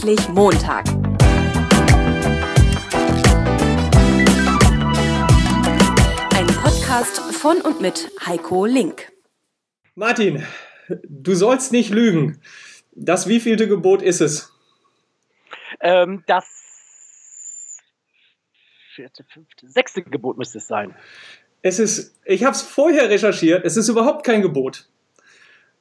Endlich 0.00 0.28
Montag. 0.28 0.86
Ein 6.36 6.46
Podcast 6.62 7.18
von 7.34 7.60
und 7.62 7.80
mit 7.80 8.08
Heiko 8.24 8.64
Link. 8.64 9.10
Martin, 9.96 10.46
du 11.08 11.34
sollst 11.34 11.72
nicht 11.72 11.90
lügen. 11.90 12.40
Das 12.92 13.26
wievielte 13.26 13.66
Gebot 13.66 14.00
ist 14.00 14.20
es? 14.20 14.52
Ähm, 15.80 16.22
das 16.28 16.44
vierte, 18.94 19.24
fünfte, 19.24 19.68
sechste 19.68 20.04
Gebot 20.04 20.38
müsste 20.38 20.58
es 20.58 20.68
sein. 20.68 20.94
Es 21.62 21.80
ist, 21.80 22.16
ich 22.24 22.44
habe 22.44 22.54
es 22.54 22.62
vorher 22.62 23.10
recherchiert, 23.10 23.64
es 23.64 23.76
ist 23.76 23.88
überhaupt 23.88 24.24
kein 24.24 24.42
Gebot. 24.42 24.88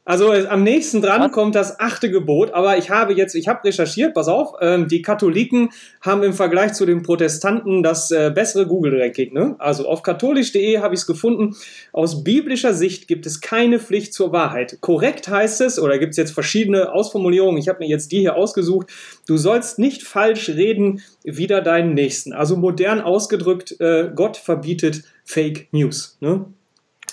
Also 0.07 0.31
am 0.31 0.63
nächsten 0.63 1.01
dran 1.01 1.19
Was? 1.19 1.31
kommt 1.33 1.53
das 1.53 1.81
achte 1.81 2.09
Gebot, 2.09 2.53
aber 2.53 2.77
ich 2.77 2.89
habe 2.89 3.11
jetzt, 3.11 3.35
ich 3.35 3.49
habe 3.49 3.65
recherchiert, 3.65 4.13
pass 4.13 4.29
auf, 4.29 4.53
ähm, 4.61 4.87
die 4.87 5.01
Katholiken 5.01 5.71
haben 5.99 6.23
im 6.23 6.31
Vergleich 6.31 6.71
zu 6.71 6.85
den 6.85 7.03
Protestanten 7.03 7.83
das 7.83 8.09
äh, 8.11 8.31
bessere 8.33 8.67
Google-Ranking. 8.67 9.33
Ne? 9.33 9.57
Also 9.59 9.85
auf 9.85 10.03
katholisch.de 10.03 10.79
habe 10.79 10.93
ich 10.93 11.01
es 11.01 11.07
gefunden. 11.07 11.57
Aus 11.91 12.23
biblischer 12.23 12.73
Sicht 12.73 13.09
gibt 13.09 13.25
es 13.25 13.41
keine 13.41 13.79
Pflicht 13.79 14.13
zur 14.13 14.31
Wahrheit. 14.31 14.77
Korrekt 14.79 15.27
heißt 15.27 15.59
es, 15.59 15.77
oder 15.77 15.97
gibt 15.97 16.11
es 16.11 16.17
jetzt 16.17 16.31
verschiedene 16.31 16.93
Ausformulierungen, 16.93 17.59
ich 17.59 17.67
habe 17.67 17.79
mir 17.79 17.89
jetzt 17.89 18.13
die 18.13 18.19
hier 18.21 18.37
ausgesucht, 18.37 18.87
du 19.27 19.35
sollst 19.35 19.77
nicht 19.77 20.03
falsch 20.03 20.47
reden 20.47 21.01
wider 21.25 21.59
deinen 21.59 21.95
Nächsten. 21.95 22.31
Also 22.31 22.55
modern 22.55 23.01
ausgedrückt, 23.01 23.75
äh, 23.81 24.09
Gott 24.15 24.37
verbietet 24.37 25.03
Fake 25.25 25.67
News. 25.73 26.17
Ne? 26.21 26.45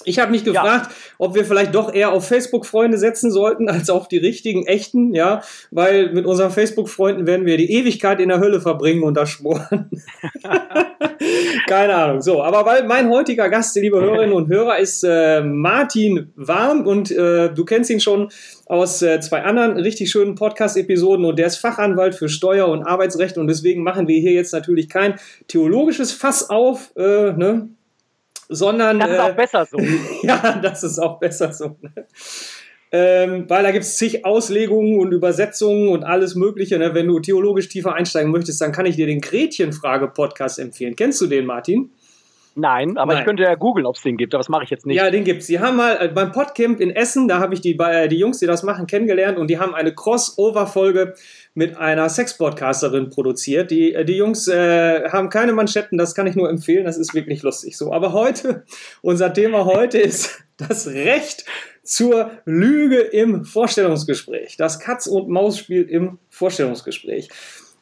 Ich 0.02 0.18
habe 0.18 0.32
mich 0.32 0.44
gefragt, 0.44 0.90
ja. 0.90 0.96
ob 1.18 1.34
wir 1.34 1.44
vielleicht 1.44 1.74
doch 1.74 1.92
eher 1.92 2.12
auf 2.12 2.26
Facebook-Freunde 2.26 2.98
setzen 2.98 3.30
sollten, 3.30 3.68
als 3.68 3.88
auf 3.88 4.08
die 4.08 4.18
richtigen, 4.18 4.66
echten, 4.66 5.14
ja, 5.14 5.42
weil 5.70 6.12
mit 6.12 6.26
unseren 6.26 6.50
Facebook-Freunden 6.50 7.26
werden 7.26 7.46
wir 7.46 7.56
die 7.56 7.70
Ewigkeit 7.70 8.20
in 8.20 8.28
der 8.28 8.40
Hölle 8.40 8.60
verbringen 8.60 9.02
und 9.02 9.14
da 9.14 9.24
schmoren. 9.24 9.90
Keine 11.68 11.94
Ahnung. 11.94 12.20
So, 12.20 12.42
aber 12.42 12.66
weil 12.66 12.86
mein 12.86 13.08
heutiger 13.08 13.48
Gast, 13.48 13.76
liebe 13.76 14.00
Hörerinnen 14.00 14.34
und 14.34 14.48
Hörer, 14.48 14.78
ist 14.78 15.04
äh, 15.04 15.42
Martin 15.42 16.32
Warm 16.36 16.86
und 16.86 17.10
äh, 17.10 17.52
du 17.52 17.64
kennst 17.64 17.88
ihn 17.90 18.00
schon 18.00 18.28
aus 18.66 19.00
äh, 19.00 19.20
zwei 19.20 19.42
anderen 19.42 19.78
richtig 19.78 20.10
schönen 20.10 20.34
Podcast-Episoden 20.34 21.24
und 21.24 21.38
der 21.38 21.46
ist 21.46 21.56
Fachanwalt 21.56 22.14
für 22.14 22.28
Steuer- 22.28 22.68
und 22.68 22.82
Arbeitsrecht 22.82 23.38
und 23.38 23.46
deswegen 23.46 23.82
machen 23.82 24.08
wir 24.08 24.18
hier 24.18 24.32
jetzt 24.32 24.52
natürlich 24.52 24.88
kein 24.88 25.14
theologisches 25.48 26.12
Fass 26.12 26.50
auf, 26.50 26.92
äh, 26.96 27.32
ne? 27.32 27.68
Sondern. 28.48 29.00
Das 29.00 29.10
ist 29.10 29.18
auch 29.18 29.28
äh, 29.28 29.34
besser 29.34 29.66
so. 29.66 29.78
ja, 30.22 30.60
das 30.62 30.82
ist 30.82 30.98
auch 30.98 31.18
besser 31.18 31.52
so. 31.52 31.76
Ne? 31.80 32.06
Ähm, 32.92 33.46
weil 33.48 33.64
da 33.64 33.72
gibt 33.72 33.84
es 33.84 33.96
zig 33.96 34.24
Auslegungen 34.24 35.00
und 35.00 35.12
Übersetzungen 35.12 35.88
und 35.88 36.04
alles 36.04 36.36
Mögliche. 36.36 36.78
Ne? 36.78 36.94
Wenn 36.94 37.08
du 37.08 37.18
theologisch 37.18 37.68
tiefer 37.68 37.94
einsteigen 37.94 38.30
möchtest, 38.30 38.60
dann 38.60 38.70
kann 38.70 38.86
ich 38.86 38.94
dir 38.96 39.06
den 39.06 39.20
Gretchenfrage-Podcast 39.20 40.60
empfehlen. 40.60 40.94
Kennst 40.94 41.20
du 41.20 41.26
den, 41.26 41.44
Martin? 41.44 41.90
Nein, 42.56 42.96
aber 42.96 43.12
Nein. 43.12 43.22
ich 43.22 43.26
könnte 43.26 43.42
ja 43.42 43.54
googeln, 43.56 43.84
ob 43.84 43.96
es 43.96 44.02
den 44.02 44.16
gibt, 44.16 44.32
aber 44.32 44.40
das 44.40 44.48
mache 44.48 44.64
ich 44.64 44.70
jetzt 44.70 44.86
nicht. 44.86 44.96
Ja, 44.96 45.10
den 45.10 45.24
gibt 45.24 45.40
es. 45.40 45.48
Sie 45.48 45.58
haben 45.58 45.76
mal 45.76 45.96
äh, 46.00 46.08
beim 46.08 46.30
Podcamp 46.30 46.80
in 46.80 46.90
Essen, 46.90 47.26
da 47.26 47.40
habe 47.40 47.54
ich 47.54 47.60
die, 47.60 47.76
äh, 47.78 48.08
die 48.08 48.18
Jungs, 48.18 48.38
die 48.38 48.46
das 48.46 48.62
machen, 48.62 48.86
kennengelernt 48.86 49.38
und 49.38 49.48
die 49.48 49.58
haben 49.58 49.74
eine 49.74 49.92
Crossover-Folge 49.92 51.14
mit 51.54 51.76
einer 51.76 52.08
Sex-Podcasterin 52.08 53.10
produziert. 53.10 53.72
Die, 53.72 53.92
äh, 53.92 54.04
die 54.04 54.16
Jungs 54.16 54.46
äh, 54.46 55.08
haben 55.10 55.30
keine 55.30 55.52
Manschetten, 55.52 55.98
das 55.98 56.14
kann 56.14 56.28
ich 56.28 56.36
nur 56.36 56.48
empfehlen, 56.48 56.84
das 56.84 56.96
ist 56.96 57.12
wirklich 57.12 57.42
lustig 57.42 57.76
so. 57.76 57.92
Aber 57.92 58.12
heute, 58.12 58.64
unser 59.02 59.32
Thema 59.32 59.64
heute 59.64 59.98
ist 59.98 60.44
das 60.56 60.86
Recht 60.86 61.44
zur 61.82 62.30
Lüge 62.44 62.98
im 62.98 63.44
Vorstellungsgespräch. 63.44 64.56
Das 64.56 64.78
Katz-und-Maus-Spiel 64.78 65.82
im 65.82 66.18
Vorstellungsgespräch. 66.30 67.28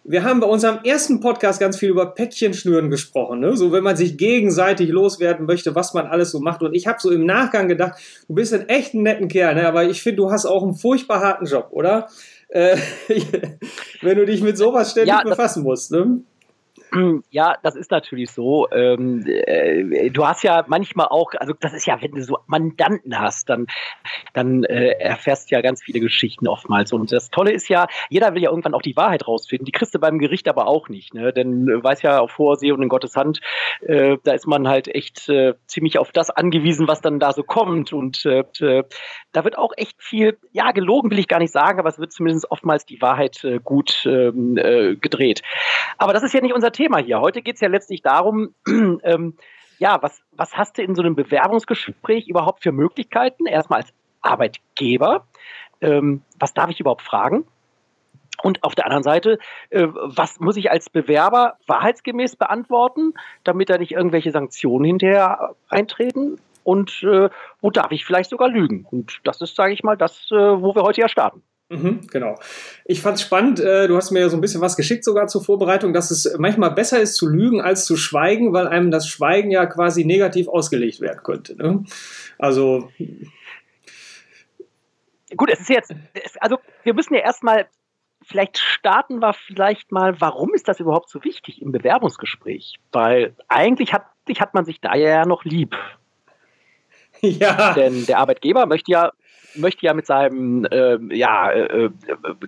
Wir 0.04 0.24
haben 0.24 0.40
bei 0.40 0.46
unserem 0.48 0.80
ersten 0.82 1.20
Podcast 1.20 1.60
ganz 1.60 1.76
viel 1.76 1.90
über 1.90 2.14
Päckchenschnüren 2.14 2.90
gesprochen. 2.90 3.38
Ne? 3.38 3.56
So, 3.56 3.70
wenn 3.70 3.84
man 3.84 3.96
sich 3.96 4.18
gegenseitig 4.18 4.90
loswerden 4.90 5.46
möchte, 5.46 5.76
was 5.76 5.94
man 5.94 6.06
alles 6.06 6.32
so 6.32 6.40
macht. 6.40 6.62
Und 6.62 6.74
ich 6.74 6.88
habe 6.88 6.98
so 7.00 7.10
im 7.12 7.24
Nachgang 7.24 7.68
gedacht, 7.68 8.00
du 8.26 8.34
bist 8.34 8.52
ein 8.52 8.68
echt 8.68 8.94
netten 8.94 9.28
Kerl, 9.28 9.54
ne? 9.54 9.66
aber 9.66 9.84
ich 9.84 10.02
finde, 10.02 10.16
du 10.16 10.30
hast 10.32 10.44
auch 10.44 10.64
einen 10.64 10.74
furchtbar 10.74 11.20
harten 11.20 11.46
Job, 11.46 11.68
oder? 11.70 12.08
Äh, 12.48 12.76
wenn 14.02 14.16
du 14.18 14.26
dich 14.26 14.42
mit 14.42 14.58
sowas 14.58 14.90
ständig 14.90 15.14
ja, 15.14 15.22
befassen 15.22 15.62
musst. 15.62 15.92
Ne? 15.92 16.22
Ja, 17.30 17.56
das 17.62 17.76
ist 17.76 17.90
natürlich 17.90 18.30
so. 18.30 18.70
Ähm, 18.70 19.24
äh, 19.26 20.10
du 20.10 20.26
hast 20.26 20.42
ja 20.42 20.64
manchmal 20.66 21.08
auch, 21.08 21.32
also 21.38 21.54
das 21.58 21.72
ist 21.72 21.86
ja, 21.86 22.00
wenn 22.00 22.12
du 22.12 22.22
so 22.22 22.38
Mandanten 22.46 23.18
hast, 23.18 23.48
dann, 23.48 23.66
dann 24.34 24.64
äh, 24.64 24.90
erfährst 24.98 25.50
du 25.50 25.54
ja 25.54 25.62
ganz 25.62 25.82
viele 25.82 26.00
Geschichten 26.00 26.46
oftmals. 26.46 26.92
Und 26.92 27.12
das 27.12 27.30
Tolle 27.30 27.52
ist 27.52 27.68
ja, 27.68 27.86
jeder 28.10 28.34
will 28.34 28.42
ja 28.42 28.50
irgendwann 28.50 28.74
auch 28.74 28.82
die 28.82 28.96
Wahrheit 28.96 29.26
rausfinden. 29.26 29.64
Die 29.64 29.72
kriegst 29.72 29.94
du 29.94 29.98
beim 29.98 30.18
Gericht 30.18 30.48
aber 30.48 30.66
auch 30.66 30.88
nicht. 30.88 31.14
Ne? 31.14 31.32
Denn 31.32 31.68
äh, 31.68 31.82
weiß 31.82 32.02
ja 32.02 32.20
auf 32.20 32.32
Vorsee 32.32 32.72
und 32.72 32.82
in 32.82 32.88
Gottes 32.88 33.16
Hand, 33.16 33.40
äh, 33.80 34.18
da 34.24 34.32
ist 34.32 34.46
man 34.46 34.68
halt 34.68 34.88
echt 34.88 35.28
äh, 35.28 35.54
ziemlich 35.66 35.98
auf 35.98 36.12
das 36.12 36.30
angewiesen, 36.30 36.88
was 36.88 37.00
dann 37.00 37.18
da 37.18 37.32
so 37.32 37.42
kommt. 37.42 37.92
Und 37.92 38.24
äh, 38.26 38.44
da 39.32 39.44
wird 39.44 39.56
auch 39.56 39.72
echt 39.76 40.02
viel, 40.02 40.38
ja, 40.52 40.72
gelogen 40.72 41.10
will 41.10 41.18
ich 41.18 41.28
gar 41.28 41.38
nicht 41.38 41.52
sagen, 41.52 41.78
aber 41.78 41.88
es 41.88 41.98
wird 41.98 42.12
zumindest 42.12 42.50
oftmals 42.50 42.84
die 42.84 43.00
Wahrheit 43.00 43.42
äh, 43.44 43.58
gut 43.62 44.04
ähm, 44.06 44.56
äh, 44.56 44.96
gedreht. 44.96 45.42
Aber 45.98 46.12
das 46.12 46.22
ist 46.22 46.34
ja 46.34 46.40
nicht 46.40 46.54
unser 46.54 46.72
Thema 46.72 46.81
hier. 47.02 47.20
Heute 47.20 47.42
geht 47.42 47.56
es 47.56 47.60
ja 47.60 47.68
letztlich 47.68 48.02
darum, 48.02 48.54
ähm, 48.66 49.36
ja, 49.78 50.00
was, 50.02 50.22
was 50.32 50.56
hast 50.56 50.78
du 50.78 50.82
in 50.82 50.94
so 50.94 51.02
einem 51.02 51.16
Bewerbungsgespräch 51.16 52.28
überhaupt 52.28 52.62
für 52.62 52.72
Möglichkeiten? 52.72 53.46
Erstmal 53.46 53.80
als 53.80 53.92
Arbeitgeber. 54.20 55.26
Ähm, 55.80 56.22
was 56.38 56.54
darf 56.54 56.70
ich 56.70 56.80
überhaupt 56.80 57.02
fragen? 57.02 57.44
Und 58.42 58.64
auf 58.64 58.74
der 58.74 58.86
anderen 58.86 59.02
Seite, 59.02 59.38
äh, 59.70 59.86
was 59.88 60.40
muss 60.40 60.56
ich 60.56 60.70
als 60.70 60.90
Bewerber 60.90 61.58
wahrheitsgemäß 61.66 62.36
beantworten, 62.36 63.14
damit 63.44 63.70
da 63.70 63.78
nicht 63.78 63.92
irgendwelche 63.92 64.30
Sanktionen 64.30 64.84
hinterher 64.84 65.54
eintreten? 65.68 66.40
Und 66.64 67.02
äh, 67.02 67.28
wo 67.60 67.70
darf 67.70 67.90
ich 67.90 68.04
vielleicht 68.04 68.30
sogar 68.30 68.48
lügen? 68.48 68.86
Und 68.90 69.20
das 69.24 69.40
ist, 69.40 69.56
sage 69.56 69.72
ich 69.72 69.82
mal, 69.82 69.96
das, 69.96 70.28
äh, 70.30 70.36
wo 70.36 70.74
wir 70.74 70.82
heute 70.82 71.00
ja 71.00 71.08
starten. 71.08 71.42
Mhm, 71.72 72.06
genau. 72.10 72.38
Ich 72.84 73.00
fand 73.00 73.16
es 73.16 73.22
spannend, 73.22 73.58
äh, 73.58 73.88
du 73.88 73.96
hast 73.96 74.10
mir 74.10 74.20
ja 74.20 74.28
so 74.28 74.36
ein 74.36 74.42
bisschen 74.42 74.60
was 74.60 74.76
geschickt 74.76 75.04
sogar 75.04 75.26
zur 75.28 75.42
Vorbereitung, 75.42 75.94
dass 75.94 76.10
es 76.10 76.36
manchmal 76.38 76.70
besser 76.72 77.00
ist 77.00 77.16
zu 77.16 77.26
lügen 77.26 77.62
als 77.62 77.86
zu 77.86 77.96
schweigen, 77.96 78.52
weil 78.52 78.68
einem 78.68 78.90
das 78.90 79.08
Schweigen 79.08 79.50
ja 79.50 79.64
quasi 79.64 80.04
negativ 80.04 80.48
ausgelegt 80.48 81.00
werden 81.00 81.22
könnte. 81.22 81.56
Ne? 81.56 81.84
Also. 82.38 82.90
Gut, 85.34 85.48
es 85.50 85.60
ist 85.60 85.70
jetzt, 85.70 85.94
also 86.40 86.58
wir 86.82 86.92
müssen 86.92 87.14
ja 87.14 87.20
erstmal, 87.20 87.66
vielleicht 88.22 88.58
starten 88.58 89.20
wir 89.20 89.32
vielleicht 89.32 89.92
mal, 89.92 90.20
warum 90.20 90.52
ist 90.52 90.68
das 90.68 90.78
überhaupt 90.78 91.08
so 91.08 91.24
wichtig 91.24 91.62
im 91.62 91.72
Bewerbungsgespräch? 91.72 92.74
Weil 92.92 93.34
eigentlich 93.48 93.94
hat, 93.94 94.04
hat 94.38 94.52
man 94.52 94.66
sich 94.66 94.78
da 94.82 94.94
ja 94.94 95.24
noch 95.24 95.44
lieb. 95.44 95.74
Ja. 97.24 97.72
Denn 97.74 98.04
der 98.06 98.18
Arbeitgeber 98.18 98.66
möchte 98.66 98.90
ja 98.90 99.12
möchte 99.54 99.86
ja 99.86 99.94
mit 99.94 100.06
seinem 100.06 100.64
äh, 100.66 100.98
ja, 101.14 101.50
äh, 101.50 101.84
äh, 101.84 101.90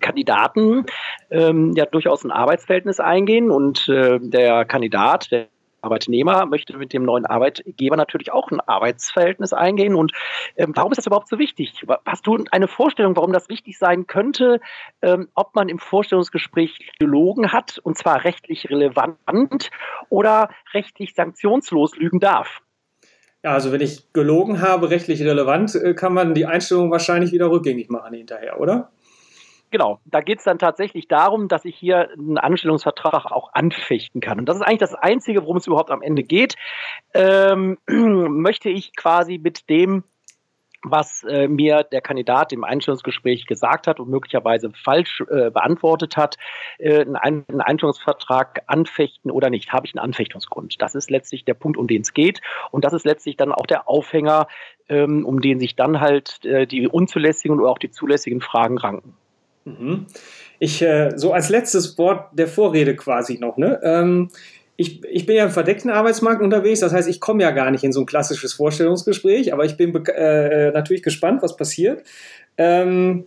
Kandidaten 0.01 0.87
ähm, 1.31 1.73
ja 1.77 1.87
durchaus 1.87 2.25
ein 2.25 2.31
Arbeitsverhältnis 2.31 3.01
eingehen 3.01 3.51
und 3.51 3.89
äh, 3.89 4.19
der 4.21 4.65
Kandidat, 4.65 5.31
der 5.31 5.49
Arbeitnehmer 5.85 6.47
möchte 6.47 6.77
mit 6.77 6.93
dem 6.93 7.05
neuen 7.05 7.27
Arbeitgeber 7.27 7.97
natürlich 7.97 8.33
auch 8.33 8.51
ein 8.51 8.61
Arbeitsverhältnis 8.61 9.53
eingehen. 9.53 9.95
Und 9.95 10.13
ähm, 10.57 10.73
warum 10.75 10.91
ist 10.91 10.99
das 10.99 11.07
überhaupt 11.07 11.29
so 11.29 11.39
wichtig? 11.39 11.85
Hast 12.07 12.27
du 12.27 12.43
eine 12.51 12.69
Vorstellung, 12.69 13.15
warum 13.17 13.33
das 13.33 13.49
wichtig 13.49 13.79
sein 13.79 14.07
könnte, 14.07 14.61
ähm, 15.03 15.29
ob 15.35 15.55
man 15.55 15.69
im 15.69 15.79
Vorstellungsgespräch 15.79 16.93
gelogen 16.99 17.53
hat, 17.53 17.79
und 17.79 17.99
zwar 17.99 18.25
rechtlich 18.25 18.71
relevant 18.71 19.71
oder 20.09 20.49
rechtlich 20.73 21.15
sanktionslos 21.15 21.97
lügen 21.97 22.19
darf? 22.19 22.64
Ja, 23.44 23.53
also 23.53 23.72
wenn 23.72 23.82
ich 23.82 24.10
gelogen 24.15 24.62
habe, 24.62 24.88
rechtlich 24.88 25.21
relevant, 25.21 25.75
äh, 25.75 25.93
kann 25.93 26.15
man 26.15 26.32
die 26.32 26.46
Einstellung 26.46 26.91
wahrscheinlich 26.91 27.31
wieder 27.31 27.50
rückgängig 27.50 27.91
machen 27.91 28.14
hinterher, 28.14 28.58
oder? 28.58 28.91
Genau, 29.70 30.00
da 30.06 30.23
geht 30.23 30.38
es 30.38 30.44
dann 30.44 30.58
tatsächlich 30.58 31.08
darum, 31.08 31.49
dass 31.49 31.67
ich 31.67 31.76
hier 31.76 32.08
einen 32.12 32.38
Anstellungsvertrag 32.38 33.31
auch 33.31 33.52
anfechten 33.52 34.23
kann. 34.23 34.38
Und 34.38 34.49
das 34.49 34.56
ist 34.56 34.62
eigentlich 34.62 34.79
das 34.79 34.94
Einzige, 34.94 35.43
worum 35.43 35.58
es 35.58 35.67
überhaupt 35.67 35.91
am 35.91 36.00
Ende 36.00 36.23
geht. 36.23 36.55
Ähm, 37.12 37.76
möchte 37.87 38.70
ich 38.70 38.96
quasi 38.96 39.37
mit 39.37 39.69
dem 39.69 40.05
was 40.85 41.25
äh, 41.25 41.49
mir 41.49 41.83
der 41.83 42.01
Kandidat 42.01 42.53
im 42.53 42.65
Einstellungsgespräch 42.65 43.47
gesagt 43.47 43.87
hat 43.87 44.01
und 44.01 44.09
möglicherweise 44.09 44.71
falsch 44.71 45.23
äh, 45.31 45.51
beantwortet 45.51 46.17
hat, 46.17 46.37
äh, 46.79 47.01
einen, 47.01 47.45
einen 47.49 47.61
Einstellungsvertrag 47.61 48.63
anfechten 48.67 49.31
oder 49.31 49.51
nicht. 49.51 49.73
Habe 49.73 49.87
ich 49.87 49.95
einen 49.95 50.05
Anfechtungsgrund? 50.05 50.81
Das 50.81 50.95
ist 50.95 51.11
letztlich 51.11 51.45
der 51.45 51.55
Punkt, 51.55 51.79
um 51.79 51.87
den 51.87 52.03
es 52.03 52.13
geht. 52.13 52.41
Und 52.71 52.85
das 52.85 52.93
ist 52.93 53.05
letztlich 53.05 53.37
dann 53.37 53.53
auch 53.53 53.67
der 53.67 53.89
Aufhänger, 53.89 54.47
ähm, 54.89 55.25
um 55.25 55.41
den 55.41 55.59
sich 55.61 55.77
dann 55.77 56.01
halt 56.01 56.45
äh, 56.45 56.67
die 56.67 56.87
unzulässigen 56.87 57.59
oder 57.59 57.71
auch 57.71 57.79
die 57.79 57.91
zulässigen 57.91 58.41
Fragen 58.41 58.79
ranken. 58.79 59.15
Mhm. 59.65 60.07
Ich, 60.59 60.83
äh, 60.83 61.13
so 61.17 61.33
als 61.33 61.49
letztes 61.49 61.97
Wort 61.99 62.29
der 62.33 62.49
Vorrede 62.49 62.95
quasi 62.97 63.39
noch, 63.39 63.57
ne? 63.57 63.81
Ähm, 63.83 64.29
ich, 64.76 65.05
ich 65.05 65.26
bin 65.26 65.37
ja 65.37 65.44
im 65.44 65.50
verdeckten 65.50 65.91
Arbeitsmarkt 65.91 66.43
unterwegs, 66.43 66.81
das 66.81 66.93
heißt, 66.93 67.09
ich 67.09 67.21
komme 67.21 67.43
ja 67.43 67.53
gar 67.53 67.71
nicht 67.71 67.85
in 67.85 67.93
so 67.93 68.00
ein 68.00 68.06
klassisches 68.06 68.55
Vorstellungsgespräch, 68.55 69.53
aber 69.53 69.65
ich 69.65 69.76
bin 69.76 69.94
äh, 69.94 70.73
natürlich 70.73 71.03
gespannt, 71.03 71.43
was 71.43 71.56
passiert. 71.56 72.03
Ähm, 72.56 73.25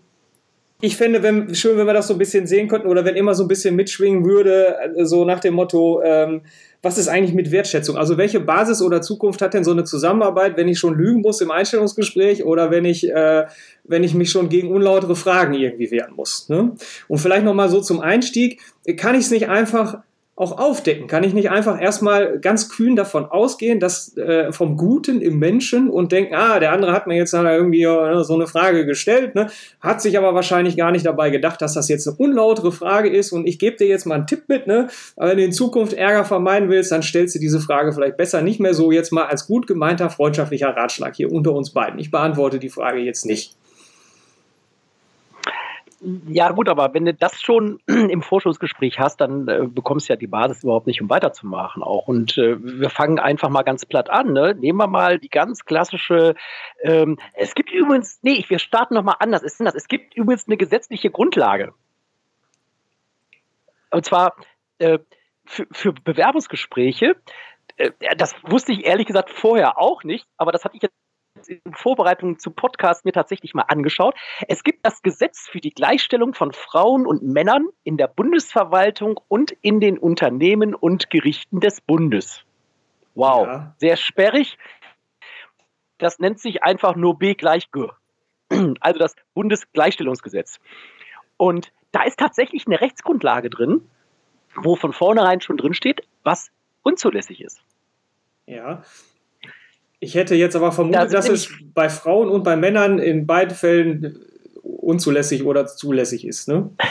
ich 0.81 0.95
fände 0.95 1.23
wenn, 1.23 1.55
schön, 1.55 1.77
wenn 1.77 1.87
wir 1.87 1.93
das 1.93 2.07
so 2.07 2.13
ein 2.13 2.19
bisschen 2.19 2.45
sehen 2.45 2.67
könnten 2.67 2.87
oder 2.87 3.03
wenn 3.03 3.15
immer 3.15 3.33
so 3.33 3.43
ein 3.43 3.47
bisschen 3.47 3.75
mitschwingen 3.75 4.25
würde, 4.25 4.75
äh, 4.95 5.05
so 5.05 5.25
nach 5.25 5.39
dem 5.39 5.53
Motto, 5.53 6.01
ähm, 6.03 6.41
was 6.83 6.97
ist 6.97 7.07
eigentlich 7.07 7.33
mit 7.33 7.49
Wertschätzung? 7.49 7.97
Also 7.97 8.17
welche 8.17 8.39
Basis 8.39 8.81
oder 8.81 9.01
Zukunft 9.01 9.41
hat 9.41 9.53
denn 9.53 9.63
so 9.63 9.71
eine 9.71 9.85
Zusammenarbeit, 9.85 10.57
wenn 10.57 10.67
ich 10.67 10.77
schon 10.77 10.95
lügen 10.95 11.21
muss 11.21 11.41
im 11.41 11.49
Einstellungsgespräch 11.49 12.43
oder 12.43 12.69
wenn 12.69 12.85
ich, 12.85 13.09
äh, 13.09 13.45
wenn 13.85 14.03
ich 14.03 14.13
mich 14.13 14.29
schon 14.29 14.49
gegen 14.49 14.69
unlautere 14.69 15.15
Fragen 15.15 15.53
irgendwie 15.53 15.89
wehren 15.89 16.13
muss? 16.13 16.49
Ne? 16.49 16.73
Und 17.07 17.17
vielleicht 17.17 17.45
nochmal 17.45 17.69
so 17.69 17.81
zum 17.81 17.99
Einstieg, 17.99 18.61
kann 18.97 19.15
ich 19.15 19.21
es 19.21 19.31
nicht 19.31 19.49
einfach 19.49 19.99
auch 20.37 20.59
aufdecken? 20.59 21.07
Kann 21.07 21.23
ich 21.23 21.33
nicht 21.33 21.49
einfach 21.49 21.81
erstmal 21.81 22.39
ganz 22.39 22.69
kühn 22.69 22.95
davon 22.95 23.25
ausgehen, 23.25 23.79
dass 23.79 24.15
äh, 24.17 24.53
vom 24.53 24.77
Guten 24.77 25.19
im 25.19 25.39
Menschen 25.39 25.89
und 25.89 26.11
denken, 26.11 26.35
ah, 26.35 26.59
der 26.59 26.71
andere 26.71 26.93
hat 26.93 27.07
mir 27.07 27.17
jetzt 27.17 27.33
irgendwie 27.33 27.83
äh, 27.83 28.23
so 28.23 28.35
eine 28.35 28.45
Frage 28.45 28.85
gestellt, 28.85 29.33
ne? 29.33 29.49
hat 29.81 29.99
sich 30.01 30.15
aber 30.15 30.35
wahrscheinlich 30.35 30.77
gar 30.77 30.91
nicht 30.91 31.05
dabei 31.07 31.31
gedacht, 31.31 31.59
dass 31.61 31.73
das 31.73 31.89
jetzt 31.89 32.07
eine 32.07 32.17
unlautere 32.17 32.71
Frage 32.71 33.09
ist 33.09 33.31
und 33.31 33.47
ich 33.47 33.57
gebe 33.57 33.77
dir 33.77 33.87
jetzt 33.87 34.05
mal 34.05 34.15
einen 34.15 34.27
Tipp 34.27 34.43
mit, 34.47 34.67
ne? 34.67 34.87
Wenn 35.15 35.37
du 35.37 35.43
in 35.43 35.51
Zukunft 35.51 35.93
Ärger 35.93 36.23
vermeiden 36.23 36.69
willst, 36.69 36.91
dann 36.91 37.01
stellst 37.01 37.35
du 37.35 37.39
diese 37.39 37.59
Frage 37.59 37.91
vielleicht 37.91 38.17
besser 38.17 38.41
nicht 38.41 38.59
mehr 38.59 38.75
so 38.75 38.91
jetzt 38.91 39.11
mal 39.11 39.25
als 39.25 39.47
gut 39.47 39.65
gemeinter 39.65 40.09
freundschaftlicher 40.09 40.69
Ratschlag 40.69 41.15
hier 41.15 41.31
unter 41.31 41.53
uns 41.53 41.71
beiden. 41.71 41.99
Ich 41.99 42.11
beantworte 42.11 42.59
die 42.59 42.69
Frage 42.69 42.99
jetzt 42.99 43.25
nicht. 43.25 43.55
Ja, 45.99 46.51
gut, 46.51 46.69
aber 46.69 46.93
wenn 46.93 47.05
du 47.05 47.13
das 47.13 47.41
schon 47.41 47.79
im 47.87 48.21
Vorschussgespräch 48.21 48.99
hast, 48.99 49.19
dann 49.19 49.47
äh, 49.47 49.67
bekommst 49.67 50.07
du 50.07 50.13
ja 50.13 50.17
die 50.17 50.27
Basis 50.27 50.63
überhaupt 50.63 50.85
nicht, 50.85 51.01
um 51.01 51.09
weiterzumachen 51.09 51.81
auch. 51.81 52.07
Und 52.07 52.37
äh, 52.37 52.57
wir 52.59 52.91
fangen 52.91 53.17
einfach 53.17 53.49
mal 53.49 53.63
ganz 53.63 53.85
platt 53.85 54.09
an. 54.09 54.33
Ne? 54.33 54.55
Nehmen 54.59 54.77
wir 54.77 54.87
mal 54.87 55.17
die 55.17 55.29
ganz 55.29 55.65
klassische, 55.65 56.35
ähm, 56.83 57.17
es 57.33 57.55
gibt 57.55 57.71
übrigens, 57.71 58.19
nee, 58.21 58.45
wir 58.47 58.59
starten 58.59 58.93
nochmal 58.93 59.15
anders. 59.19 59.41
Es, 59.41 59.57
das, 59.57 59.73
es 59.73 59.87
gibt 59.87 60.15
übrigens 60.15 60.47
eine 60.47 60.57
gesetzliche 60.57 61.09
Grundlage. 61.09 61.73
Und 63.89 64.05
zwar 64.05 64.35
äh, 64.77 64.99
für, 65.45 65.65
für 65.71 65.93
Bewerbungsgespräche, 65.93 67.15
äh, 67.77 67.91
das 68.17 68.35
wusste 68.43 68.71
ich 68.71 68.85
ehrlich 68.85 69.07
gesagt 69.07 69.31
vorher 69.31 69.79
auch 69.79 70.03
nicht, 70.03 70.27
aber 70.37 70.51
das 70.51 70.63
hatte 70.63 70.75
ich 70.75 70.83
jetzt 70.83 70.93
in 71.47 71.73
Vorbereitung 71.73 72.39
zu 72.39 72.51
Podcast 72.51 73.05
mir 73.05 73.11
tatsächlich 73.11 73.53
mal 73.53 73.65
angeschaut. 73.67 74.15
Es 74.47 74.63
gibt 74.63 74.85
das 74.85 75.01
Gesetz 75.01 75.47
für 75.47 75.59
die 75.59 75.71
Gleichstellung 75.71 76.33
von 76.33 76.53
Frauen 76.53 77.05
und 77.05 77.23
Männern 77.23 77.67
in 77.83 77.97
der 77.97 78.07
Bundesverwaltung 78.07 79.19
und 79.27 79.51
in 79.61 79.79
den 79.79 79.97
Unternehmen 79.97 80.75
und 80.75 81.09
Gerichten 81.09 81.59
des 81.59 81.81
Bundes. 81.81 82.43
Wow, 83.15 83.47
ja. 83.47 83.75
sehr 83.77 83.97
sperrig. 83.97 84.57
Das 85.97 86.19
nennt 86.19 86.39
sich 86.39 86.63
einfach 86.63 86.95
nur 86.95 87.17
B 87.17 87.33
gleich 87.33 87.71
G. 87.71 87.87
Also 88.79 88.99
das 88.99 89.15
Bundesgleichstellungsgesetz. 89.33 90.59
Und 91.37 91.71
da 91.91 92.03
ist 92.03 92.19
tatsächlich 92.19 92.67
eine 92.67 92.79
Rechtsgrundlage 92.79 93.49
drin, 93.49 93.89
wo 94.55 94.75
von 94.75 94.93
vornherein 94.93 95.41
schon 95.41 95.57
drin 95.57 95.73
steht, 95.73 96.01
was 96.23 96.51
unzulässig 96.83 97.41
ist. 97.41 97.61
Ja, 98.45 98.83
ich 99.99 100.15
hätte 100.15 100.35
jetzt 100.35 100.55
aber 100.55 100.71
vermutet, 100.71 101.01
das 101.03 101.11
dass 101.11 101.29
es 101.29 101.49
bei 101.73 101.89
Frauen 101.89 102.29
und 102.29 102.43
bei 102.43 102.55
Männern 102.55 102.99
in 102.99 103.25
beiden 103.25 103.55
Fällen 103.55 104.19
unzulässig 104.61 105.43
oder 105.43 105.65
zulässig 105.65 106.25
ist. 106.25 106.47
Ne? 106.47 106.71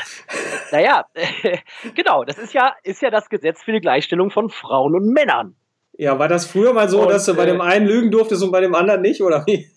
Naja, 0.72 1.04
genau, 1.94 2.24
das 2.24 2.38
ist 2.38 2.52
ja, 2.52 2.74
ist 2.82 3.00
ja 3.00 3.08
das 3.08 3.28
Gesetz 3.28 3.62
für 3.62 3.70
die 3.70 3.80
Gleichstellung 3.80 4.30
von 4.30 4.50
Frauen 4.50 4.96
und 4.96 5.12
Männern. 5.12 5.54
Ja, 5.96 6.18
war 6.18 6.26
das 6.26 6.44
früher 6.44 6.72
mal 6.72 6.88
so, 6.88 7.02
und, 7.02 7.08
dass 7.08 7.24
du 7.26 7.34
bei 7.34 7.46
dem 7.46 7.60
äh, 7.60 7.62
einen 7.62 7.86
lügen 7.86 8.10
durftest 8.10 8.42
und 8.42 8.50
bei 8.50 8.60
dem 8.60 8.74
anderen 8.74 9.00
nicht, 9.00 9.22
oder 9.22 9.44
wie? 9.46 9.70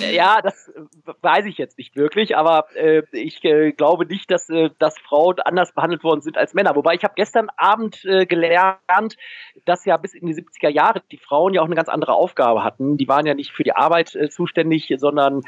Äh, 0.00 0.14
ja, 0.14 0.40
das 0.42 0.68
äh, 0.68 0.80
weiß 1.22 1.46
ich 1.46 1.58
jetzt 1.58 1.78
nicht 1.78 1.96
wirklich, 1.96 2.36
aber 2.36 2.66
äh, 2.74 3.02
ich 3.12 3.42
äh, 3.44 3.72
glaube 3.72 4.06
nicht, 4.06 4.30
dass, 4.30 4.48
äh, 4.48 4.70
dass 4.78 4.98
Frauen 4.98 5.40
anders 5.40 5.72
behandelt 5.72 6.04
worden 6.04 6.20
sind 6.20 6.36
als 6.36 6.54
Männer. 6.54 6.76
Wobei 6.76 6.94
ich 6.94 7.04
habe 7.04 7.14
gestern 7.16 7.48
Abend 7.56 8.04
äh, 8.04 8.26
gelernt, 8.26 9.16
dass 9.64 9.84
ja 9.84 9.96
bis 9.96 10.14
in 10.14 10.26
die 10.26 10.34
70er 10.34 10.68
Jahre 10.68 11.02
die 11.10 11.18
Frauen 11.18 11.54
ja 11.54 11.62
auch 11.62 11.66
eine 11.66 11.74
ganz 11.74 11.88
andere 11.88 12.14
Aufgabe 12.14 12.64
hatten. 12.64 12.96
Die 12.96 13.08
waren 13.08 13.26
ja 13.26 13.34
nicht 13.34 13.52
für 13.52 13.64
die 13.64 13.74
Arbeit 13.74 14.16
zuständig, 14.30 14.92
sondern 14.98 15.42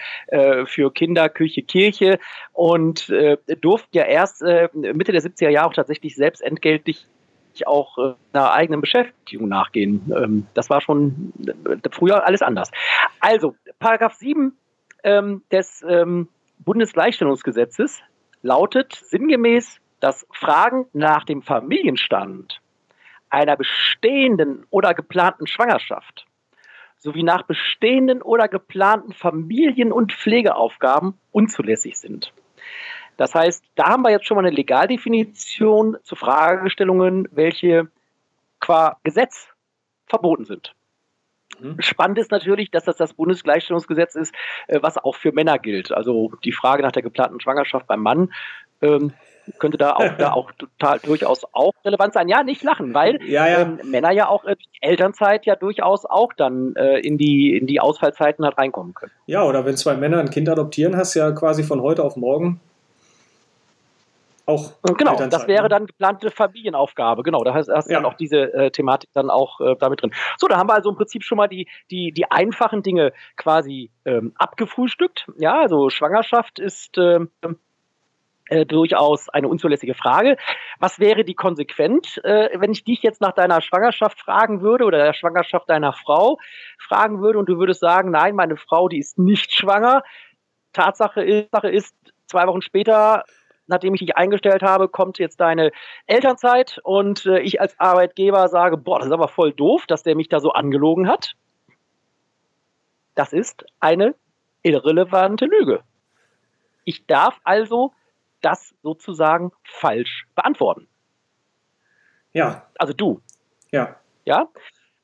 für 0.67 0.93
Kinder, 0.93 1.29
Küche, 1.29 1.63
Kirche 1.63 2.19
und 2.53 3.09
durften 3.61 3.97
ja 3.97 4.05
erst 4.05 4.43
Mitte 4.43 5.13
der 5.13 5.23
70er 5.23 5.49
Jahre 5.49 5.69
auch 5.69 5.75
tatsächlich 5.75 6.17
selbst 6.17 6.41
entgeltlich 6.43 7.07
auch 7.67 7.99
äh, 7.99 8.15
einer 8.33 8.53
eigenen 8.53 8.81
Beschäftigung 8.81 9.49
nachgehen. 9.49 10.13
Ähm, 10.17 10.47
das 10.55 10.71
war 10.71 10.81
schon 10.81 11.33
äh, 11.47 11.77
früher 11.91 12.27
alles 12.27 12.43
anders. 12.43 12.71
Also, 13.21 13.55
Paragraph 13.79 14.15
7 14.15 14.57
ähm, 15.05 15.43
des 15.51 15.85
ähm, 15.89 16.29
Bundesgleichstellungsgesetzes 16.59 18.01
lautet 18.43 18.93
sinngemäß, 18.95 19.81
dass 20.01 20.27
Fragen 20.33 20.87
nach 20.93 21.25
dem 21.25 21.43
Familienstand 21.43 22.61
einer 23.29 23.57
bestehenden 23.57 24.67
oder 24.71 24.95
geplanten 24.95 25.47
Schwangerschaft 25.47 26.27
sowie 26.99 27.23
nach 27.23 27.43
bestehenden 27.43 28.21
oder 28.21 28.49
geplanten 28.49 29.13
Familien- 29.13 29.93
und 29.93 30.13
Pflegeaufgaben 30.13 31.15
unzulässig 31.33 31.99
sind. 31.99 32.33
Das 33.21 33.35
heißt, 33.35 33.63
da 33.75 33.91
haben 33.91 34.03
wir 34.03 34.11
jetzt 34.11 34.25
schon 34.25 34.37
mal 34.37 34.47
eine 34.47 34.57
Legaldefinition 34.57 35.99
zu 36.03 36.17
Fragestellungen, 36.17 37.29
welche 37.33 37.89
qua 38.61 38.97
Gesetz 39.05 39.49
verboten 40.07 40.47
sind. 40.47 40.75
Mhm. 41.61 41.77
Spannend 41.81 42.17
ist 42.17 42.31
natürlich, 42.31 42.71
dass 42.71 42.85
das 42.85 42.97
das 42.97 43.13
Bundesgleichstellungsgesetz 43.13 44.15
ist, 44.15 44.35
äh, 44.69 44.79
was 44.81 44.97
auch 44.97 45.17
für 45.17 45.33
Männer 45.33 45.59
gilt. 45.59 45.93
Also 45.93 46.33
die 46.45 46.53
Frage 46.53 46.83
nach 46.83 46.93
der 46.93 47.03
geplanten 47.03 47.41
Schwangerschaft 47.41 47.87
beim 47.87 48.01
Mann 48.01 48.33
ähm, 48.81 49.13
könnte 49.59 49.77
da 49.77 49.97
auch, 49.97 50.17
da 50.17 50.33
auch 50.33 50.53
total 50.53 50.99
durchaus 51.03 51.45
auch 51.53 51.75
relevant 51.85 52.15
sein. 52.15 52.27
Ja, 52.27 52.43
nicht 52.43 52.63
lachen, 52.63 52.95
weil 52.95 53.23
ja, 53.27 53.47
ja. 53.47 53.61
Ähm, 53.61 53.81
Männer 53.85 54.13
ja 54.13 54.29
auch 54.29 54.47
äh, 54.47 54.57
die 54.57 54.79
Elternzeit 54.81 55.45
ja 55.45 55.57
durchaus 55.57 56.07
auch 56.07 56.33
dann 56.33 56.75
äh, 56.75 57.01
in, 57.01 57.19
die, 57.19 57.55
in 57.55 57.67
die 57.67 57.81
Ausfallzeiten 57.81 58.47
halt 58.47 58.57
reinkommen 58.57 58.95
können. 58.95 59.13
Ja, 59.27 59.45
oder 59.45 59.67
wenn 59.67 59.77
zwei 59.77 59.95
Männer 59.95 60.21
ein 60.21 60.31
Kind 60.31 60.49
adoptieren, 60.49 60.97
hast 60.97 61.15
du 61.15 61.19
ja 61.19 61.33
quasi 61.33 61.65
von 61.65 61.83
heute 61.83 62.03
auf 62.03 62.17
morgen 62.17 62.63
auch. 64.47 64.73
Genau, 64.83 65.17
das 65.17 65.47
wäre 65.47 65.65
ne? 65.65 65.69
dann 65.69 65.87
geplante 65.87 66.31
Familienaufgabe. 66.31 67.23
Genau, 67.23 67.45
da 67.45 67.55
hast, 67.55 67.69
hast 67.69 67.91
ja. 67.91 67.97
dann 67.97 68.05
auch 68.05 68.15
diese 68.15 68.53
äh, 68.53 68.71
Thematik 68.71 69.11
dann 69.13 69.31
auch 69.31 69.61
äh, 69.61 69.77
damit 69.79 70.03
drin. 70.03 70.13
So, 70.39 70.49
da 70.49 70.57
haben 70.57 70.69
wir 70.69 70.75
also 70.75 70.91
im 70.91 70.97
Prinzip 70.97 71.25
schon 71.25 71.39
mal 71.39 71.49
die, 71.49 71.69
die, 71.91 72.13
die 72.13 72.31
einfachen 72.31 72.83
Dinge 72.83 73.13
quasi 73.37 73.91
ähm, 74.05 74.33
abgefrühstückt. 74.37 75.27
Ja, 75.39 75.61
also 75.61 75.91
Schwangerschaft 75.91 76.59
ist 76.59 76.99
ähm, 76.99 77.31
äh, 78.51 78.67
durchaus 78.67 79.29
eine 79.29 79.47
unzulässige 79.47 79.95
Frage. 79.95 80.37
Was 80.81 80.99
wäre 80.99 81.25
die 81.25 81.35
konsequent, 81.35 82.21
äh, 82.25 82.49
wenn 82.59 82.73
ich 82.73 82.83
dich 82.83 83.01
jetzt 83.03 83.21
nach 83.21 83.33
deiner 83.33 83.61
Schwangerschaft 83.61 84.21
fragen 84.21 84.61
würde 84.61 84.85
oder 84.85 84.99
der 84.99 85.13
Schwangerschaft 85.13 85.71
deiner 85.71 85.93
Frau 85.93 86.39
fragen 86.79 87.23
würde 87.23 87.39
und 87.39 87.49
du 87.49 87.59
würdest 87.59 87.81
sagen, 87.81 88.11
nein, 88.11 88.35
meine 88.35 88.57
Frau, 88.57 88.89
die 88.89 88.99
ist 88.99 89.19
nicht 89.19 89.55
schwanger. 89.55 90.03
Tatsache 90.73 91.23
ist, 91.23 91.49
Sache 91.53 91.71
ist 91.71 91.95
zwei 92.27 92.47
Wochen 92.47 92.63
später 92.63 93.25
nachdem 93.71 93.95
ich 93.95 94.01
dich 94.01 94.17
eingestellt 94.17 94.63
habe, 94.63 94.89
kommt 94.89 95.19
jetzt 95.19 95.41
deine 95.41 95.73
Elternzeit 96.07 96.81
und 96.83 97.25
äh, 97.25 97.41
ich 97.41 97.61
als 97.61 97.79
Arbeitgeber 97.81 98.49
sage, 98.49 98.77
boah, 98.77 98.99
das 98.99 99.07
ist 99.07 99.13
aber 99.13 99.29
voll 99.29 99.53
doof, 99.53 99.87
dass 99.87 100.03
der 100.03 100.17
mich 100.17 100.29
da 100.29 100.41
so 100.41 100.51
angelogen 100.51 101.09
hat. 101.09 101.35
Das 103.15 103.33
ist 103.33 103.65
eine 103.81 104.15
irrelevante 104.63 105.47
Lüge. 105.47 105.83
Ich 106.85 107.07
darf 107.07 107.41
also 107.45 107.93
das 108.43 108.75
sozusagen 108.83 109.53
falsch 109.63 110.27
beantworten. 110.35 110.89
Ja. 112.33 112.67
Also 112.79 112.93
du. 112.93 113.21
Ja. 113.71 113.97
Ja. 114.25 114.49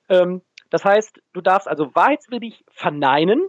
Ähm, 0.09 0.43
das 0.71 0.85
heißt, 0.85 1.21
du 1.33 1.41
darfst 1.41 1.69
also 1.69 1.95
wahrheitswillig 1.95 2.65
verneinen, 2.71 3.49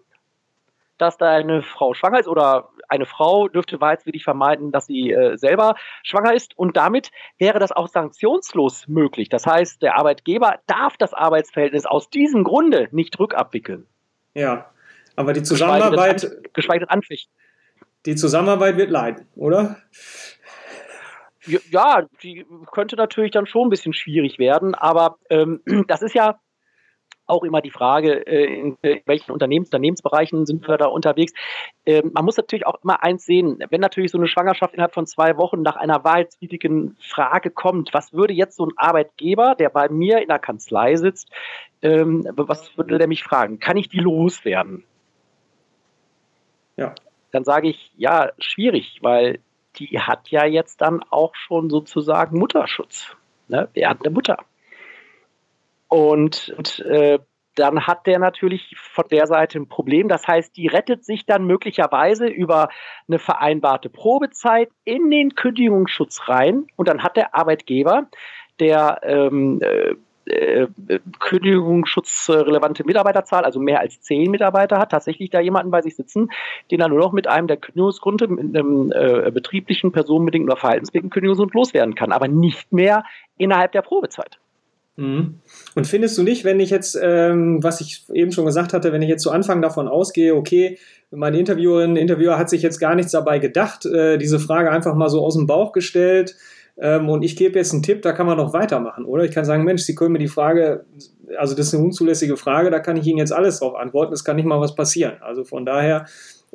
dass 0.97 1.17
deine 1.17 1.61
Frau 1.61 1.93
schwanger 1.93 2.19
ist 2.19 2.27
oder 2.27 2.69
eine 2.89 3.05
Frau 3.05 3.47
dürfte 3.47 3.79
wahrheitswillig 3.81 4.23
vermeiden, 4.23 4.71
dass 4.71 4.85
sie 4.85 5.11
äh, 5.11 5.37
selber 5.37 5.75
schwanger 6.03 6.33
ist 6.33 6.57
und 6.57 6.77
damit 6.77 7.11
wäre 7.37 7.59
das 7.59 7.71
auch 7.71 7.87
sanktionslos 7.87 8.87
möglich. 8.87 9.29
Das 9.29 9.45
heißt, 9.45 9.81
der 9.81 9.97
Arbeitgeber 9.97 10.59
darf 10.67 10.97
das 10.97 11.13
Arbeitsverhältnis 11.13 11.85
aus 11.85 12.09
diesem 12.09 12.43
Grunde 12.43 12.87
nicht 12.91 13.17
rückabwickeln. 13.19 13.87
Ja, 14.33 14.69
aber 15.15 15.33
die 15.33 15.43
Zusammenarbeit. 15.43 16.21
Geschweige 16.21 16.41
denn, 16.41 16.53
geschweige 16.53 16.79
denn 16.79 16.89
anfechten. 16.89 17.33
Die 18.05 18.15
Zusammenarbeit 18.15 18.77
wird 18.77 18.89
leiden, 18.89 19.27
oder? 19.35 19.77
Ja, 21.69 22.05
die 22.21 22.45
könnte 22.71 22.95
natürlich 22.95 23.31
dann 23.31 23.47
schon 23.47 23.67
ein 23.67 23.69
bisschen 23.69 23.93
schwierig 23.93 24.37
werden, 24.37 24.75
aber 24.75 25.17
ähm, 25.29 25.61
das 25.87 26.01
ist 26.01 26.13
ja 26.13 26.39
auch 27.27 27.43
immer 27.43 27.61
die 27.61 27.71
Frage, 27.71 28.25
äh, 28.25 28.45
in 28.45 28.77
welchen 29.05 29.31
Unternehmens 29.31 29.67
Unternehmensbereichen 29.67 30.45
sind 30.45 30.67
wir 30.67 30.77
da 30.77 30.87
unterwegs. 30.87 31.33
Ähm, 31.85 32.11
man 32.13 32.25
muss 32.25 32.37
natürlich 32.37 32.65
auch 32.65 32.83
immer 32.83 33.03
eins 33.03 33.25
sehen, 33.25 33.63
wenn 33.69 33.81
natürlich 33.81 34.11
so 34.11 34.17
eine 34.17 34.27
Schwangerschaft 34.27 34.73
innerhalb 34.73 34.93
von 34.93 35.05
zwei 35.05 35.37
Wochen 35.37 35.61
nach 35.61 35.75
einer 35.75 36.03
wahrheitswidrigen 36.03 36.97
Frage 36.99 37.49
kommt, 37.49 37.93
was 37.93 38.13
würde 38.13 38.33
jetzt 38.33 38.57
so 38.57 38.65
ein 38.65 38.73
Arbeitgeber, 38.77 39.55
der 39.55 39.69
bei 39.69 39.89
mir 39.89 40.21
in 40.21 40.27
der 40.27 40.39
Kanzlei 40.39 40.95
sitzt, 40.95 41.29
ähm, 41.81 42.27
was 42.35 42.75
würde 42.77 42.97
der 42.97 43.07
mich 43.07 43.23
fragen? 43.23 43.59
Kann 43.59 43.77
ich 43.77 43.89
die 43.89 43.99
loswerden? 43.99 44.83
Ja. 46.75 46.93
dann 47.31 47.43
sage 47.43 47.69
ich, 47.69 47.91
ja, 47.97 48.29
schwierig, 48.37 48.99
weil 49.01 49.39
die 49.77 49.99
hat 49.99 50.29
ja 50.29 50.45
jetzt 50.45 50.79
dann 50.79 51.01
auch 51.09 51.33
schon 51.33 51.71
sozusagen 51.71 52.37
Mutterschutz. 52.37 53.15
Ne? 53.47 53.67
Hat 53.83 54.05
eine 54.05 54.13
Mutter. 54.13 54.37
Und, 55.87 56.53
und 56.57 56.79
äh, 56.79 57.19
dann 57.55 57.87
hat 57.87 58.05
der 58.05 58.19
natürlich 58.19 58.75
von 58.77 59.05
der 59.09 59.25
Seite 59.25 59.57
ein 59.57 59.67
Problem. 59.67 60.07
Das 60.07 60.27
heißt, 60.27 60.55
die 60.55 60.67
rettet 60.67 61.03
sich 61.03 61.25
dann 61.25 61.45
möglicherweise 61.45 62.27
über 62.27 62.69
eine 63.07 63.19
vereinbarte 63.19 63.89
Probezeit 63.89 64.69
in 64.83 65.09
den 65.09 65.33
Kündigungsschutz 65.33 66.27
rein 66.27 66.67
und 66.75 66.87
dann 66.87 67.03
hat 67.03 67.17
der 67.17 67.33
Arbeitgeber, 67.33 68.07
der 68.59 68.99
ähm, 69.03 69.59
äh, 69.61 69.95
äh, 70.27 70.67
kündigungsschutzrelevante 71.19 72.83
Mitarbeiterzahl, 72.83 73.45
also 73.45 73.59
mehr 73.59 73.79
als 73.79 74.01
zehn 74.01 74.29
Mitarbeiter 74.29 74.77
hat, 74.77 74.91
tatsächlich 74.91 75.29
da 75.29 75.39
jemanden 75.39 75.71
bei 75.71 75.81
sich 75.81 75.95
sitzen, 75.95 76.29
den 76.69 76.81
er 76.81 76.89
nur 76.89 76.99
noch 76.99 77.13
mit 77.13 77.27
einem 77.27 77.47
der 77.47 77.57
Kündigungsgründe, 77.57 78.27
mit 78.27 78.55
einem 78.55 78.91
äh, 78.91 79.31
betrieblichen, 79.31 79.91
personenbedingten 79.91 80.51
oder 80.51 80.59
verhaltensbedingten 80.59 81.11
Kündigungsgrund 81.11 81.53
loswerden 81.53 81.95
kann, 81.95 82.11
aber 82.11 82.27
nicht 82.27 82.73
mehr 82.73 83.03
innerhalb 83.37 83.71
der 83.71 83.81
Probezeit. 83.81 84.37
Mhm. 84.97 85.35
Und 85.75 85.87
findest 85.87 86.17
du 86.17 86.23
nicht, 86.23 86.43
wenn 86.43 86.59
ich 86.59 86.71
jetzt, 86.71 86.97
ähm, 87.01 87.63
was 87.63 87.81
ich 87.81 88.05
eben 88.13 88.31
schon 88.31 88.45
gesagt 88.45 88.73
hatte, 88.73 88.91
wenn 88.91 89.03
ich 89.03 89.09
jetzt 89.09 89.23
zu 89.23 89.31
Anfang 89.31 89.61
davon 89.61 89.87
ausgehe, 89.87 90.35
okay, 90.35 90.77
meine 91.11 91.39
Interviewerin, 91.39 91.95
Interviewer 91.95 92.37
hat 92.37 92.49
sich 92.49 92.63
jetzt 92.63 92.79
gar 92.79 92.95
nichts 92.95 93.11
dabei 93.11 93.39
gedacht, 93.39 93.85
äh, 93.85 94.17
diese 94.17 94.39
Frage 94.39 94.71
einfach 94.71 94.95
mal 94.95 95.09
so 95.09 95.23
aus 95.23 95.35
dem 95.35 95.45
Bauch 95.45 95.71
gestellt 95.71 96.35
ähm, 96.79 97.09
und 97.09 97.23
ich 97.23 97.35
gebe 97.35 97.57
jetzt 97.57 97.73
einen 97.73 97.83
Tipp, 97.83 98.01
da 98.01 98.11
kann 98.11 98.25
man 98.25 98.37
noch 98.37 98.53
weitermachen, 98.53 99.05
oder? 99.05 99.23
Ich 99.23 99.31
kann 99.31 99.45
sagen, 99.45 99.63
Mensch, 99.63 99.83
Sie 99.83 99.95
können 99.95 100.13
mir 100.13 100.19
die 100.19 100.27
Frage, 100.27 100.85
also 101.37 101.55
das 101.55 101.67
ist 101.67 101.75
eine 101.75 101.83
unzulässige 101.83 102.35
Frage, 102.35 102.71
da 102.71 102.79
kann 102.79 102.97
ich 102.97 103.05
Ihnen 103.05 103.19
jetzt 103.19 103.33
alles 103.33 103.59
drauf 103.59 103.75
antworten, 103.75 104.13
es 104.13 104.23
kann 104.23 104.35
nicht 104.35 104.45
mal 104.45 104.59
was 104.59 104.75
passieren. 104.75 105.17
Also 105.21 105.43
von 105.43 105.65
daher 105.65 106.05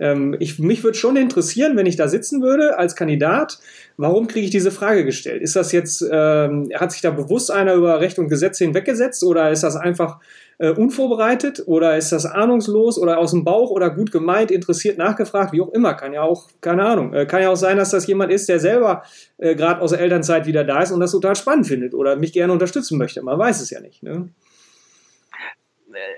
ähm, 0.02 0.34
ich, 0.40 0.58
mich 0.58 0.82
würde 0.82 0.98
schon 0.98 1.16
interessieren, 1.16 1.76
wenn 1.76 1.86
ich 1.86 1.94
da 1.94 2.08
sitzen 2.08 2.42
würde 2.42 2.76
als 2.76 2.96
Kandidat, 2.96 3.60
warum 3.96 4.26
kriege 4.26 4.44
ich 4.44 4.50
diese 4.50 4.72
Frage 4.72 5.04
gestellt? 5.04 5.42
Ist 5.42 5.54
das 5.54 5.70
jetzt, 5.70 6.04
ähm, 6.10 6.70
hat 6.74 6.90
sich 6.90 7.02
da 7.02 7.10
bewusst 7.10 7.52
einer 7.52 7.74
über 7.74 8.00
Recht 8.00 8.18
und 8.18 8.28
Gesetz 8.28 8.58
hinweggesetzt 8.58 9.22
oder 9.22 9.52
ist 9.52 9.62
das 9.62 9.76
einfach 9.76 10.18
äh, 10.58 10.70
unvorbereitet 10.70 11.62
oder 11.66 11.96
ist 11.96 12.10
das 12.10 12.26
ahnungslos 12.26 12.98
oder 12.98 13.18
aus 13.18 13.30
dem 13.30 13.44
Bauch 13.44 13.70
oder 13.70 13.90
gut 13.90 14.10
gemeint, 14.10 14.50
interessiert 14.50 14.98
nachgefragt, 14.98 15.52
wie 15.52 15.60
auch 15.60 15.72
immer, 15.72 15.94
kann 15.94 16.12
ja 16.12 16.22
auch, 16.22 16.48
keine 16.60 16.84
Ahnung, 16.84 17.14
äh, 17.14 17.24
kann 17.24 17.42
ja 17.42 17.50
auch 17.50 17.56
sein, 17.56 17.76
dass 17.76 17.90
das 17.90 18.06
jemand 18.08 18.32
ist, 18.32 18.48
der 18.48 18.58
selber 18.58 19.04
äh, 19.38 19.54
gerade 19.54 19.80
aus 19.80 19.90
der 19.90 20.00
Elternzeit 20.00 20.46
wieder 20.46 20.64
da 20.64 20.82
ist 20.82 20.90
und 20.90 20.98
das 20.98 21.12
total 21.12 21.36
spannend 21.36 21.68
findet 21.68 21.94
oder 21.94 22.16
mich 22.16 22.32
gerne 22.32 22.52
unterstützen 22.52 22.98
möchte. 22.98 23.22
Man 23.22 23.38
weiß 23.38 23.60
es 23.60 23.70
ja 23.70 23.80
nicht. 23.80 24.02
Ne? 24.02 24.30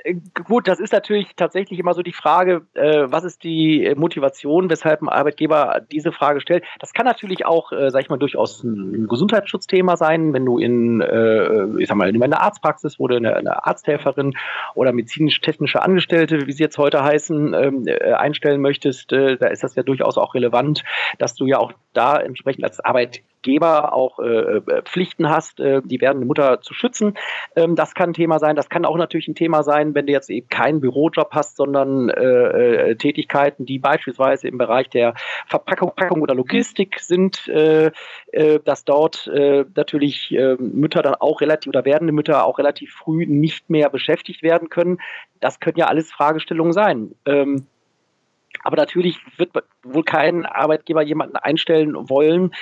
Äh, 0.04 0.14
gut, 0.44 0.68
das 0.68 0.80
ist 0.80 0.92
natürlich 0.92 1.34
tatsächlich 1.36 1.78
immer 1.78 1.94
so 1.94 2.02
die 2.02 2.12
Frage, 2.12 2.62
äh, 2.74 3.04
was 3.06 3.24
ist 3.24 3.44
die 3.44 3.92
Motivation, 3.96 4.70
weshalb 4.70 5.02
ein 5.02 5.08
Arbeitgeber 5.08 5.82
diese 5.90 6.12
Frage 6.12 6.40
stellt. 6.40 6.64
Das 6.80 6.92
kann 6.92 7.06
natürlich 7.06 7.46
auch, 7.46 7.72
äh, 7.72 7.90
sag 7.90 8.02
ich 8.02 8.08
mal, 8.08 8.18
durchaus 8.18 8.62
ein 8.62 9.08
Gesundheitsschutzthema 9.08 9.96
sein, 9.96 10.32
wenn 10.32 10.44
du 10.44 10.58
in, 10.58 11.00
äh, 11.00 11.80
ich 11.80 11.88
sag 11.88 11.96
mal, 11.96 12.08
in 12.08 12.22
einer 12.22 12.40
Arztpraxis, 12.40 12.98
wo 12.98 13.08
du 13.08 13.16
eine, 13.16 13.36
eine 13.36 13.66
Arzthelferin 13.66 14.34
oder 14.74 14.92
medizinisch-technische 14.92 15.82
Angestellte, 15.82 16.46
wie 16.46 16.52
sie 16.52 16.62
jetzt 16.62 16.78
heute 16.78 17.02
heißen, 17.02 17.54
ähm, 17.54 17.86
äh, 17.86 18.12
einstellen 18.12 18.60
möchtest, 18.60 19.12
äh, 19.12 19.36
da 19.36 19.48
ist 19.48 19.62
das 19.62 19.74
ja 19.74 19.82
durchaus 19.82 20.18
auch 20.18 20.34
relevant, 20.34 20.84
dass 21.18 21.34
du 21.34 21.46
ja 21.46 21.58
auch 21.58 21.72
da 21.92 22.18
entsprechend 22.18 22.64
als 22.64 22.80
Arbeitgeber 22.80 23.33
Geber 23.44 23.92
auch 23.92 24.18
äh, 24.18 24.56
äh, 24.56 24.82
Pflichten 24.82 25.30
hast, 25.30 25.60
äh, 25.60 25.80
die 25.84 26.00
werdende 26.00 26.26
Mutter 26.26 26.60
zu 26.60 26.74
schützen. 26.74 27.16
Ähm, 27.54 27.76
das 27.76 27.94
kann 27.94 28.10
ein 28.10 28.14
Thema 28.14 28.40
sein. 28.40 28.56
Das 28.56 28.68
kann 28.68 28.84
auch 28.84 28.96
natürlich 28.96 29.28
ein 29.28 29.36
Thema 29.36 29.62
sein, 29.62 29.94
wenn 29.94 30.06
du 30.06 30.12
jetzt 30.12 30.30
eben 30.30 30.48
keinen 30.48 30.80
Bürojob 30.80 31.30
hast, 31.30 31.56
sondern 31.56 32.08
äh, 32.08 32.90
äh 32.90 32.96
Tätigkeiten, 32.96 33.66
die 33.66 33.78
beispielsweise 33.78 34.48
im 34.48 34.58
Bereich 34.58 34.88
der 34.88 35.14
Verpackung 35.46 35.92
Packung 35.94 36.22
oder 36.22 36.34
Logistik 36.34 36.98
sind, 36.98 37.46
äh, 37.48 37.92
dass 38.64 38.84
dort 38.84 39.30
natürlich 39.74 40.32
äh, 40.32 40.56
Mütter 40.58 41.02
dann 41.02 41.14
auch 41.14 41.40
relativ 41.40 41.68
oder 41.68 41.84
werdende 41.84 42.12
Mütter 42.12 42.46
auch 42.46 42.58
relativ 42.58 42.92
früh 42.92 43.26
nicht 43.26 43.68
mehr 43.68 43.90
beschäftigt 43.90 44.42
werden 44.42 44.70
können. 44.70 44.98
Das 45.40 45.60
können 45.60 45.76
ja 45.76 45.86
alles 45.86 46.10
Fragestellungen 46.10 46.72
sein. 46.72 47.14
Ähm, 47.26 47.66
aber 48.64 48.76
natürlich 48.76 49.18
wird 49.37 49.50
wohl 49.83 50.02
kein 50.02 50.47
Arbeitgeber 50.47 51.02
jemanden 51.02 51.37
einstellen 51.37 52.09
wollen, 52.09 52.52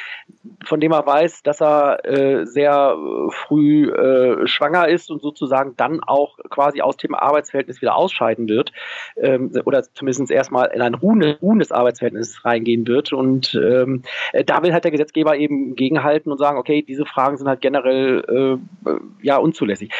von 0.64 0.80
dem 0.80 0.92
er 0.92 1.06
weiß, 1.06 1.42
dass 1.42 1.62
er 1.62 2.04
äh, 2.04 2.44
sehr 2.44 2.96
früh 3.30 3.90
äh, 3.90 4.46
schwanger 4.46 4.88
ist 4.88 5.10
und 5.10 5.22
sozusagen 5.22 5.74
dann 5.76 6.00
auch 6.02 6.38
quasi 6.50 6.82
aus 6.82 6.96
dem 6.96 7.14
Arbeitsverhältnis 7.14 7.80
wieder 7.80 7.94
ausscheiden 7.94 8.48
wird 8.48 8.72
ähm, 9.16 9.52
oder 9.64 9.82
zumindest 9.82 10.30
erstmal 10.30 10.72
in 10.74 10.82
ein 10.82 10.94
ruhendes 10.94 11.70
Arbeitsverhältnis 11.70 12.44
reingehen 12.44 12.86
wird. 12.86 13.12
Und 13.12 13.54
ähm, 13.54 14.02
da 14.44 14.62
will 14.62 14.72
halt 14.72 14.84
der 14.84 14.90
Gesetzgeber 14.90 15.36
eben 15.36 15.76
gegenhalten 15.76 16.32
und 16.32 16.38
sagen, 16.38 16.58
okay, 16.58 16.82
diese 16.82 17.06
Fragen 17.06 17.36
sind 17.36 17.46
halt 17.46 17.60
generell 17.60 18.58
äh, 18.86 18.90
ja 19.22 19.36
unzulässig. 19.36 19.90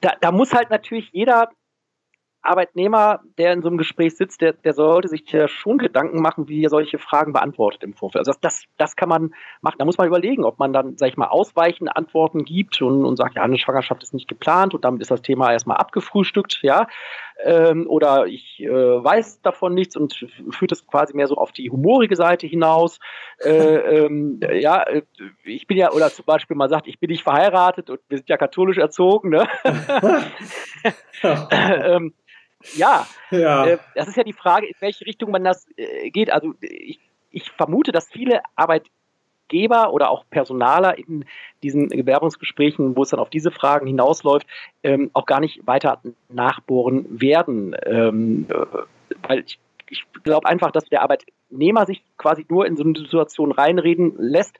Da, 0.00 0.14
da 0.20 0.32
muss 0.32 0.52
halt 0.52 0.70
natürlich 0.70 1.10
jeder 1.12 1.50
Arbeitnehmer, 2.44 3.20
der 3.38 3.52
in 3.52 3.62
so 3.62 3.68
einem 3.68 3.78
Gespräch 3.78 4.16
sitzt, 4.16 4.40
der, 4.40 4.52
der 4.52 4.74
sollte 4.74 5.08
sich 5.08 5.30
ja 5.30 5.48
schon 5.48 5.78
Gedanken 5.78 6.20
machen, 6.20 6.48
wie 6.48 6.64
er 6.64 6.70
solche 6.70 6.98
Fragen 6.98 7.32
beantwortet 7.32 7.82
im 7.82 7.94
Vorfeld. 7.94 8.20
Also 8.20 8.32
das, 8.32 8.40
das, 8.40 8.64
das 8.76 8.96
kann 8.96 9.08
man 9.08 9.34
machen. 9.60 9.76
Da 9.78 9.84
muss 9.84 9.98
man 9.98 10.06
überlegen, 10.06 10.44
ob 10.44 10.58
man 10.58 10.72
dann, 10.72 10.96
sag 10.96 11.08
ich 11.08 11.16
mal, 11.16 11.28
ausweichende 11.28 11.96
Antworten 11.96 12.44
gibt 12.44 12.80
und, 12.82 13.04
und 13.04 13.16
sagt, 13.16 13.36
ja, 13.36 13.42
eine 13.42 13.58
Schwangerschaft 13.58 14.02
ist 14.02 14.14
nicht 14.14 14.28
geplant 14.28 14.74
und 14.74 14.84
damit 14.84 15.00
ist 15.00 15.10
das 15.10 15.22
Thema 15.22 15.52
erstmal 15.52 15.78
abgefrühstückt, 15.78 16.60
ja. 16.62 16.86
Ähm, 17.42 17.86
oder 17.88 18.26
ich 18.26 18.60
äh, 18.60 18.68
weiß 18.68 19.42
davon 19.42 19.74
nichts 19.74 19.96
und 19.96 20.14
führt 20.50 20.70
es 20.70 20.86
quasi 20.86 21.16
mehr 21.16 21.26
so 21.26 21.36
auf 21.36 21.50
die 21.50 21.70
humorige 21.70 22.14
Seite 22.14 22.46
hinaus. 22.46 23.00
Äh, 23.40 23.50
ähm, 24.04 24.40
ja, 24.52 24.82
äh, 24.82 25.02
ich 25.44 25.66
bin 25.66 25.76
ja, 25.76 25.90
oder 25.92 26.10
zum 26.10 26.24
Beispiel 26.24 26.56
man 26.56 26.68
sagt, 26.68 26.86
ich 26.86 27.00
bin 27.00 27.10
nicht 27.10 27.24
verheiratet 27.24 27.90
und 27.90 28.00
wir 28.08 28.18
sind 28.18 28.28
ja 28.28 28.36
katholisch 28.36 28.78
erzogen, 28.78 29.30
ne? 29.30 29.48
ähm, 31.52 32.14
ja, 32.72 33.06
ja. 33.30 33.66
Äh, 33.66 33.78
das 33.94 34.08
ist 34.08 34.16
ja 34.16 34.24
die 34.24 34.32
Frage, 34.32 34.66
in 34.66 34.74
welche 34.80 35.06
Richtung 35.06 35.30
man 35.30 35.44
das 35.44 35.66
äh, 35.76 36.10
geht. 36.10 36.32
Also 36.32 36.54
ich, 36.60 36.98
ich 37.30 37.50
vermute, 37.50 37.92
dass 37.92 38.08
viele 38.10 38.40
Arbeitgeber 38.56 39.92
oder 39.92 40.10
auch 40.10 40.24
Personaler 40.30 40.98
in 40.98 41.24
diesen 41.62 41.88
Bewerbungsgesprächen, 41.88 42.96
wo 42.96 43.02
es 43.02 43.10
dann 43.10 43.20
auf 43.20 43.30
diese 43.30 43.50
Fragen 43.50 43.86
hinausläuft, 43.86 44.46
ähm, 44.82 45.10
auch 45.12 45.26
gar 45.26 45.40
nicht 45.40 45.66
weiter 45.66 46.00
nachbohren 46.28 47.20
werden. 47.20 47.76
Ähm, 47.84 48.46
äh, 48.48 48.66
weil 49.22 49.44
ich, 49.46 49.58
ich 49.90 50.04
glaube 50.22 50.48
einfach, 50.48 50.70
dass 50.70 50.84
der 50.84 51.02
Arbeitnehmer 51.02 51.86
sich 51.86 52.02
quasi 52.16 52.46
nur 52.48 52.66
in 52.66 52.76
so 52.76 52.84
eine 52.84 52.98
Situation 52.98 53.52
reinreden 53.52 54.14
lässt 54.18 54.56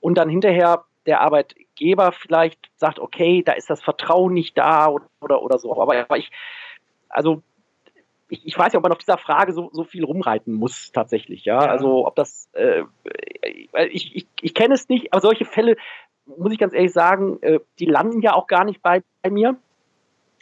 und 0.00 0.16
dann 0.16 0.28
hinterher 0.28 0.84
der 1.06 1.22
Arbeitgeber 1.22 2.12
vielleicht 2.12 2.70
sagt, 2.76 2.98
okay, 2.98 3.42
da 3.42 3.52
ist 3.52 3.70
das 3.70 3.82
Vertrauen 3.82 4.34
nicht 4.34 4.58
da 4.58 4.88
oder, 4.88 5.06
oder, 5.20 5.42
oder 5.42 5.58
so. 5.58 5.72
Aber, 5.72 5.96
aber 5.96 6.18
ich, 6.18 6.30
also 7.08 7.42
ich, 8.28 8.46
ich 8.46 8.58
weiß 8.58 8.72
ja, 8.72 8.78
ob 8.78 8.82
man 8.82 8.92
auf 8.92 8.98
dieser 8.98 9.18
Frage 9.18 9.52
so, 9.52 9.70
so 9.72 9.84
viel 9.84 10.04
rumreiten 10.04 10.52
muss 10.54 10.92
tatsächlich, 10.92 11.44
ja. 11.44 11.58
Also 11.58 12.06
ob 12.06 12.14
das, 12.16 12.48
äh, 12.52 12.82
ich, 13.90 14.14
ich, 14.14 14.26
ich 14.40 14.54
kenne 14.54 14.74
es 14.74 14.88
nicht, 14.88 15.12
aber 15.12 15.20
solche 15.20 15.44
Fälle, 15.44 15.76
muss 16.26 16.52
ich 16.52 16.58
ganz 16.58 16.74
ehrlich 16.74 16.92
sagen, 16.92 17.38
äh, 17.40 17.60
die 17.78 17.86
landen 17.86 18.20
ja 18.20 18.34
auch 18.34 18.46
gar 18.46 18.64
nicht 18.64 18.82
bei, 18.82 19.02
bei 19.22 19.30
mir. 19.30 19.56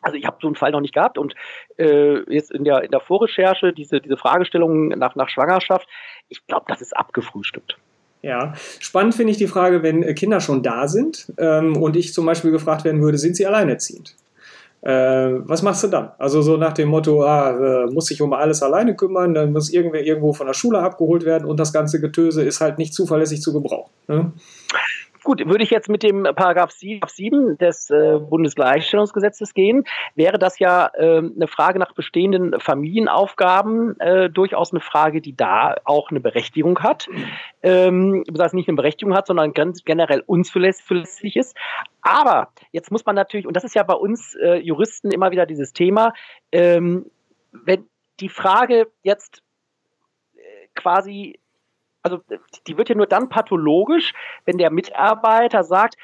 Also 0.03 0.17
ich 0.17 0.27
habe 0.27 0.37
so 0.41 0.47
einen 0.47 0.57
Fall 0.57 0.73
noch 0.73 0.81
nicht 0.81 0.95
gehabt 0.95 1.17
und 1.19 1.35
äh, 1.79 2.19
jetzt 2.33 2.51
in 2.51 2.65
der, 2.65 2.83
in 2.83 2.91
der 2.91 3.01
Vorrecherche 3.01 3.73
diese, 3.73 4.01
diese 4.01 4.17
Fragestellung 4.17 4.89
nach, 4.89 5.17
nach 5.17 5.29
Schwangerschaft, 5.29 5.89
ich 6.29 6.47
glaube, 6.47 6.67
das 6.69 6.81
ist 6.81 6.97
abgefrühstückt. 6.97 7.79
Ja, 8.23 8.55
spannend 8.81 9.15
finde 9.15 9.33
ich 9.33 9.39
die 9.39 9.47
Frage, 9.47 9.83
wenn 9.83 10.03
Kinder 10.15 10.41
schon 10.41 10.63
da 10.63 10.89
sind 10.89 11.33
ähm, 11.39 11.77
und 11.77 11.97
ich 11.97 12.13
zum 12.13 12.27
Beispiel 12.27 12.51
gefragt 12.51 12.85
werden 12.85 13.01
würde, 13.01 13.19
sind 13.19 13.37
sie 13.37 13.47
alleinerziehend? 13.47 14.17
Äh, 14.83 15.41
was 15.49 15.63
machst 15.63 15.83
du 15.85 15.89
dann? 15.89 16.11
Also 16.19 16.43
so 16.43 16.57
nach 16.57 16.73
dem 16.73 16.89
Motto, 16.89 17.25
ah, 17.25 17.51
äh, 17.51 17.87
muss 17.87 18.07
sich 18.07 18.23
um 18.23 18.33
alles 18.33 18.63
alleine 18.63 18.95
kümmern, 18.95 19.35
dann 19.35 19.53
muss 19.53 19.71
irgendwer 19.71 20.05
irgendwo 20.05 20.33
von 20.33 20.47
der 20.47 20.55
Schule 20.55 20.79
abgeholt 20.79 21.25
werden 21.25 21.45
und 21.45 21.59
das 21.59 21.73
ganze 21.73 22.01
Getöse 22.01 22.43
ist 22.43 22.61
halt 22.61 22.79
nicht 22.79 22.95
zuverlässig 22.95 23.41
zu 23.41 23.53
gebrauchen. 23.53 23.91
Ne? 24.07 24.33
Gut, 25.27 25.45
würde 25.45 25.65
ich 25.65 25.71
jetzt 25.71 25.89
mit 25.89 26.05
dem 26.05 26.23
Paragraph 26.23 26.71
7 26.71 27.59
des 27.59 27.91
äh, 27.91 28.21
Bundesgleichstellungsgesetzes 28.21 29.55
gehen, 29.55 29.83
wäre 30.15 30.39
das 30.39 30.61
ja 30.61 30.89
äh, 30.95 31.19
eine 31.19 31.49
Frage 31.49 31.81
nach 31.81 31.95
bestehenden 31.95 32.61
Familienaufgaben 32.61 33.99
äh, 33.99 34.31
durchaus 34.31 34.71
eine 34.71 34.79
Frage, 34.79 35.21
die 35.21 35.35
da 35.37 35.75
auch 35.83 36.11
eine 36.11 36.21
Berechtigung 36.21 36.79
hat. 36.79 37.09
Ähm, 37.65 38.23
das 38.29 38.41
heißt 38.41 38.55
nicht 38.55 38.69
eine 38.69 38.77
Berechtigung 38.77 39.17
hat, 39.17 39.27
sondern 39.27 39.53
ganz 39.53 39.83
generell 39.83 40.23
unzulässig 40.25 41.35
ist. 41.35 41.57
Aber 42.03 42.51
jetzt 42.71 42.93
muss 42.93 43.05
man 43.05 43.17
natürlich, 43.17 43.49
und 43.49 43.57
das 43.57 43.65
ist 43.65 43.75
ja 43.75 43.83
bei 43.83 43.95
uns 43.95 44.37
äh, 44.37 44.59
Juristen 44.59 45.11
immer 45.11 45.33
wieder 45.33 45.45
dieses 45.45 45.73
Thema, 45.73 46.13
ähm, 46.53 47.11
wenn 47.51 47.89
die 48.21 48.29
Frage 48.29 48.87
jetzt 49.03 49.43
äh, 50.37 50.69
quasi 50.77 51.41
also 52.07 52.21
die 52.69 52.79
wird 52.79 52.89
ja 52.89 52.95
nur 52.95 53.09
dann 53.09 53.29
pathologisch, 53.29 54.13
wenn 54.45 54.59
der 54.59 54.71
Mitarbeiter 54.71 55.65
sagt, 55.65 55.97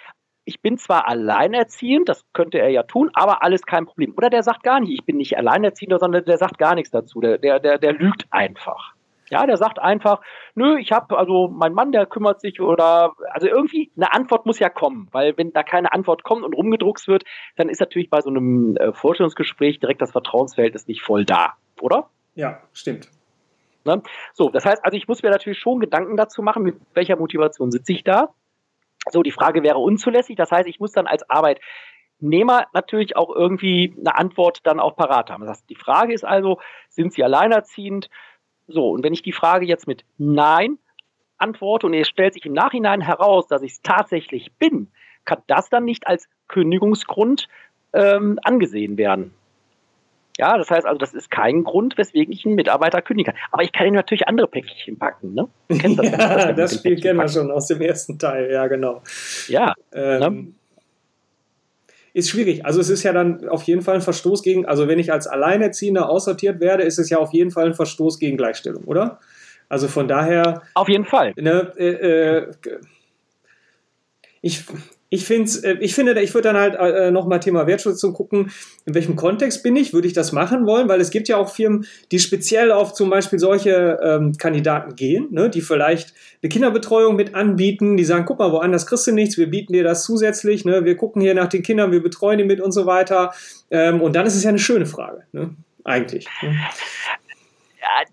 ich 0.44 0.60
bin 0.60 0.76
zwar 0.76 1.06
alleinerziehend, 1.06 2.08
das 2.08 2.24
könnte 2.32 2.58
er 2.58 2.70
ja 2.70 2.82
tun, 2.82 3.10
aber 3.14 3.44
alles 3.44 3.62
kein 3.62 3.86
Problem. 3.86 4.14
Oder 4.16 4.30
der 4.30 4.42
sagt 4.42 4.64
gar 4.64 4.80
nicht, 4.80 4.92
ich 4.92 5.04
bin 5.04 5.16
nicht 5.16 5.36
alleinerziehend, 5.36 6.00
sondern 6.00 6.24
der 6.24 6.38
sagt 6.38 6.58
gar 6.58 6.74
nichts 6.74 6.90
dazu. 6.90 7.20
Der, 7.20 7.38
der, 7.38 7.60
der, 7.60 7.78
der 7.78 7.92
lügt 7.92 8.26
einfach. 8.30 8.94
Ja, 9.30 9.46
der 9.46 9.56
sagt 9.56 9.78
einfach, 9.78 10.20
nö, 10.56 10.76
ich 10.78 10.90
habe, 10.90 11.16
also 11.16 11.48
mein 11.48 11.72
Mann, 11.72 11.92
der 11.92 12.06
kümmert 12.06 12.40
sich 12.40 12.60
oder, 12.60 13.12
also 13.30 13.46
irgendwie 13.46 13.92
eine 13.96 14.12
Antwort 14.12 14.44
muss 14.44 14.58
ja 14.58 14.68
kommen, 14.68 15.08
weil 15.12 15.38
wenn 15.38 15.52
da 15.52 15.62
keine 15.62 15.92
Antwort 15.92 16.24
kommt 16.24 16.44
und 16.44 16.54
rumgedruckt 16.54 17.06
wird, 17.06 17.22
dann 17.54 17.68
ist 17.68 17.80
natürlich 17.80 18.10
bei 18.10 18.20
so 18.20 18.30
einem 18.30 18.76
äh, 18.76 18.92
Vorstellungsgespräch 18.92 19.78
direkt 19.78 20.02
das 20.02 20.10
Vertrauensverhältnis 20.10 20.88
nicht 20.88 21.02
voll 21.02 21.24
da, 21.24 21.54
oder? 21.80 22.10
Ja, 22.34 22.60
stimmt. 22.72 23.08
Ne? 23.84 24.02
So, 24.34 24.48
das 24.48 24.64
heißt, 24.64 24.84
also 24.84 24.96
ich 24.96 25.08
muss 25.08 25.22
mir 25.22 25.30
natürlich 25.30 25.58
schon 25.58 25.80
Gedanken 25.80 26.16
dazu 26.16 26.42
machen, 26.42 26.62
mit 26.62 26.76
welcher 26.94 27.16
Motivation 27.16 27.70
sitze 27.70 27.92
ich 27.92 28.04
da. 28.04 28.34
So, 29.10 29.22
die 29.22 29.32
Frage 29.32 29.62
wäre 29.62 29.78
unzulässig. 29.78 30.36
Das 30.36 30.50
heißt, 30.50 30.68
ich 30.68 30.80
muss 30.80 30.92
dann 30.92 31.06
als 31.06 31.28
Arbeitnehmer 31.28 32.66
natürlich 32.72 33.16
auch 33.16 33.34
irgendwie 33.34 33.94
eine 33.98 34.16
Antwort 34.16 34.60
dann 34.64 34.80
auch 34.80 34.96
parat 34.96 35.30
haben. 35.30 35.42
Das 35.42 35.58
heißt, 35.58 35.70
die 35.70 35.76
Frage 35.76 36.14
ist 36.14 36.24
also, 36.24 36.60
sind 36.88 37.12
Sie 37.12 37.24
alleinerziehend? 37.24 38.08
So, 38.68 38.90
und 38.90 39.02
wenn 39.02 39.12
ich 39.12 39.22
die 39.22 39.32
Frage 39.32 39.66
jetzt 39.66 39.88
mit 39.88 40.04
Nein 40.18 40.78
antworte 41.36 41.86
und 41.86 41.94
es 41.94 42.08
stellt 42.08 42.34
sich 42.34 42.46
im 42.46 42.52
Nachhinein 42.52 43.00
heraus, 43.00 43.48
dass 43.48 43.62
ich 43.62 43.72
es 43.72 43.82
tatsächlich 43.82 44.52
bin, 44.54 44.92
kann 45.24 45.42
das 45.46 45.68
dann 45.68 45.84
nicht 45.84 46.06
als 46.06 46.28
Kündigungsgrund 46.48 47.48
ähm, 47.92 48.38
angesehen 48.42 48.96
werden. 48.96 49.34
Ja, 50.42 50.58
das 50.58 50.72
heißt 50.72 50.84
also, 50.86 50.98
das 50.98 51.14
ist 51.14 51.30
kein 51.30 51.62
Grund, 51.62 51.96
weswegen 51.96 52.32
ich 52.34 52.44
einen 52.44 52.56
Mitarbeiter 52.56 53.00
kündigen 53.00 53.32
kann. 53.32 53.40
Aber 53.52 53.62
ich 53.62 53.70
kann 53.70 53.86
ihm 53.86 53.94
natürlich 53.94 54.26
andere 54.26 54.48
Päckchen 54.48 54.98
packen, 54.98 55.34
ne? 55.34 55.46
Du 55.68 55.78
kennst 55.78 56.00
das, 56.00 56.10
ja, 56.10 56.52
das, 56.52 56.56
das 56.56 56.80
Spiel 56.80 57.00
kennen 57.00 57.20
wir 57.20 57.28
schon 57.28 57.48
aus 57.52 57.68
dem 57.68 57.80
ersten 57.80 58.18
Teil, 58.18 58.50
ja, 58.50 58.66
genau. 58.66 59.04
Ja. 59.46 59.72
Ähm, 59.92 60.18
ne? 60.18 60.46
Ist 62.12 62.30
schwierig. 62.30 62.66
Also 62.66 62.80
es 62.80 62.90
ist 62.90 63.04
ja 63.04 63.12
dann 63.12 63.48
auf 63.48 63.62
jeden 63.62 63.82
Fall 63.82 63.94
ein 63.94 64.00
Verstoß 64.00 64.42
gegen, 64.42 64.66
also 64.66 64.88
wenn 64.88 64.98
ich 64.98 65.12
als 65.12 65.28
Alleinerziehender 65.28 66.10
aussortiert 66.10 66.58
werde, 66.58 66.82
ist 66.82 66.98
es 66.98 67.08
ja 67.08 67.18
auf 67.18 67.32
jeden 67.32 67.52
Fall 67.52 67.66
ein 67.66 67.74
Verstoß 67.74 68.18
gegen 68.18 68.36
Gleichstellung, 68.36 68.82
oder? 68.82 69.20
Also 69.68 69.86
von 69.86 70.08
daher. 70.08 70.62
Auf 70.74 70.88
jeden 70.88 71.04
Fall. 71.04 71.34
Ne, 71.36 71.72
äh, 71.76 71.86
äh, 71.86 72.52
ich, 74.40 74.64
ich, 75.12 75.26
find's, 75.26 75.58
äh, 75.58 75.76
ich 75.80 75.94
finde, 75.94 76.18
ich 76.22 76.32
würde 76.32 76.48
dann 76.48 76.56
halt 76.56 76.74
äh, 76.74 77.10
nochmal 77.10 77.38
Thema 77.38 77.66
Wertschätzung 77.66 78.14
gucken, 78.14 78.50
in 78.86 78.94
welchem 78.94 79.14
Kontext 79.14 79.62
bin 79.62 79.76
ich, 79.76 79.92
würde 79.92 80.08
ich 80.08 80.14
das 80.14 80.32
machen 80.32 80.64
wollen, 80.64 80.88
weil 80.88 81.02
es 81.02 81.10
gibt 81.10 81.28
ja 81.28 81.36
auch 81.36 81.50
Firmen, 81.50 81.84
die 82.10 82.18
speziell 82.18 82.72
auf 82.72 82.94
zum 82.94 83.10
Beispiel 83.10 83.38
solche 83.38 84.00
ähm, 84.02 84.32
Kandidaten 84.38 84.96
gehen, 84.96 85.28
ne, 85.30 85.50
die 85.50 85.60
vielleicht 85.60 86.14
eine 86.42 86.48
Kinderbetreuung 86.48 87.14
mit 87.14 87.34
anbieten, 87.34 87.98
die 87.98 88.04
sagen, 88.04 88.24
guck 88.24 88.38
mal, 88.38 88.52
woanders 88.52 88.86
kriegst 88.86 89.06
du 89.06 89.12
nichts, 89.12 89.36
wir 89.36 89.50
bieten 89.50 89.74
dir 89.74 89.84
das 89.84 90.04
zusätzlich, 90.04 90.64
ne, 90.64 90.86
wir 90.86 90.96
gucken 90.96 91.20
hier 91.20 91.34
nach 91.34 91.48
den 91.48 91.62
Kindern, 91.62 91.92
wir 91.92 92.02
betreuen 92.02 92.38
die 92.38 92.44
mit 92.44 92.62
und 92.62 92.72
so 92.72 92.86
weiter. 92.86 93.34
Ähm, 93.70 94.00
und 94.00 94.16
dann 94.16 94.24
ist 94.24 94.34
es 94.34 94.44
ja 94.44 94.48
eine 94.48 94.58
schöne 94.58 94.86
Frage, 94.86 95.24
ne, 95.32 95.50
eigentlich. 95.84 96.26
Ne 96.42 96.56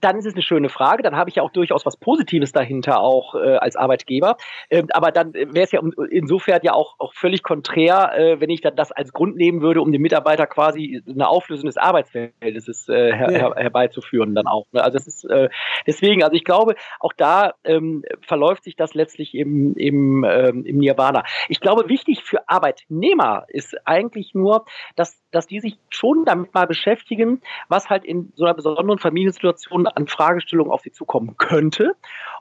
dann 0.02 0.18
ist 0.18 0.26
es 0.26 0.34
eine 0.34 0.42
schöne 0.42 0.70
Frage. 0.70 1.04
Dann 1.04 1.16
habe 1.16 1.30
ich 1.30 1.38
ja 1.38 1.44
auch 1.44 1.52
durchaus 1.52 1.86
was 1.86 1.98
Positives 1.98 2.52
dahinter, 2.52 3.00
auch 3.00 3.36
äh, 3.36 3.56
als 3.58 3.76
Arbeitgeber. 3.76 4.38
Ähm, 4.70 4.88
aber 4.92 5.12
dann 5.12 5.34
wäre 5.34 5.64
es 5.64 5.72
ja 5.72 5.82
insofern 6.10 6.62
ja 6.64 6.74
auch, 6.74 6.96
auch 7.00 7.14
völlig 7.14 7.44
konträr, 7.44 8.18
äh, 8.18 8.40
wenn 8.40 8.50
ich 8.50 8.62
dann 8.62 8.76
das 8.76 8.92
als 8.92 9.14
Grund 9.14 9.36
nehmen 9.36 9.62
würde, 9.62 9.82
um 9.82 9.92
den 9.92 10.02
Mitarbeiter 10.02 10.48
quasi 10.48 11.02
eine 11.08 11.28
Auflösung 11.28 11.68
des 11.68 11.78
Arbeitsverhältnisses 11.78 12.90
äh, 12.90 13.14
her, 13.14 13.32
ja. 13.32 13.56
herbeizuführen 13.56 14.36
dann 14.36 14.48
auch. 14.48 14.66
Ne? 14.72 14.84
Also 14.84 14.98
das 14.98 15.08
ist 15.08 15.26
äh, 15.26 15.50
deswegen, 15.86 16.24
also 16.24 16.36
ich 16.36 16.44
glaube, 16.44 16.76
auch 17.00 17.14
da 17.16 17.54
ähm, 17.64 18.04
verläuft 18.22 18.64
sich 18.64 18.76
das 18.76 18.94
letztlich 18.94 19.36
im, 19.36 19.76
im, 19.76 20.24
ähm, 20.24 20.66
im 20.66 20.78
Nirvana. 20.78 21.24
Ich 21.48 21.60
glaube, 21.60 21.90
wichtig 21.90 22.24
für 22.24 22.48
Arbeitnehmer 22.48 23.46
ist 23.50 23.76
eigentlich 23.86 24.34
nur, 24.34 24.66
dass, 24.96 25.22
dass 25.32 25.48
die 25.48 25.60
sich 25.60 25.78
schon 25.90 26.26
damit 26.26 26.54
mal 26.54 26.66
beschäftigen, 26.66 27.42
was 27.68 27.90
halt 27.90 28.06
in 28.06 28.32
so 28.36 28.46
einer 28.46 28.54
besonderen 28.54 29.00
Familiensituation 29.00 29.59
Situation 29.60 29.88
an 29.88 30.08
Fragestellungen 30.08 30.72
auf 30.72 30.82
sie 30.82 30.92
zukommen 30.92 31.36
könnte 31.38 31.96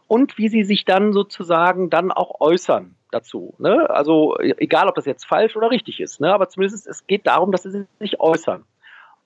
und 0.06 0.38
wie 0.38 0.48
sie 0.48 0.64
sich 0.64 0.84
dann 0.84 1.12
sozusagen 1.12 1.90
dann 1.90 2.12
auch 2.12 2.40
äußern 2.40 2.94
dazu. 3.10 3.54
Ne? 3.58 3.88
Also 3.90 4.38
egal, 4.38 4.88
ob 4.88 4.94
das 4.94 5.06
jetzt 5.06 5.26
falsch 5.26 5.56
oder 5.56 5.70
richtig 5.70 6.00
ist, 6.00 6.20
ne? 6.20 6.32
aber 6.32 6.48
zumindest 6.48 6.86
es 6.86 7.06
geht 7.06 7.26
darum, 7.26 7.52
dass 7.52 7.62
sie 7.62 7.86
sich 7.98 8.20
äußern. 8.20 8.64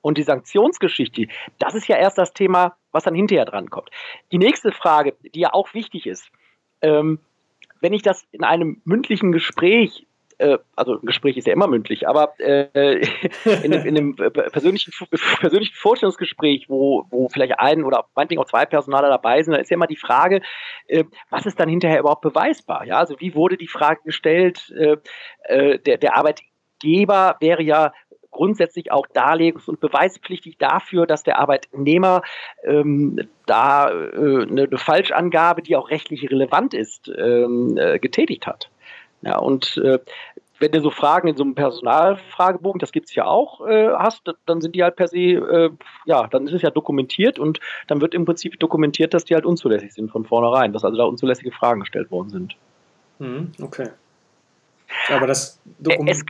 Und 0.00 0.18
die 0.18 0.24
Sanktionsgeschichte, 0.24 1.28
das 1.58 1.74
ist 1.74 1.86
ja 1.86 1.96
erst 1.96 2.18
das 2.18 2.32
Thema, 2.32 2.76
was 2.90 3.04
dann 3.04 3.14
hinterher 3.14 3.44
dran 3.44 3.70
kommt. 3.70 3.88
Die 4.32 4.38
nächste 4.38 4.72
Frage, 4.72 5.14
die 5.34 5.40
ja 5.40 5.52
auch 5.52 5.74
wichtig 5.74 6.06
ist, 6.06 6.28
ähm, 6.80 7.20
wenn 7.80 7.92
ich 7.92 8.02
das 8.02 8.26
in 8.32 8.42
einem 8.42 8.80
mündlichen 8.84 9.30
Gespräch 9.30 10.06
äh, 10.42 10.58
also 10.74 10.94
ein 10.94 11.06
Gespräch 11.06 11.36
ist 11.36 11.46
ja 11.46 11.52
immer 11.52 11.68
mündlich, 11.68 12.08
aber 12.08 12.34
äh, 12.38 12.96
in, 13.62 13.72
in, 13.72 13.96
einem 13.96 14.16
persönlichen, 14.52 14.92
persönlichen 15.40 15.74
Vorstellungsgespräch, 15.74 16.68
wo, 16.68 17.04
wo 17.10 17.28
vielleicht 17.28 17.58
ein 17.60 17.84
oder 17.84 18.06
meinetwegen 18.14 18.40
auch 18.40 18.46
zwei 18.46 18.66
Personaler 18.66 19.08
dabei 19.08 19.42
sind, 19.42 19.54
da 19.54 19.60
ist 19.60 19.70
ja 19.70 19.76
immer 19.76 19.86
die 19.86 19.96
Frage, 19.96 20.42
äh, 20.88 21.04
was 21.30 21.46
ist 21.46 21.60
dann 21.60 21.68
hinterher 21.68 22.00
überhaupt 22.00 22.22
beweisbar? 22.22 22.84
Ja, 22.84 22.98
also 22.98 23.18
wie 23.20 23.34
wurde 23.34 23.56
die 23.56 23.68
Frage 23.68 24.00
gestellt? 24.04 24.72
Äh, 24.76 24.96
äh, 25.44 25.78
der, 25.78 25.98
der 25.98 26.16
Arbeitgeber 26.16 27.36
wäre 27.40 27.62
ja 27.62 27.92
grundsätzlich 28.32 28.90
auch 28.90 29.06
darlegungs- 29.06 29.68
und 29.68 29.78
beweispflichtig 29.78 30.58
dafür, 30.58 31.06
dass 31.06 31.22
der 31.22 31.38
Arbeitnehmer 31.38 32.22
ähm, 32.64 33.28
da 33.46 33.90
äh, 33.90 33.92
eine, 33.92 34.62
eine 34.62 34.78
Falschangabe, 34.78 35.62
die 35.62 35.76
auch 35.76 35.90
rechtlich 35.90 36.28
relevant 36.30 36.74
ist, 36.74 37.12
ähm, 37.16 37.76
äh, 37.76 38.00
getätigt 38.00 38.46
hat. 38.46 38.71
Ja, 39.22 39.38
und 39.38 39.76
äh, 39.78 39.98
wenn 40.62 40.72
du 40.72 40.80
so 40.80 40.90
Fragen 40.90 41.28
in 41.28 41.36
so 41.36 41.42
einem 41.42 41.54
Personalfragebogen, 41.54 42.78
das 42.78 42.92
gibt 42.92 43.08
es 43.08 43.14
ja 43.14 43.24
auch, 43.24 43.66
äh, 43.66 43.90
hast, 43.90 44.22
dann 44.46 44.60
sind 44.60 44.76
die 44.76 44.82
halt 44.82 44.96
per 44.96 45.08
se, 45.08 45.18
äh, 45.18 45.70
ja, 46.06 46.28
dann 46.28 46.46
ist 46.46 46.54
es 46.54 46.62
ja 46.62 46.70
dokumentiert 46.70 47.38
und 47.38 47.58
dann 47.88 48.00
wird 48.00 48.14
im 48.14 48.24
Prinzip 48.24 48.58
dokumentiert, 48.60 49.12
dass 49.12 49.24
die 49.24 49.34
halt 49.34 49.44
unzulässig 49.44 49.92
sind 49.92 50.10
von 50.10 50.24
vornherein, 50.24 50.72
dass 50.72 50.84
also 50.84 50.96
da 50.96 51.04
unzulässige 51.04 51.50
Fragen 51.50 51.80
gestellt 51.80 52.10
worden 52.10 52.30
sind. 52.30 52.56
Hm, 53.18 53.52
okay. 53.60 53.88
Aber 55.08 55.26
das, 55.26 55.60
Dokum 55.80 56.06
es, 56.06 56.22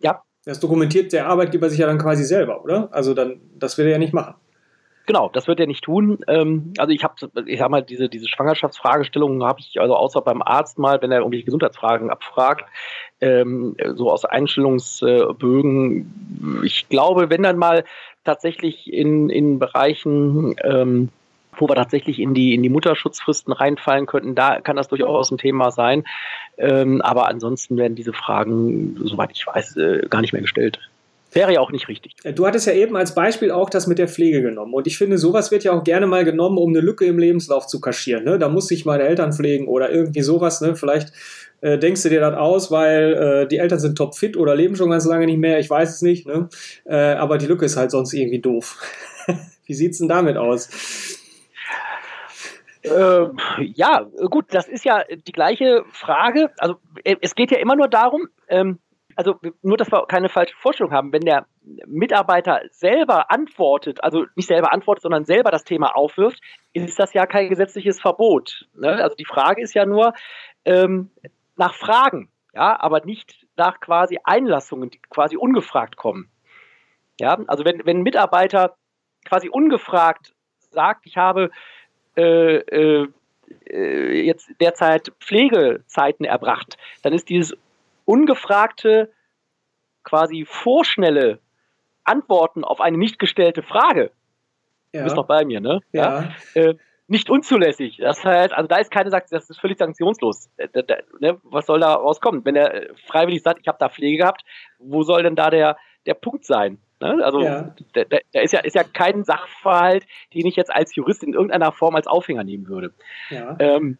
ja. 0.00 0.22
das 0.44 0.60
dokumentiert 0.60 1.12
der 1.12 1.26
Arbeitgeber 1.26 1.68
sich 1.68 1.78
ja 1.78 1.86
dann 1.86 1.98
quasi 1.98 2.24
selber, 2.24 2.62
oder? 2.62 2.88
Also 2.92 3.14
dann, 3.14 3.40
das 3.58 3.78
will 3.78 3.86
er 3.86 3.92
ja 3.92 3.98
nicht 3.98 4.12
machen. 4.12 4.34
Genau, 5.06 5.28
das 5.28 5.48
wird 5.48 5.58
er 5.58 5.66
nicht 5.66 5.82
tun. 5.82 6.20
Ähm, 6.28 6.74
also 6.78 6.92
ich 6.92 7.02
habe, 7.02 7.14
ich 7.46 7.58
sag 7.58 7.70
mal, 7.70 7.82
diese, 7.82 8.08
diese 8.08 8.28
Schwangerschaftsfragestellungen 8.28 9.42
habe 9.42 9.60
ich 9.60 9.80
also 9.80 9.96
außer 9.96 10.20
beim 10.20 10.42
Arzt 10.42 10.78
mal, 10.78 11.02
wenn 11.02 11.10
er 11.10 11.18
irgendwelche 11.18 11.44
Gesundheitsfragen 11.44 12.10
abfragt, 12.10 12.64
ähm, 13.20 13.76
so 13.94 14.10
aus 14.10 14.24
Einstellungsbögen. 14.24 16.62
Ich 16.64 16.88
glaube, 16.88 17.30
wenn 17.30 17.42
dann 17.42 17.56
mal 17.56 17.84
tatsächlich 18.24 18.92
in, 18.92 19.28
in 19.28 19.58
Bereichen, 19.58 20.54
ähm, 20.62 21.08
wo 21.56 21.68
wir 21.68 21.74
tatsächlich 21.74 22.20
in 22.20 22.32
die, 22.32 22.54
in 22.54 22.62
die 22.62 22.68
Mutterschutzfristen 22.68 23.52
reinfallen 23.52 24.06
könnten, 24.06 24.36
da 24.36 24.60
kann 24.60 24.76
das 24.76 24.88
durchaus 24.88 25.30
ein 25.30 25.38
Thema 25.38 25.72
sein. 25.72 26.04
Ähm, 26.58 27.02
aber 27.02 27.28
ansonsten 27.28 27.76
werden 27.76 27.96
diese 27.96 28.12
Fragen, 28.12 28.96
soweit 28.98 29.32
ich 29.32 29.46
weiß, 29.46 29.76
äh, 29.76 30.06
gar 30.08 30.20
nicht 30.20 30.32
mehr 30.32 30.42
gestellt. 30.42 30.78
Wäre 31.32 31.54
ja 31.54 31.60
auch 31.60 31.70
nicht 31.70 31.88
richtig. 31.88 32.14
Äh, 32.24 32.32
du 32.32 32.46
hattest 32.46 32.66
ja 32.66 32.74
eben 32.74 32.96
als 32.96 33.14
Beispiel 33.14 33.50
auch 33.50 33.70
das 33.70 33.86
mit 33.86 33.98
der 33.98 34.08
Pflege 34.08 34.42
genommen. 34.42 34.74
Und 34.74 34.86
ich 34.86 34.98
finde, 34.98 35.18
sowas 35.18 35.50
wird 35.50 35.64
ja 35.64 35.72
auch 35.72 35.82
gerne 35.82 36.06
mal 36.06 36.24
genommen, 36.24 36.58
um 36.58 36.70
eine 36.70 36.80
Lücke 36.80 37.06
im 37.06 37.18
Lebenslauf 37.18 37.66
zu 37.66 37.80
kaschieren. 37.80 38.24
Ne? 38.24 38.38
Da 38.38 38.48
muss 38.48 38.70
ich 38.70 38.84
meine 38.84 39.04
Eltern 39.04 39.32
pflegen 39.32 39.66
oder 39.66 39.90
irgendwie 39.90 40.22
sowas. 40.22 40.60
Ne? 40.60 40.76
Vielleicht 40.76 41.12
äh, 41.62 41.78
denkst 41.78 42.02
du 42.02 42.10
dir 42.10 42.20
das 42.20 42.34
aus, 42.34 42.70
weil 42.70 43.14
äh, 43.14 43.48
die 43.48 43.58
Eltern 43.58 43.78
sind 43.78 43.96
topfit 43.96 44.36
oder 44.36 44.54
leben 44.54 44.76
schon 44.76 44.90
ganz 44.90 45.06
lange 45.06 45.26
nicht 45.26 45.38
mehr. 45.38 45.58
Ich 45.58 45.70
weiß 45.70 45.94
es 45.94 46.02
nicht. 46.02 46.26
Ne? 46.26 46.48
Äh, 46.84 47.14
aber 47.14 47.38
die 47.38 47.46
Lücke 47.46 47.64
ist 47.64 47.76
halt 47.76 47.90
sonst 47.90 48.12
irgendwie 48.12 48.40
doof. 48.40 48.78
Wie 49.66 49.74
sieht 49.74 49.92
es 49.92 49.98
denn 49.98 50.08
damit 50.08 50.36
aus? 50.36 50.68
Äh, 52.82 53.26
ja, 53.74 54.06
gut, 54.28 54.46
das 54.50 54.68
ist 54.68 54.84
ja 54.84 55.04
die 55.26 55.32
gleiche 55.32 55.84
Frage. 55.92 56.50
Also 56.58 56.76
äh, 57.04 57.16
es 57.20 57.34
geht 57.34 57.52
ja 57.52 57.58
immer 57.58 57.76
nur 57.76 57.88
darum, 57.88 58.28
ähm, 58.48 58.80
also 59.16 59.38
nur, 59.62 59.76
dass 59.76 59.90
wir 59.90 60.06
keine 60.06 60.28
falsche 60.28 60.56
Vorstellung 60.56 60.92
haben, 60.92 61.12
wenn 61.12 61.22
der 61.22 61.46
Mitarbeiter 61.86 62.62
selber 62.70 63.30
antwortet, 63.30 64.02
also 64.02 64.26
nicht 64.36 64.48
selber 64.48 64.72
antwortet, 64.72 65.02
sondern 65.02 65.24
selber 65.24 65.50
das 65.50 65.64
Thema 65.64 65.96
aufwirft, 65.96 66.40
ist 66.72 66.98
das 66.98 67.12
ja 67.12 67.26
kein 67.26 67.48
gesetzliches 67.48 68.00
Verbot. 68.00 68.66
Ne? 68.74 68.90
Also 69.02 69.16
die 69.16 69.24
Frage 69.24 69.62
ist 69.62 69.74
ja 69.74 69.86
nur 69.86 70.14
ähm, 70.64 71.10
nach 71.56 71.74
Fragen, 71.74 72.30
ja, 72.54 72.78
aber 72.80 73.04
nicht 73.04 73.46
nach 73.56 73.80
quasi 73.80 74.18
Einlassungen, 74.24 74.90
die 74.90 75.00
quasi 75.10 75.36
ungefragt 75.36 75.96
kommen. 75.96 76.30
Ja, 77.20 77.38
also 77.46 77.64
wenn, 77.64 77.84
wenn 77.84 77.98
ein 77.98 78.02
Mitarbeiter 78.02 78.76
quasi 79.24 79.48
ungefragt 79.48 80.34
sagt, 80.70 81.06
ich 81.06 81.16
habe 81.16 81.50
äh, 82.16 82.56
äh, 82.56 83.08
äh 83.66 84.26
jetzt 84.26 84.50
derzeit 84.60 85.12
Pflegezeiten 85.20 86.24
erbracht, 86.24 86.76
dann 87.02 87.12
ist 87.12 87.28
dieses 87.28 87.56
ungefragte, 88.04 89.12
quasi 90.04 90.44
vorschnelle 90.46 91.38
Antworten 92.04 92.64
auf 92.64 92.80
eine 92.80 92.98
nicht 92.98 93.18
gestellte 93.18 93.62
Frage. 93.62 94.10
Ja. 94.92 95.00
Du 95.00 95.04
bist 95.04 95.16
noch 95.16 95.26
bei 95.26 95.44
mir, 95.44 95.60
ne? 95.60 95.80
Ja. 95.92 96.34
ja? 96.54 96.62
Äh, 96.62 96.74
nicht 97.08 97.30
unzulässig. 97.30 97.98
Das 97.98 98.24
heißt, 98.24 98.52
also 98.52 98.68
da 98.68 98.76
ist 98.76 98.90
keine 98.90 99.10
Sanktion, 99.10 99.38
das 99.38 99.50
ist 99.50 99.60
völlig 99.60 99.78
sanktionslos. 99.78 100.50
Äh, 100.56 100.68
ne? 101.20 101.38
Was 101.42 101.66
soll 101.66 101.80
da 101.80 101.94
rauskommen? 101.94 102.44
Wenn 102.44 102.56
er 102.56 102.94
freiwillig 103.06 103.42
sagt, 103.42 103.60
ich 103.60 103.68
habe 103.68 103.78
da 103.78 103.88
Pflege 103.88 104.18
gehabt, 104.18 104.42
wo 104.78 105.02
soll 105.02 105.22
denn 105.22 105.36
da 105.36 105.50
der, 105.50 105.76
der 106.06 106.14
Punkt 106.14 106.44
sein? 106.44 106.78
Ne? 107.00 107.22
Also 107.24 107.40
ja. 107.40 107.74
da, 107.94 108.04
da, 108.04 108.40
ist 108.40 108.52
ja, 108.52 108.60
ist 108.60 108.76
ja 108.76 108.84
kein 108.84 109.24
Sachverhalt, 109.24 110.06
den 110.34 110.46
ich 110.46 110.56
jetzt 110.56 110.72
als 110.72 110.94
Jurist 110.94 111.22
in 111.22 111.34
irgendeiner 111.34 111.72
Form 111.72 111.96
als 111.96 112.06
Aufhänger 112.06 112.44
nehmen 112.44 112.68
würde. 112.68 112.94
Ja. 113.30 113.56
Ähm, 113.58 113.98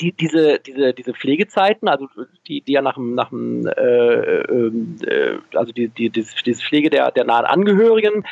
die, 0.00 0.12
diese, 0.12 0.58
diese, 0.58 0.92
diese 0.92 1.14
Pflegezeiten, 1.14 1.88
also 1.88 2.08
die, 2.46 2.60
die 2.60 2.72
ja 2.72 2.82
nach 2.82 2.94
dem, 2.94 3.14
nach 3.14 3.30
dem 3.30 3.66
äh, 3.66 4.40
ähm, 4.42 4.96
äh, 5.06 5.38
also 5.54 5.72
die, 5.72 5.88
die, 5.88 6.10
diese 6.10 6.62
Pflege 6.62 6.90
der, 6.90 7.10
der 7.10 7.24
nahen 7.24 7.46
Angehörigen, 7.46 8.24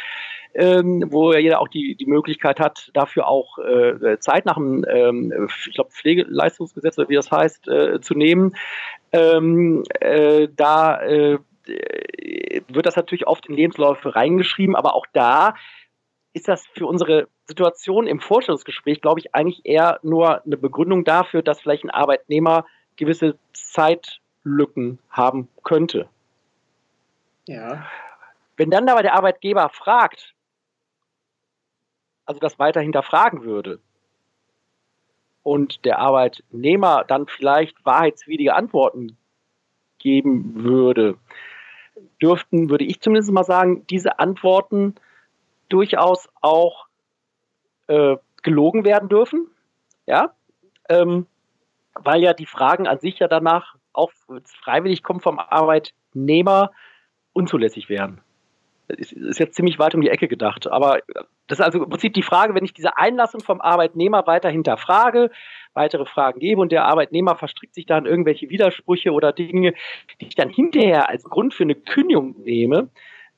ähm, 0.54 1.04
wo 1.08 1.32
ja 1.32 1.38
jeder 1.38 1.60
auch 1.60 1.68
die, 1.68 1.96
die 1.96 2.06
Möglichkeit 2.06 2.60
hat, 2.60 2.90
dafür 2.94 3.26
auch 3.26 3.58
äh, 3.58 4.18
Zeit 4.20 4.44
nach 4.44 4.54
dem, 4.56 4.84
ähm, 4.88 5.48
ich 5.66 5.74
glaube, 5.74 5.90
Pflegeleistungsgesetz 5.90 6.98
oder 6.98 7.08
wie 7.08 7.16
das 7.16 7.30
heißt, 7.30 7.68
äh, 7.68 8.00
zu 8.00 8.14
nehmen. 8.14 8.54
Ähm, 9.12 9.84
äh, 10.00 10.48
da 10.54 11.00
äh, 11.02 11.38
wird 12.68 12.86
das 12.86 12.96
natürlich 12.96 13.26
oft 13.26 13.46
in 13.46 13.54
Lebensläufe 13.54 14.14
reingeschrieben, 14.14 14.76
aber 14.76 14.94
auch 14.94 15.06
da 15.12 15.54
ist 16.34 16.48
das 16.48 16.66
für 16.74 16.86
unsere 16.86 17.28
Situation 17.46 18.06
im 18.06 18.20
Vorstellungsgespräch, 18.20 19.00
glaube 19.00 19.20
ich, 19.20 19.34
eigentlich 19.34 19.64
eher 19.64 20.00
nur 20.02 20.44
eine 20.44 20.56
Begründung 20.56 21.04
dafür, 21.04 21.42
dass 21.42 21.60
vielleicht 21.60 21.84
ein 21.84 21.90
Arbeitnehmer 21.90 22.66
gewisse 22.96 23.38
Zeitlücken 23.52 24.98
haben 25.08 25.48
könnte. 25.62 26.08
Ja. 27.46 27.86
Wenn 28.56 28.70
dann 28.70 28.88
aber 28.88 29.02
der 29.02 29.14
Arbeitgeber 29.14 29.68
fragt, 29.68 30.34
also 32.26 32.40
das 32.40 32.58
weiter 32.58 32.80
hinterfragen 32.80 33.44
würde, 33.44 33.80
und 35.44 35.84
der 35.84 35.98
Arbeitnehmer 35.98 37.04
dann 37.06 37.26
vielleicht 37.26 37.84
wahrheitswidrige 37.84 38.54
Antworten 38.54 39.16
geben 39.98 40.64
würde, 40.64 41.16
dürften, 42.20 42.70
würde 42.70 42.84
ich 42.84 43.00
zumindest 43.00 43.30
mal 43.30 43.44
sagen, 43.44 43.86
diese 43.88 44.18
Antworten 44.18 44.94
durchaus 45.68 46.28
auch 46.40 46.86
äh, 47.86 48.16
gelogen 48.42 48.84
werden 48.84 49.08
dürfen. 49.08 49.48
Ja, 50.06 50.34
ähm, 50.88 51.26
weil 51.94 52.22
ja 52.22 52.32
die 52.32 52.46
Fragen 52.46 52.86
an 52.86 52.98
sich 52.98 53.18
ja 53.18 53.28
danach 53.28 53.76
auch 53.92 54.12
freiwillig 54.44 55.02
kommen 55.02 55.20
vom 55.20 55.38
Arbeitnehmer 55.38 56.72
unzulässig 57.32 57.88
wären. 57.88 58.20
Das 58.88 59.12
ist 59.12 59.38
jetzt 59.38 59.54
ziemlich 59.54 59.78
weit 59.78 59.94
um 59.94 60.02
die 60.02 60.10
Ecke 60.10 60.28
gedacht, 60.28 60.66
aber 60.66 60.98
das 61.46 61.58
ist 61.58 61.64
also 61.64 61.82
im 61.82 61.88
Prinzip 61.88 62.12
die 62.12 62.22
Frage, 62.22 62.54
wenn 62.54 62.64
ich 62.64 62.74
diese 62.74 62.98
Einlassung 62.98 63.40
vom 63.40 63.60
Arbeitnehmer 63.60 64.26
weiter 64.26 64.50
hinterfrage, 64.50 65.30
weitere 65.72 66.04
Fragen 66.04 66.38
gebe 66.40 66.60
und 66.60 66.70
der 66.70 66.84
Arbeitnehmer 66.84 67.34
verstrickt 67.36 67.74
sich 67.74 67.86
da 67.86 67.96
in 67.96 68.04
irgendwelche 68.04 68.50
Widersprüche 68.50 69.12
oder 69.12 69.32
Dinge, 69.32 69.72
die 70.20 70.26
ich 70.26 70.34
dann 70.34 70.50
hinterher 70.50 71.08
als 71.08 71.24
Grund 71.24 71.54
für 71.54 71.62
eine 71.62 71.74
Kündigung 71.74 72.36
nehme, 72.42 72.90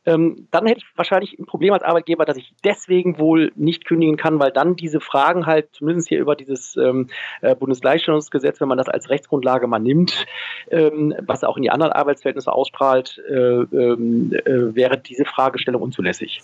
ähm, 0.07 0.49
dann 0.51 0.66
hätte 0.66 0.79
ich 0.79 0.87
wahrscheinlich 0.97 1.38
ein 1.38 1.47
Problem 1.47 1.73
als 1.73 1.83
Arbeitgeber, 1.83 2.25
dass 2.25 2.37
ich 2.37 2.55
deswegen 2.64 3.19
wohl 3.19 3.53
nicht 3.57 3.85
kündigen 3.85 4.16
kann, 4.16 4.38
weil 4.38 4.53
dann 4.53 4.77
diese 4.77 5.01
Fragen 5.01 5.47
halt, 5.47 5.69
zumindest 5.73 6.09
hier 6.09 6.21
über 6.21 6.37
dieses 6.37 6.77
ähm, 6.77 7.11
äh, 7.42 7.55
Bundesgleichstellungsgesetz, 7.55 8.61
wenn 8.61 8.69
man 8.69 8.79
das 8.79 8.88
als 8.88 9.11
Rechtsgrundlage 9.11 9.66
mal 9.66 9.81
nimmt, 9.81 10.27
ähm, 10.71 11.14
was 11.27 11.45
auch 11.45 11.57
in 11.57 11.64
die 11.64 11.71
anderen 11.71 11.92
Arbeitsverhältnisse 11.92 12.53
ausstrahlt, 12.53 13.23
äh, 13.29 13.35
ähm, 13.35 14.33
äh, 14.33 14.75
wäre 14.75 14.97
diese 14.97 15.25
Fragestellung 15.25 15.83
unzulässig 15.83 16.40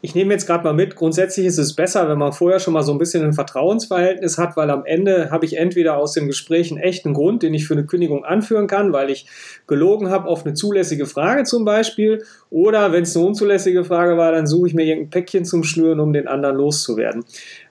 ich 0.00 0.14
nehme 0.14 0.32
jetzt 0.32 0.46
gerade 0.46 0.64
mal 0.64 0.74
mit, 0.74 0.96
grundsätzlich 0.96 1.46
ist 1.46 1.58
es 1.58 1.74
besser, 1.74 2.08
wenn 2.08 2.18
man 2.18 2.32
vorher 2.32 2.60
schon 2.60 2.74
mal 2.74 2.82
so 2.82 2.92
ein 2.92 2.98
bisschen 2.98 3.24
ein 3.24 3.32
Vertrauensverhältnis 3.32 4.38
hat, 4.38 4.56
weil 4.56 4.70
am 4.70 4.84
Ende 4.84 5.30
habe 5.30 5.44
ich 5.46 5.56
entweder 5.56 5.96
aus 5.96 6.12
dem 6.12 6.26
Gespräch 6.26 6.70
einen 6.70 6.80
echten 6.80 7.14
Grund, 7.14 7.42
den 7.42 7.54
ich 7.54 7.66
für 7.66 7.74
eine 7.74 7.86
Kündigung 7.86 8.24
anführen 8.24 8.66
kann, 8.66 8.92
weil 8.92 9.10
ich 9.10 9.26
gelogen 9.66 10.10
habe 10.10 10.28
auf 10.28 10.44
eine 10.44 10.54
zulässige 10.54 11.06
Frage 11.06 11.44
zum 11.44 11.64
Beispiel, 11.64 12.24
oder 12.50 12.92
wenn 12.92 13.04
es 13.04 13.16
eine 13.16 13.26
unzulässige 13.26 13.84
Frage 13.84 14.16
war, 14.16 14.32
dann 14.32 14.46
suche 14.46 14.68
ich 14.68 14.74
mir 14.74 14.84
irgendein 14.84 15.10
Päckchen 15.10 15.44
zum 15.44 15.64
Schnüren, 15.64 16.00
um 16.00 16.12
den 16.12 16.28
anderen 16.28 16.56
loszuwerden. 16.56 17.24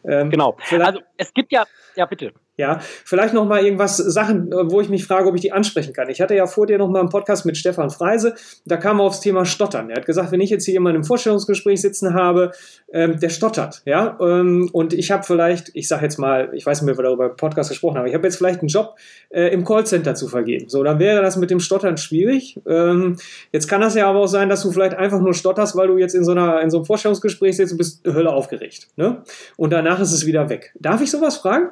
Ähm, 0.03 0.29
genau. 0.29 0.57
Also 0.79 0.99
es 1.17 1.33
gibt 1.33 1.51
ja, 1.51 1.65
ja 1.95 2.06
bitte. 2.06 2.34
Ja, 2.56 2.79
vielleicht 3.03 3.34
noch 3.34 3.47
mal 3.47 3.65
irgendwas 3.65 3.97
Sachen, 3.97 4.51
äh, 4.51 4.71
wo 4.71 4.79
ich 4.79 4.88
mich 4.88 5.06
frage, 5.06 5.27
ob 5.27 5.34
ich 5.34 5.41
die 5.41 5.51
ansprechen 5.51 5.91
kann. 5.91 6.10
Ich 6.10 6.21
hatte 6.21 6.36
ja 6.36 6.45
vor 6.45 6.67
dir 6.67 6.77
noch 6.77 6.88
mal 6.88 6.99
einen 6.99 7.10
Podcast 7.10 7.47
mit 7.47 7.58
Stefan 7.58 7.89
Freise, 7.89 8.36
da 8.65 8.77
kam 8.77 8.99
er 8.99 9.06
aufs 9.06 9.21
Thema 9.21 9.43
Stottern. 9.43 9.89
Er 9.89 9.95
hat 9.97 10.06
gesagt, 10.06 10.32
wenn 10.32 10.39
ich 10.39 10.51
jetzt 10.51 10.65
hier 10.65 10.73
jemanden 10.73 10.97
im 10.97 11.03
Vorstellungsgespräch 11.03 11.82
sitzen 11.82 12.13
habe, 12.13 12.51
ähm, 12.91 13.19
der 13.19 13.29
stottert, 13.29 13.82
ja, 13.86 14.17
ähm, 14.21 14.69
und 14.71 14.93
ich 14.93 15.10
habe 15.10 15.23
vielleicht, 15.23 15.71
ich 15.73 15.88
sage 15.88 16.03
jetzt 16.03 16.19
mal, 16.19 16.51
ich 16.53 16.63
weiß 16.63 16.82
nicht 16.82 16.86
mehr, 16.86 16.93
ob 16.93 16.99
wir 16.99 17.03
darüber 17.06 17.25
im 17.32 17.36
Podcast 17.38 17.71
gesprochen 17.71 17.97
haben, 17.97 18.06
ich 18.06 18.13
habe 18.13 18.27
jetzt 18.27 18.38
vielleicht 18.38 18.60
einen 18.60 18.67
Job 18.67 18.97
äh, 19.29 19.47
im 19.47 19.65
Callcenter 19.65 20.13
zu 20.13 20.27
vergeben. 20.27 20.69
So, 20.69 20.84
dann 20.84 20.99
wäre 20.99 21.23
das 21.23 21.38
mit 21.38 21.49
dem 21.49 21.60
Stottern 21.60 21.97
schwierig. 21.97 22.60
Ähm, 22.67 23.17
jetzt 23.51 23.67
kann 23.67 23.82
das 23.82 23.95
ja 23.95 24.08
aber 24.08 24.19
auch 24.19 24.27
sein, 24.27 24.49
dass 24.49 24.62
du 24.62 24.71
vielleicht 24.71 24.95
einfach 24.95 25.19
nur 25.19 25.34
stotterst, 25.34 25.75
weil 25.75 25.88
du 25.88 25.97
jetzt 25.97 26.13
in 26.13 26.23
so 26.23 26.34
einer 26.34 26.62
in 26.62 26.69
so 26.69 26.77
einem 26.77 26.86
Vorstellungsgespräch 26.86 27.58
sitzt 27.58 27.71
und 27.71 27.79
bist 27.79 28.06
Hölle 28.06 28.32
aufgeregt, 28.32 28.89
ne? 28.95 29.23
Und 29.58 29.73
danach 29.73 29.99
ist 29.99 30.13
es 30.13 30.27
wieder 30.27 30.49
weg. 30.49 30.71
Darf 30.79 31.01
ich 31.01 31.10
sowas 31.10 31.38
fragen? 31.38 31.69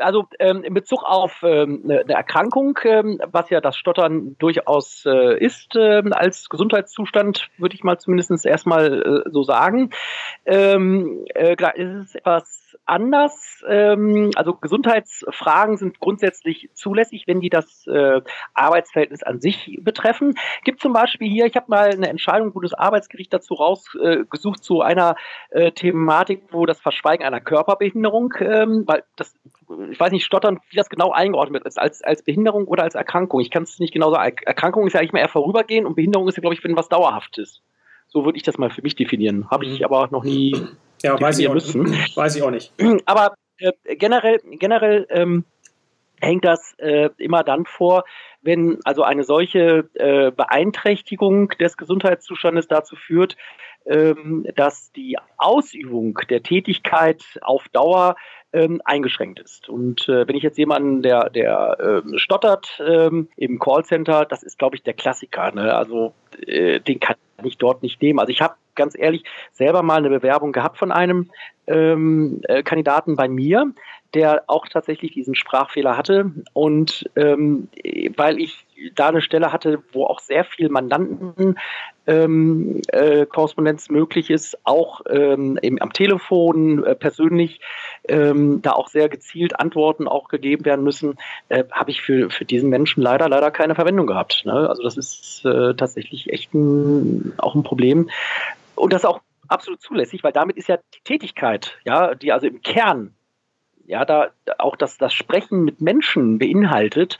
Also 0.00 0.26
ähm, 0.38 0.62
in 0.64 0.74
Bezug 0.74 1.04
auf 1.04 1.42
ähm, 1.42 1.82
eine 1.84 2.08
Erkrankung, 2.08 2.78
ähm, 2.84 3.20
was 3.30 3.50
ja 3.50 3.60
das 3.60 3.76
Stottern 3.76 4.36
durchaus 4.38 5.04
äh, 5.06 5.38
ist, 5.38 5.76
äh, 5.76 6.02
als 6.10 6.48
Gesundheitszustand, 6.48 7.48
würde 7.58 7.74
ich 7.74 7.84
mal 7.84 7.98
zumindest 7.98 8.44
erstmal 8.44 9.24
äh, 9.26 9.30
so 9.30 9.42
sagen. 9.42 9.90
Ähm, 10.46 11.24
äh, 11.34 11.56
ist 11.76 12.16
etwas 12.16 12.59
anders. 12.90 13.64
Ähm, 13.66 14.30
also 14.34 14.54
Gesundheitsfragen 14.54 15.76
sind 15.76 16.00
grundsätzlich 16.00 16.70
zulässig, 16.74 17.24
wenn 17.26 17.40
die 17.40 17.48
das 17.48 17.86
äh, 17.86 18.20
Arbeitsverhältnis 18.54 19.22
an 19.22 19.40
sich 19.40 19.78
betreffen. 19.80 20.34
Gibt 20.64 20.80
zum 20.80 20.92
Beispiel 20.92 21.30
hier, 21.30 21.46
ich 21.46 21.56
habe 21.56 21.66
mal 21.68 21.90
eine 21.90 22.08
Entscheidung 22.08 22.54
wo 22.54 22.60
das 22.60 22.74
Arbeitsgericht 22.74 23.32
dazu 23.32 23.54
rausgesucht 23.54 24.58
äh, 24.58 24.62
zu 24.62 24.80
einer 24.82 25.16
äh, 25.50 25.72
Thematik, 25.72 26.42
wo 26.50 26.66
das 26.66 26.80
Verschweigen 26.80 27.24
einer 27.24 27.40
Körperbehinderung, 27.40 28.34
ähm, 28.40 28.84
weil 28.86 29.04
das 29.16 29.34
ich 29.90 30.00
weiß 30.00 30.10
nicht, 30.10 30.24
stottern, 30.24 30.58
wie 30.70 30.76
das 30.76 30.88
genau 30.88 31.12
eingeordnet 31.12 31.64
wird, 31.64 31.78
als, 31.78 32.02
als 32.02 32.22
Behinderung 32.22 32.66
oder 32.66 32.82
als 32.82 32.96
Erkrankung. 32.96 33.40
Ich 33.40 33.50
kann 33.50 33.62
es 33.62 33.78
nicht 33.78 33.92
genau 33.92 34.10
sagen. 34.10 34.36
Erkrankung 34.44 34.86
ist 34.86 34.94
ja 34.94 35.00
eigentlich 35.00 35.12
mal 35.12 35.20
eher 35.20 35.28
vorübergehend 35.28 35.86
und 35.86 35.94
Behinderung 35.94 36.26
ist 36.28 36.36
ja, 36.36 36.40
glaube 36.40 36.54
ich, 36.54 36.64
wenn 36.64 36.76
was 36.76 36.88
Dauerhaftes. 36.88 37.62
So 38.08 38.24
würde 38.24 38.36
ich 38.36 38.42
das 38.42 38.58
mal 38.58 38.70
für 38.70 38.82
mich 38.82 38.96
definieren. 38.96 39.48
Habe 39.48 39.64
ich 39.64 39.78
mhm. 39.78 39.84
aber 39.84 40.08
noch 40.10 40.24
nie 40.24 40.56
ja, 41.02 41.20
weiß 41.20 41.38
ich, 41.38 41.48
auch, 41.48 41.54
müssen. 41.54 41.92
weiß 42.14 42.36
ich 42.36 42.42
auch 42.42 42.50
nicht. 42.50 42.72
Aber 43.06 43.34
äh, 43.58 43.72
generell, 43.96 44.40
generell 44.44 45.06
ähm, 45.10 45.44
hängt 46.20 46.44
das 46.44 46.74
äh, 46.78 47.10
immer 47.18 47.42
dann 47.42 47.64
vor, 47.64 48.04
wenn 48.42 48.78
also 48.84 49.02
eine 49.02 49.24
solche 49.24 49.88
äh, 49.94 50.30
Beeinträchtigung 50.30 51.48
des 51.60 51.76
Gesundheitszustandes 51.76 52.68
dazu 52.68 52.96
führt, 52.96 53.36
ähm, 53.86 54.46
dass 54.56 54.92
die 54.92 55.16
Ausübung 55.38 56.18
der 56.28 56.42
Tätigkeit 56.42 57.22
auf 57.42 57.68
Dauer 57.68 58.16
ähm, 58.52 58.82
eingeschränkt 58.84 59.40
ist. 59.40 59.68
Und 59.68 60.08
äh, 60.08 60.26
wenn 60.26 60.36
ich 60.36 60.42
jetzt 60.42 60.58
jemanden, 60.58 61.02
der, 61.02 61.30
der 61.30 61.76
ähm, 61.80 62.18
stottert 62.18 62.80
ähm, 62.84 63.28
im 63.36 63.58
Callcenter, 63.58 64.24
das 64.24 64.42
ist, 64.42 64.58
glaube 64.58 64.76
ich, 64.76 64.82
der 64.82 64.94
Klassiker. 64.94 65.52
Ne? 65.52 65.74
Also 65.74 66.14
äh, 66.46 66.80
den 66.80 67.00
kann 67.00 67.16
ich 67.44 67.58
dort 67.58 67.82
nicht 67.82 68.02
nehmen. 68.02 68.18
Also 68.18 68.30
ich 68.30 68.42
habe 68.42 68.54
ganz 68.80 68.96
ehrlich 68.98 69.24
selber 69.52 69.82
mal 69.82 69.98
eine 69.98 70.10
Bewerbung 70.10 70.52
gehabt 70.52 70.78
von 70.78 70.90
einem 70.90 71.30
ähm, 71.66 72.40
äh, 72.48 72.62
Kandidaten 72.62 73.16
bei 73.16 73.28
mir, 73.28 73.72
der 74.14 74.44
auch 74.48 74.66
tatsächlich 74.66 75.12
diesen 75.12 75.34
Sprachfehler 75.34 75.96
hatte. 75.96 76.32
Und 76.52 77.08
ähm, 77.16 77.68
weil 78.16 78.40
ich 78.40 78.66
da 78.94 79.08
eine 79.08 79.22
Stelle 79.22 79.52
hatte, 79.52 79.82
wo 79.92 80.06
auch 80.06 80.20
sehr 80.20 80.44
viel 80.44 80.68
Mandanten 80.68 81.56
ähm, 82.06 82.80
äh, 82.88 83.26
möglich 83.88 84.30
ist, 84.30 84.58
auch 84.64 85.02
ähm, 85.08 85.58
eben 85.62 85.80
am 85.80 85.92
Telefon 85.92 86.82
äh, 86.84 86.94
persönlich, 86.94 87.60
ähm, 88.08 88.62
da 88.62 88.72
auch 88.72 88.88
sehr 88.88 89.08
gezielt 89.08 89.60
Antworten 89.60 90.08
auch 90.08 90.28
gegeben 90.28 90.64
werden 90.64 90.82
müssen, 90.82 91.16
äh, 91.50 91.64
habe 91.70 91.90
ich 91.90 92.02
für, 92.02 92.30
für 92.30 92.44
diesen 92.44 92.70
Menschen 92.70 93.02
leider, 93.02 93.28
leider 93.28 93.50
keine 93.50 93.74
Verwendung 93.74 94.06
gehabt. 94.06 94.42
Ne? 94.44 94.68
Also 94.68 94.82
das 94.82 94.96
ist 94.96 95.44
äh, 95.44 95.74
tatsächlich 95.74 96.32
echt 96.32 96.52
ein, 96.54 97.34
auch 97.36 97.54
ein 97.54 97.62
Problem. 97.62 98.10
Und 98.80 98.92
das 98.92 99.02
ist 99.02 99.08
auch 99.08 99.20
absolut 99.48 99.80
zulässig, 99.80 100.24
weil 100.24 100.32
damit 100.32 100.56
ist 100.56 100.68
ja 100.68 100.78
die 100.94 101.02
Tätigkeit, 101.04 101.78
ja, 101.84 102.14
die 102.14 102.32
also 102.32 102.46
im 102.46 102.62
Kern 102.62 103.14
ja, 103.90 104.04
da 104.04 104.30
auch 104.58 104.76
das, 104.76 104.98
das 104.98 105.12
Sprechen 105.12 105.64
mit 105.64 105.80
Menschen 105.80 106.38
beinhaltet, 106.38 107.18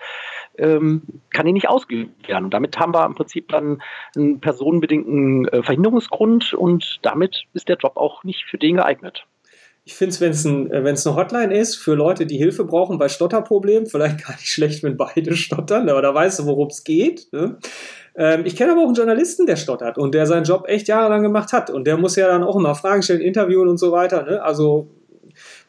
ähm, 0.56 1.02
kann 1.30 1.46
die 1.46 1.52
nicht 1.52 1.68
ausgeübt 1.68 2.28
werden. 2.28 2.44
Und 2.44 2.54
damit 2.54 2.78
haben 2.78 2.94
wir 2.94 3.04
im 3.04 3.16
Prinzip 3.16 3.48
dann 3.48 3.82
einen 4.14 4.40
personenbedingten 4.40 5.48
äh, 5.48 5.62
Verhinderungsgrund 5.64 6.54
und 6.54 7.00
damit 7.02 7.44
ist 7.54 7.68
der 7.68 7.76
Job 7.76 7.96
auch 7.96 8.22
nicht 8.22 8.44
für 8.44 8.56
den 8.56 8.76
geeignet. 8.76 9.26
Ich 9.90 9.96
finde 9.96 10.14
es, 10.14 10.20
wenn 10.20 10.30
es 10.30 10.44
ein, 10.44 10.70
äh, 10.70 10.76
eine 10.76 11.16
Hotline 11.16 11.52
ist 11.52 11.74
für 11.74 11.94
Leute, 11.94 12.24
die 12.24 12.36
Hilfe 12.36 12.64
brauchen 12.64 12.96
bei 12.96 13.08
Stotterproblemen, 13.08 13.86
vielleicht 13.86 14.24
gar 14.24 14.36
nicht 14.36 14.46
schlecht, 14.46 14.84
wenn 14.84 14.96
beide 14.96 15.34
stottern, 15.34 15.88
aber 15.88 16.00
da 16.00 16.14
weißt 16.14 16.38
du, 16.38 16.46
worum 16.46 16.68
es 16.68 16.84
geht. 16.84 17.26
Ne? 17.32 17.58
Ähm, 18.14 18.42
ich 18.44 18.54
kenne 18.54 18.70
aber 18.70 18.82
auch 18.82 18.86
einen 18.86 18.94
Journalisten, 18.94 19.46
der 19.46 19.56
stottert 19.56 19.98
und 19.98 20.14
der 20.14 20.26
seinen 20.26 20.44
Job 20.44 20.68
echt 20.68 20.86
jahrelang 20.86 21.24
gemacht 21.24 21.52
hat. 21.52 21.70
Und 21.70 21.88
der 21.88 21.96
muss 21.96 22.14
ja 22.14 22.28
dann 22.28 22.44
auch 22.44 22.54
immer 22.54 22.76
Fragen 22.76 23.02
stellen, 23.02 23.20
interviewen 23.20 23.66
und 23.66 23.78
so 23.78 23.90
weiter. 23.90 24.22
Ne? 24.22 24.40
Also 24.40 24.86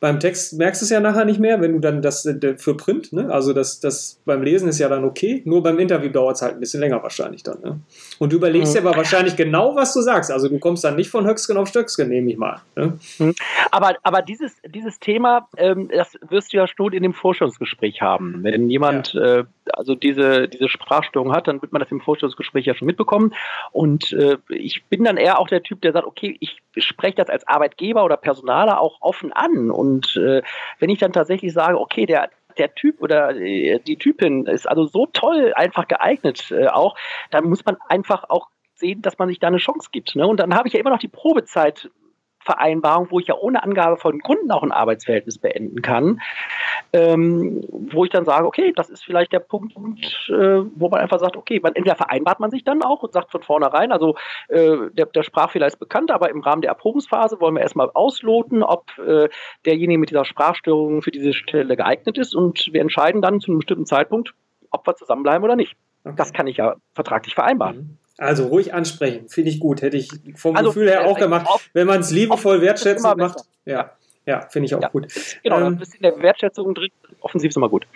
Beim 0.01 0.19
Text 0.19 0.57
merkst 0.57 0.81
du 0.81 0.85
es 0.85 0.89
ja 0.89 0.99
nachher 0.99 1.25
nicht 1.25 1.39
mehr, 1.39 1.61
wenn 1.61 1.73
du 1.73 1.79
dann 1.79 2.01
das 2.01 2.25
äh, 2.25 2.57
für 2.57 2.75
Print, 2.75 3.13
ne? 3.13 3.31
also 3.31 3.53
das, 3.53 3.79
das 3.79 4.19
beim 4.25 4.41
Lesen 4.41 4.67
ist 4.67 4.79
ja 4.79 4.89
dann 4.89 5.03
okay, 5.03 5.43
nur 5.45 5.61
beim 5.61 5.77
Interview 5.77 6.09
dauert 6.09 6.37
es 6.37 6.41
halt 6.41 6.55
ein 6.55 6.59
bisschen 6.59 6.79
länger 6.79 7.03
wahrscheinlich 7.03 7.43
dann. 7.43 7.61
Ne? 7.61 7.79
Und 8.17 8.33
du 8.33 8.37
überlegst 8.37 8.73
mhm. 8.73 8.79
dir 8.81 8.87
aber 8.89 8.97
wahrscheinlich 8.97 9.35
genau, 9.35 9.75
was 9.75 9.93
du 9.93 10.01
sagst. 10.01 10.31
Also 10.31 10.49
du 10.49 10.57
kommst 10.57 10.83
dann 10.83 10.95
nicht 10.95 11.11
von 11.11 11.27
Höcksken 11.27 11.55
auf 11.55 11.67
Stöcksken, 11.67 12.09
nehme 12.09 12.31
ich 12.31 12.37
mal. 12.37 12.61
Ne? 12.75 12.97
Mhm. 13.19 13.35
Aber, 13.69 13.95
aber 14.01 14.23
dieses, 14.23 14.53
dieses 14.67 14.99
Thema, 14.99 15.47
ähm, 15.57 15.87
das 15.95 16.17
wirst 16.27 16.51
du 16.51 16.57
ja 16.57 16.65
schon 16.67 16.93
in 16.93 17.03
dem 17.03 17.13
Forschungsgespräch 17.13 18.01
haben. 18.01 18.39
Wenn 18.41 18.71
jemand 18.71 19.13
ja. 19.13 19.41
äh, 19.41 19.43
also 19.74 19.95
diese, 19.95 20.47
diese 20.47 20.69
Sprachstörung 20.69 21.34
hat, 21.34 21.47
dann 21.47 21.62
wird 21.62 21.71
man 21.71 21.82
das 21.82 21.91
im 21.91 22.02
Vorstellungsgespräch 22.02 22.65
ja 22.65 22.76
schon 22.76 22.88
mitbekommen. 22.88 23.34
Und 23.71 24.13
äh, 24.13 24.38
ich 24.50 24.84
bin 24.86 25.04
dann 25.04 25.17
eher 25.17 25.39
auch 25.39 25.47
der 25.47 25.63
Typ, 25.63 25.82
der 25.82 25.93
sagt, 25.93 26.06
okay, 26.06 26.38
ich 26.39 26.62
spreche 26.78 27.15
das 27.15 27.30
als 27.30 27.47
Arbeitgeber 27.47 28.04
oder 28.04 28.17
Personaler 28.17 28.82
auch 28.82 28.97
offen 29.02 29.32
an. 29.34 29.71
Und 29.71 30.15
äh, 30.17 30.41
wenn 30.80 30.89
ich 30.89 31.00
dann 31.00 31.13
tatsächlich 31.13 31.54
sage, 31.54 31.80
okay, 31.80 32.06
der, 32.06 32.30
der 32.58 32.74
Typ 32.76 33.02
oder 33.02 33.36
äh, 33.36 33.80
die 33.80 33.97
Typin 33.97 34.45
ist 34.45 34.67
also 34.67 34.86
so 34.86 35.06
toll 35.08 35.54
einfach 35.56 35.88
geeignet 35.88 36.52
äh, 36.52 36.67
auch, 36.67 36.95
dann 37.30 37.45
muss 37.45 37.65
man 37.65 37.78
einfach 37.88 38.26
auch 38.30 38.47
sehen, 38.76 39.02
dass 39.02 39.17
man 39.17 39.30
sich 39.30 39.39
da 39.39 39.47
eine 39.47 39.58
Chance 39.58 39.89
gibt. 39.91 40.15
Ne? 40.15 40.28
Und 40.28 40.39
dann 40.39 40.56
habe 40.56 40.67
ich 40.67 40.74
ja 40.74 40.80
immer 40.80 40.89
noch 40.89 41.00
die 41.00 41.08
Probezeit 41.08 41.89
Vereinbarung, 42.43 43.08
wo 43.10 43.19
ich 43.19 43.27
ja 43.27 43.36
ohne 43.36 43.63
Angabe 43.63 43.97
von 43.97 44.19
Gründen 44.19 44.51
auch 44.51 44.63
ein 44.63 44.71
Arbeitsverhältnis 44.71 45.38
beenden 45.38 45.82
kann, 45.82 46.21
ähm, 46.93 47.62
wo 47.69 48.04
ich 48.04 48.12
dann 48.12 48.25
sage, 48.25 48.45
okay, 48.45 48.73
das 48.75 48.89
ist 48.89 49.04
vielleicht 49.04 49.32
der 49.32 49.39
Punkt, 49.39 49.75
äh, 50.30 50.32
wo 50.75 50.89
man 50.89 50.99
einfach 50.99 51.19
sagt, 51.19 51.38
okay, 51.38 51.60
man, 51.62 51.75
entweder 51.75 51.95
vereinbart 51.95 52.39
man 52.39 52.51
sich 52.51 52.63
dann 52.63 52.84
auch 52.84 53.04
und 53.04 53.13
sagt 53.13 53.32
von 53.32 53.43
vornherein, 53.43 53.91
also 53.91 54.15
äh, 54.49 54.89
der, 54.91 55.06
der 55.08 55.23
Sprachfehler 55.23 55.67
ist 55.67 55.80
bekannt, 55.80 56.12
aber 56.12 56.30
im 56.30 56.41
Rahmen 56.41 56.62
der 56.62 56.71
Erprobungsphase 56.71 57.39
wollen 57.39 57.56
wir 57.56 57.62
erstmal 57.62 57.89
ausloten, 57.93 58.63
ob 58.63 58.97
äh, 58.99 59.30
derjenige 59.65 59.99
mit 59.99 60.10
dieser 60.10 60.25
Sprachstörung 60.25 61.01
für 61.01 61.12
diese 61.12 61.34
Stelle 61.34 61.75
geeignet 61.75 62.17
ist 62.17 62.36
und 62.36 62.69
wir 62.71 62.82
entscheiden 62.82 63.21
dann 63.21 63.39
zu 63.39 63.51
einem 63.51 63.60
bestimmten 63.60 63.86
Zeitpunkt, 63.86 64.34
ob 64.71 64.88
wir 64.88 64.95
zusammenbleiben 64.95 65.43
oder 65.43 65.56
nicht. 65.56 65.75
Okay. 66.04 66.15
Das 66.17 66.34
kann 66.34 66.47
ich 66.47 66.58
ja 66.58 66.75
vertraglich 66.93 67.36
vereinbaren. 67.36 67.77
Mhm. 67.77 67.97
Also 68.21 68.47
ruhig 68.47 68.71
ansprechen, 68.71 69.29
finde 69.29 69.49
ich 69.49 69.60
gut. 69.60 69.81
Hätte 69.81 69.97
ich 69.97 70.10
vom 70.36 70.55
also, 70.55 70.69
Gefühl 70.69 70.89
her 70.89 71.07
auch 71.07 71.17
äh, 71.17 71.21
gemacht. 71.21 71.47
Auf, 71.49 71.67
wenn 71.73 71.88
man 71.88 72.01
es 72.01 72.12
liebevoll 72.12 72.62
wertschätzend 72.62 73.17
macht. 73.17 73.39
Ja, 73.65 73.93
ja 74.27 74.47
finde 74.47 74.67
ich 74.67 74.75
auch 74.75 74.81
ja. 74.81 74.89
gut. 74.89 75.07
Genau, 75.41 75.60
ähm, 75.60 75.79
das 75.79 75.88
ist 75.88 75.95
in 75.95 76.03
der 76.03 76.21
Wertschätzung 76.21 76.75
drin. 76.75 76.91
Offensiv 77.21 77.49
ist 77.49 77.57
immer 77.57 77.69
gut. 77.69 77.88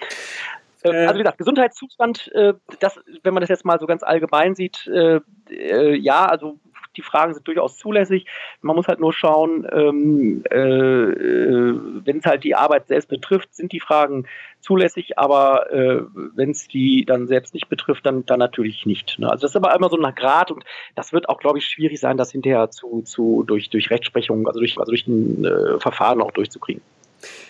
Äh, 0.82 0.90
äh, 0.90 1.06
also 1.06 1.20
wie 1.20 1.24
gesagt, 1.24 1.38
Gesundheitszustand, 1.38 2.32
das, 2.80 3.00
wenn 3.22 3.34
man 3.36 3.42
das 3.42 3.50
jetzt 3.50 3.66
mal 3.66 3.80
so 3.80 3.86
ganz 3.86 4.02
allgemein 4.02 4.56
sieht, 4.56 4.90
ja, 4.90 6.26
also 6.26 6.58
die 6.98 7.02
Fragen 7.02 7.34
sind 7.34 7.48
durchaus 7.48 7.78
zulässig. 7.78 8.26
Man 8.62 8.76
muss 8.76 8.88
halt 8.88 9.00
nur 9.00 9.14
schauen, 9.14 9.68
ähm, 9.72 10.44
äh, 10.50 10.58
wenn 10.58 12.18
es 12.18 12.26
halt 12.26 12.44
die 12.44 12.56
Arbeit 12.56 12.88
selbst 12.88 13.10
betrifft, 13.10 13.56
sind 13.56 13.72
die 13.72 13.80
Fragen 13.80 14.26
zulässig, 14.62 15.18
aber 15.18 15.72
äh, 15.72 16.02
wenn 16.36 16.52
es 16.52 16.68
die 16.68 17.06
dann 17.06 17.28
selbst 17.28 17.54
nicht 17.54 17.70
betrifft, 17.70 18.06
dann, 18.06 18.26
dann 18.26 18.40
natürlich 18.40 18.86
nicht. 18.86 19.20
Ne? 19.20 19.30
Also 19.30 19.44
das 19.44 19.52
ist 19.52 19.56
aber 19.56 19.76
immer 19.76 19.90
so 19.90 19.98
ein 19.98 20.16
Grad 20.16 20.52
und 20.52 20.64
das 20.96 21.14
wird 21.14 21.30
auch, 21.30 21.40
glaube 21.40 21.60
ich, 21.60 21.66
schwierig 21.66 22.00
sein, 22.00 22.18
das 22.18 22.32
hinterher 22.32 22.72
zu, 22.72 23.02
zu 23.04 23.44
durch, 23.46 23.70
durch 23.70 23.90
Rechtsprechung, 23.92 24.48
also 24.48 24.60
durch, 24.60 24.78
also 24.78 24.92
durch 24.92 25.08
ein 25.08 25.46
äh, 25.46 25.80
Verfahren 25.80 26.22
auch 26.22 26.32
durchzukriegen. 26.32 26.82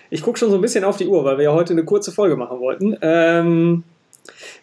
Ich 0.10 0.22
gucke 0.22 0.38
schon 0.38 0.50
so 0.50 0.56
ein 0.56 0.62
bisschen 0.62 0.84
auf 0.84 0.98
die 0.98 1.08
Uhr, 1.08 1.24
weil 1.26 1.38
wir 1.38 1.46
ja 1.46 1.54
heute 1.54 1.74
eine 1.74 1.86
kurze 1.86 2.12
Folge 2.12 2.36
machen 2.36 2.60
wollten. 2.60 2.98
Ähm 3.02 3.84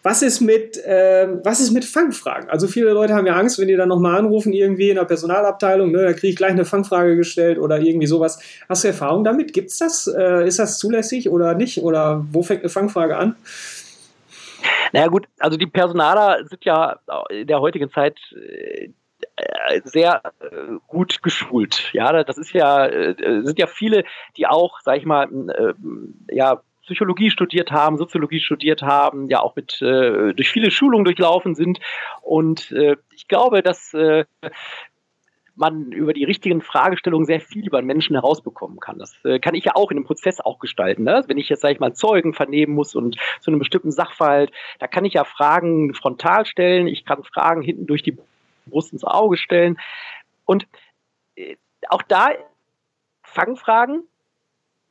was 0.03 0.23
ist 0.23 0.41
mit, 0.41 0.77
äh, 0.85 1.29
was 1.45 1.61
ist 1.61 1.71
mit 1.71 1.85
Fangfragen? 1.85 2.49
Also 2.49 2.67
viele 2.67 2.93
Leute 2.93 3.15
haben 3.15 3.27
ja 3.27 3.35
Angst, 3.35 3.59
wenn 3.59 3.69
die 3.69 3.77
dann 3.77 3.89
nochmal 3.89 4.19
anrufen, 4.19 4.53
irgendwie 4.53 4.91
in 4.91 4.97
der 4.97 5.05
Personalabteilung, 5.05 5.93
ne, 5.93 6.03
da 6.03 6.13
kriege 6.13 6.29
ich 6.29 6.37
gleich 6.37 6.53
eine 6.53 6.65
Fangfrage 6.65 7.17
gestellt 7.17 7.59
oder 7.59 7.79
irgendwie 7.79 8.07
sowas. 8.07 8.41
Hast 8.69 8.85
du 8.85 8.89
Erfahrung 8.89 9.25
damit? 9.25 9.53
Gibt 9.53 9.71
es 9.71 9.79
das? 9.79 10.07
Äh, 10.07 10.47
ist 10.47 10.59
das 10.59 10.79
zulässig 10.79 11.29
oder 11.29 11.55
nicht? 11.55 11.83
Oder 11.83 12.25
wo 12.33 12.43
fängt 12.43 12.61
eine 12.61 12.71
Fangfrage 12.71 13.17
an? 13.17 13.37
Naja 14.93 15.07
gut, 15.09 15.27
also 15.39 15.57
die 15.57 15.67
Personaler 15.67 16.45
sind 16.49 16.65
ja 16.65 16.99
in 17.31 17.47
der 17.47 17.61
heutigen 17.61 17.91
Zeit 17.91 18.19
äh, 18.35 19.81
sehr 19.85 20.21
äh, 20.41 20.77
gut 20.87 21.23
geschult. 21.23 21.91
Ja, 21.93 22.25
das 22.25 22.37
ist 22.39 22.53
ja, 22.53 22.87
äh, 22.87 23.43
sind 23.43 23.59
ja 23.59 23.67
viele, 23.67 24.05
die 24.37 24.47
auch, 24.47 24.81
sag 24.81 24.99
ich 24.99 25.07
mal, 25.07 25.29
ja, 26.31 26.61
Psychologie 26.85 27.31
studiert 27.31 27.71
haben, 27.71 27.97
Soziologie 27.97 28.41
studiert 28.41 28.83
haben, 28.83 29.29
ja 29.29 29.41
auch 29.41 29.55
mit 29.57 29.81
äh, 29.83 30.35
durch 30.35 30.51
viele 30.51 30.71
Schulungen 30.71 31.05
durchlaufen 31.05 31.55
sind. 31.55 31.79
Und 32.23 32.73
äh, 32.73 32.97
ich 33.15 33.29
glaube, 33.29 33.63
dass 33.63 33.95
äh, 33.95 34.25
man 35.55 35.93
über 35.93 36.13
die 36.13 36.25
richtigen 36.25 36.61
Fragestellungen 36.61 37.27
sehr 37.27 37.41
viel 37.41 37.67
über 37.67 37.79
einen 37.79 37.87
Menschen 37.87 38.17
herausbekommen 38.17 38.81
kann. 38.81 38.99
Das 38.99 39.15
äh, 39.25 39.39
kann 39.39 39.55
ich 39.55 39.65
ja 39.65 39.73
auch 39.75 39.91
in 39.91 39.99
einem 39.99 40.07
Prozess 40.07 40.41
auch 40.41 40.59
gestalten. 40.59 41.05
Ne? 41.05 41.25
Wenn 41.27 41.39
ich 41.39 41.49
jetzt, 41.49 41.61
sage 41.61 41.75
ich 41.75 41.81
mal, 41.81 41.95
Zeugen 41.95 42.33
vernehmen 42.35 42.75
muss 42.75 42.95
und 42.95 43.17
zu 43.41 43.51
einem 43.51 43.59
bestimmten 43.59 43.91
Sachverhalt, 43.91 44.51
da 44.79 44.87
kann 44.87 45.05
ich 45.05 45.15
ja 45.15 45.25
Fragen 45.25 45.95
frontal 45.95 46.47
stellen, 46.47 46.87
ich 46.87 47.05
kann 47.05 47.23
Fragen 47.23 47.63
hinten 47.63 47.87
durch 47.87 48.03
die 48.03 48.17
Brust 48.67 48.93
ins 48.93 49.05
Auge 49.05 49.37
stellen. 49.37 49.79
Und 50.45 50.67
äh, 51.37 51.57
auch 51.89 52.03
da 52.03 52.31
Fangfragen 53.23 54.05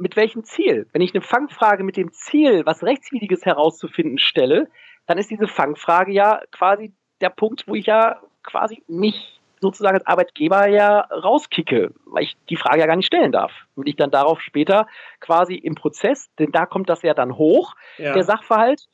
mit 0.01 0.15
welchem 0.15 0.43
Ziel? 0.43 0.87
Wenn 0.91 1.01
ich 1.01 1.13
eine 1.13 1.21
Fangfrage 1.21 1.83
mit 1.83 1.95
dem 1.95 2.11
Ziel, 2.11 2.65
was 2.65 2.83
Rechtswidriges 2.83 3.45
herauszufinden, 3.45 4.17
stelle, 4.17 4.67
dann 5.05 5.17
ist 5.17 5.29
diese 5.29 5.47
Fangfrage 5.47 6.11
ja 6.11 6.41
quasi 6.51 6.93
der 7.21 7.29
Punkt, 7.29 7.67
wo 7.67 7.75
ich 7.75 7.85
ja 7.85 8.19
quasi 8.43 8.83
mich 8.87 9.39
sozusagen 9.61 9.95
als 9.95 10.07
Arbeitgeber 10.07 10.67
ja 10.67 11.01
rauskicke, 11.01 11.93
weil 12.05 12.23
ich 12.23 12.35
die 12.49 12.55
Frage 12.55 12.79
ja 12.79 12.87
gar 12.87 12.95
nicht 12.95 13.05
stellen 13.05 13.31
darf. 13.31 13.51
Wenn 13.75 13.85
ich 13.85 13.95
dann 13.95 14.09
darauf 14.09 14.41
später 14.41 14.87
quasi 15.19 15.53
im 15.53 15.75
Prozess, 15.75 16.31
denn 16.39 16.51
da 16.51 16.65
kommt 16.65 16.89
das 16.89 17.03
ja 17.03 17.13
dann 17.13 17.37
hoch, 17.37 17.75
ja. 17.97 18.13
der 18.13 18.23
Sachverhalt, 18.23 18.87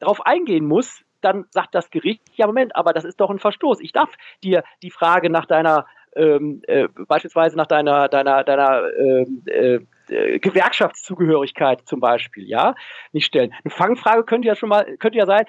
darauf 0.00 0.26
eingehen 0.26 0.66
muss, 0.66 1.04
dann 1.20 1.46
sagt 1.50 1.74
das 1.74 1.90
Gericht, 1.90 2.22
ja 2.34 2.46
Moment, 2.46 2.74
aber 2.74 2.92
das 2.92 3.04
ist 3.04 3.20
doch 3.20 3.30
ein 3.30 3.38
Verstoß. 3.38 3.80
Ich 3.80 3.92
darf 3.92 4.10
dir 4.42 4.64
die 4.82 4.90
Frage 4.90 5.30
nach 5.30 5.46
deiner 5.46 5.86
ähm, 6.18 6.62
äh, 6.66 6.88
beispielsweise 7.06 7.56
nach 7.56 7.66
deiner, 7.66 8.08
deiner, 8.08 8.44
deiner 8.44 8.82
ähm, 8.98 9.42
äh, 9.46 9.78
äh, 10.08 10.38
Gewerkschaftszugehörigkeit 10.38 11.86
zum 11.86 12.00
Beispiel, 12.00 12.46
ja, 12.48 12.74
nicht 13.12 13.26
stellen. 13.26 13.52
Eine 13.64 13.70
Fangfrage 13.70 14.24
könnte 14.24 14.48
ja 14.48 14.54
schon 14.54 14.68
mal, 14.68 14.96
könnte 14.98 15.18
ja 15.18 15.26
sein, 15.26 15.44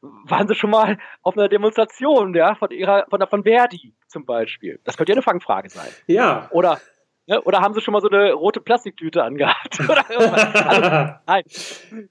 waren 0.00 0.48
Sie 0.48 0.54
schon 0.54 0.70
mal 0.70 0.98
auf 1.22 1.36
einer 1.36 1.48
Demonstration, 1.48 2.34
ja, 2.34 2.54
von 2.54 2.70
ihrer, 2.70 3.06
von, 3.10 3.24
von 3.28 3.42
Verdi 3.42 3.94
zum 4.08 4.24
Beispiel? 4.24 4.80
Das 4.84 4.96
könnte 4.96 5.12
ja 5.12 5.16
eine 5.16 5.22
Fangfrage 5.22 5.68
sein. 5.70 5.88
Ja. 6.06 6.48
Oder 6.50 6.80
Ne? 7.26 7.40
Oder 7.42 7.60
haben 7.60 7.72
sie 7.72 7.80
schon 7.80 7.92
mal 7.92 8.02
so 8.02 8.08
eine 8.10 8.32
rote 8.32 8.60
Plastiktüte 8.60 9.24
angehabt? 9.24 9.80
also, 10.08 11.14
nein. 11.26 11.42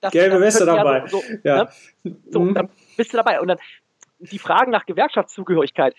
Das, 0.01 0.11
Gelbe 0.11 0.41
Weste 0.41 0.65
dabei. 0.65 0.99
Ja 0.99 1.07
so, 1.07 1.19
so, 1.19 1.33
ja. 1.43 1.63
Ne? 2.03 2.15
so 2.31 2.39
mhm. 2.39 2.53
dann 2.55 2.69
bist 2.97 3.13
du 3.13 3.17
dabei. 3.17 3.39
Und 3.39 3.47
dann 3.47 3.59
die 4.19 4.39
Fragen 4.39 4.71
nach 4.71 4.85
Gewerkschaftszugehörigkeit, 4.85 5.95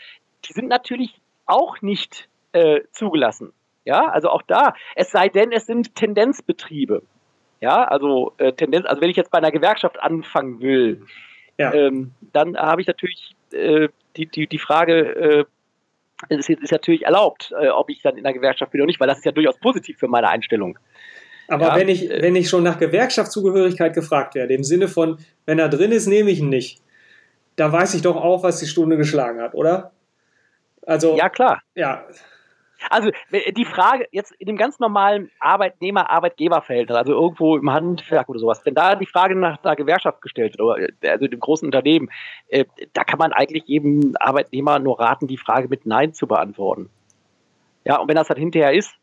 die 0.47 0.53
sind 0.53 0.69
natürlich 0.69 1.21
auch 1.47 1.83
nicht 1.83 2.29
äh, 2.53 2.81
zugelassen. 2.93 3.53
Ja, 3.85 4.09
also 4.09 4.31
auch 4.31 4.43
da, 4.43 4.75
es 4.97 5.11
sei 5.11 5.29
denn, 5.29 5.53
es 5.53 5.67
sind 5.67 5.95
Tendenzbetriebe. 5.95 7.03
Ja, 7.61 7.85
also 7.85 8.33
äh, 8.39 8.53
Tendenz, 8.53 8.87
also 8.87 9.01
wenn 9.01 9.11
ich 9.11 9.17
jetzt 9.17 9.31
bei 9.31 9.39
einer 9.39 9.51
Gewerkschaft 9.51 10.01
anfangen 10.01 10.61
will, 10.61 11.03
ja. 11.59 11.73
ähm, 11.73 12.13
dann 12.33 12.57
habe 12.57 12.81
ich 12.81 12.87
natürlich 12.87 13.35
äh, 13.53 13.89
die, 14.17 14.27
die, 14.27 14.47
die 14.47 14.59
Frage, 14.59 14.95
äh, 15.17 15.45
es 16.29 16.49
ist, 16.49 16.63
ist 16.63 16.73
natürlich 16.73 17.05
erlaubt, 17.05 17.53
äh, 17.59 17.69
ob 17.69 17.91
ich 17.91 18.03
dann 18.03 18.17
in 18.17 18.25
der 18.25 18.33
Gewerkschaft 18.33 18.73
bin 18.73 18.81
oder 18.81 18.87
nicht, 18.87 19.01
weil 19.01 19.09
das 19.09 19.19
ist 19.19 19.25
ja 19.25 19.33
durchaus 19.33 19.59
positiv 19.59 19.99
für 19.99 20.09
meine 20.09 20.29
Einstellung. 20.29 20.79
Aber 21.49 21.69
ja, 21.69 21.77
wenn, 21.77 21.89
ich, 21.89 22.09
wenn 22.09 22.37
ich 22.37 22.49
schon 22.49 22.63
nach 22.63 22.79
Gewerkschaftszugehörigkeit 22.79 23.95
gefragt 23.95 24.35
werde, 24.35 24.55
im 24.55 24.65
Sinne 24.65 24.89
von, 24.89 25.19
wenn 25.45 25.59
er 25.59 25.69
drin 25.69 25.93
ist, 25.93 26.07
nehme 26.07 26.31
ich 26.31 26.41
ihn 26.41 26.49
nicht, 26.49 26.83
da 27.57 27.71
weiß 27.71 27.95
ich 27.95 28.03
doch 28.03 28.17
auch, 28.17 28.43
was 28.43 28.61
die 28.61 28.67
Stunde 28.67 28.97
geschlagen 28.97 29.41
hat, 29.41 29.55
oder? 29.55 29.93
Also, 30.87 31.17
ja, 31.17 31.29
klar. 31.29 31.63
Ja. 31.75 32.05
Also 32.91 33.11
die 33.33 33.65
Frage 33.65 34.07
jetzt 34.11 34.33
in 34.33 34.47
dem 34.47 34.57
ganz 34.57 34.79
normalen 34.79 35.31
Arbeitnehmer-Arbeitgeber-Verhältnis, 35.41 36.97
also 36.97 37.13
irgendwo 37.13 37.57
im 37.57 37.73
Handwerk 37.73 38.29
oder 38.29 38.39
sowas, 38.39 38.61
wenn 38.65 38.75
da 38.75 38.95
die 38.95 39.07
Frage 39.07 39.35
nach 39.35 39.63
einer 39.63 39.77
Gewerkschaft 39.77 40.21
gestellt 40.21 40.59
wird, 40.59 40.61
oder 40.61 40.89
also 41.11 41.27
dem 41.27 41.41
großen 41.41 41.67
Unternehmen, 41.67 42.11
äh, 42.49 42.67
da 42.93 43.05
kann 43.05 43.19
man 43.19 43.33
eigentlich 43.33 43.65
jedem 43.67 44.15
Arbeitnehmer 44.21 44.79
nur 44.79 45.01
raten, 45.01 45.27
die 45.27 45.39
Frage 45.39 45.69
mit 45.69 45.87
Nein 45.87 46.13
zu 46.13 46.27
beantworten. 46.27 46.91
Ja, 47.85 47.97
und 47.99 48.09
wenn 48.09 48.17
das 48.17 48.29
dann 48.29 48.39
hinterher 48.39 48.75
ist, 48.75 48.95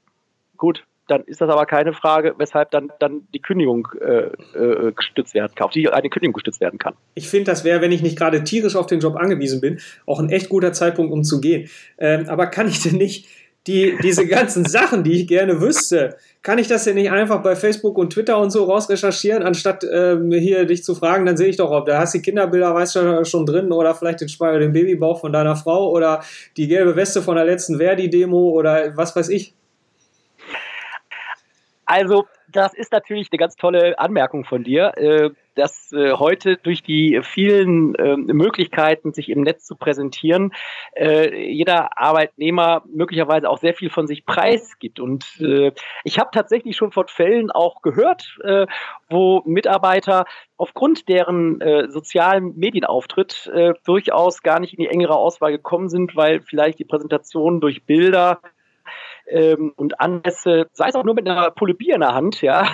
gut, 0.57 0.85
dann 1.07 1.23
ist 1.25 1.41
das 1.41 1.49
aber 1.49 1.65
keine 1.65 1.93
Frage, 1.93 2.35
weshalb 2.37 2.71
dann, 2.71 2.91
dann 2.99 3.27
die 3.33 3.41
Kündigung 3.41 3.87
äh, 3.99 4.29
äh, 4.57 4.91
gestützt 4.93 5.33
werden 5.33 5.53
kann, 5.55 5.65
auf 5.65 5.71
die 5.71 5.89
eine 5.89 6.09
Kündigung 6.09 6.33
gestützt 6.33 6.61
werden 6.61 6.79
kann. 6.79 6.93
Ich 7.15 7.27
finde, 7.27 7.51
das 7.51 7.63
wäre, 7.63 7.81
wenn 7.81 7.91
ich 7.91 8.01
nicht 8.01 8.17
gerade 8.17 8.43
tierisch 8.43 8.75
auf 8.75 8.85
den 8.85 8.99
Job 8.99 9.15
angewiesen 9.15 9.61
bin, 9.61 9.79
auch 10.05 10.19
ein 10.19 10.29
echt 10.29 10.49
guter 10.49 10.73
Zeitpunkt, 10.73 11.11
um 11.11 11.23
zu 11.23 11.41
gehen. 11.41 11.69
Ähm, 11.97 12.29
aber 12.29 12.47
kann 12.47 12.67
ich 12.67 12.81
denn 12.81 12.95
nicht 12.95 13.27
die, 13.67 13.95
diese 14.01 14.25
ganzen 14.25 14.65
Sachen, 14.69 15.03
die 15.03 15.21
ich 15.21 15.27
gerne 15.27 15.61
wüsste, 15.61 16.15
kann 16.41 16.57
ich 16.57 16.67
das 16.67 16.85
denn 16.85 16.95
nicht 16.95 17.11
einfach 17.11 17.43
bei 17.43 17.55
Facebook 17.55 17.97
und 17.97 18.13
Twitter 18.13 18.37
und 18.39 18.49
so 18.49 18.63
rausrecherchieren, 18.63 19.43
anstatt 19.43 19.85
ähm, 19.91 20.31
hier 20.31 20.65
dich 20.65 20.83
zu 20.83 20.95
fragen, 20.95 21.25
dann 21.25 21.37
sehe 21.37 21.49
ich 21.49 21.57
doch, 21.57 21.71
ob 21.71 21.85
da 21.85 21.99
hast 21.99 22.13
die 22.13 22.21
Kinderbilder, 22.21 22.73
weißt 22.73 22.95
du 22.95 23.25
schon 23.25 23.45
drin 23.45 23.71
oder 23.71 23.93
vielleicht 23.93 24.21
den, 24.21 24.29
den 24.59 24.73
Babybauch 24.73 25.19
von 25.19 25.31
deiner 25.31 25.55
Frau 25.55 25.91
oder 25.91 26.23
die 26.57 26.67
gelbe 26.67 26.95
Weste 26.95 27.21
von 27.21 27.35
der 27.35 27.45
letzten 27.45 27.77
Verdi-Demo 27.77 28.49
oder 28.49 28.95
was 28.95 29.15
weiß 29.15 29.29
ich. 29.29 29.53
Also, 31.91 32.25
das 32.47 32.73
ist 32.73 32.93
natürlich 32.93 33.27
eine 33.33 33.37
ganz 33.37 33.57
tolle 33.57 33.99
Anmerkung 33.99 34.45
von 34.45 34.63
dir, 34.63 34.97
äh, 34.97 35.31
dass 35.55 35.91
äh, 35.91 36.13
heute 36.13 36.55
durch 36.55 36.83
die 36.83 37.19
vielen 37.21 37.95
ähm, 37.99 38.27
Möglichkeiten, 38.27 39.11
sich 39.11 39.27
im 39.27 39.41
Netz 39.41 39.65
zu 39.65 39.75
präsentieren, 39.75 40.53
äh, 40.95 41.51
jeder 41.51 41.97
Arbeitnehmer 41.99 42.83
möglicherweise 42.85 43.49
auch 43.49 43.57
sehr 43.57 43.73
viel 43.73 43.89
von 43.89 44.07
sich 44.07 44.25
preisgibt. 44.25 45.01
Und 45.01 45.25
ich 46.05 46.17
habe 46.17 46.29
tatsächlich 46.31 46.77
schon 46.77 46.93
von 46.93 47.09
Fällen 47.09 47.51
auch 47.51 47.81
gehört, 47.81 48.37
wo 49.09 49.41
Mitarbeiter 49.45 50.25
aufgrund 50.57 51.09
deren 51.09 51.89
sozialen 51.89 52.57
Medienauftritt 52.57 53.51
durchaus 53.85 54.41
gar 54.43 54.59
nicht 54.59 54.73
in 54.73 54.83
die 54.83 54.89
engere 54.89 55.15
Auswahl 55.15 55.51
gekommen 55.51 55.89
sind, 55.89 56.15
weil 56.15 56.41
vielleicht 56.41 56.79
die 56.79 56.85
Präsentation 56.85 57.59
durch 57.59 57.83
Bilder 57.85 58.39
ähm, 59.27 59.73
und 59.75 59.99
Anlässe, 59.99 60.67
sei 60.73 60.87
es 60.87 60.95
auch 60.95 61.03
nur 61.03 61.15
mit 61.15 61.27
einer 61.27 61.51
Pulle 61.51 61.73
Bier 61.73 61.95
in 61.95 62.01
der 62.01 62.13
Hand, 62.13 62.41
ja, 62.41 62.67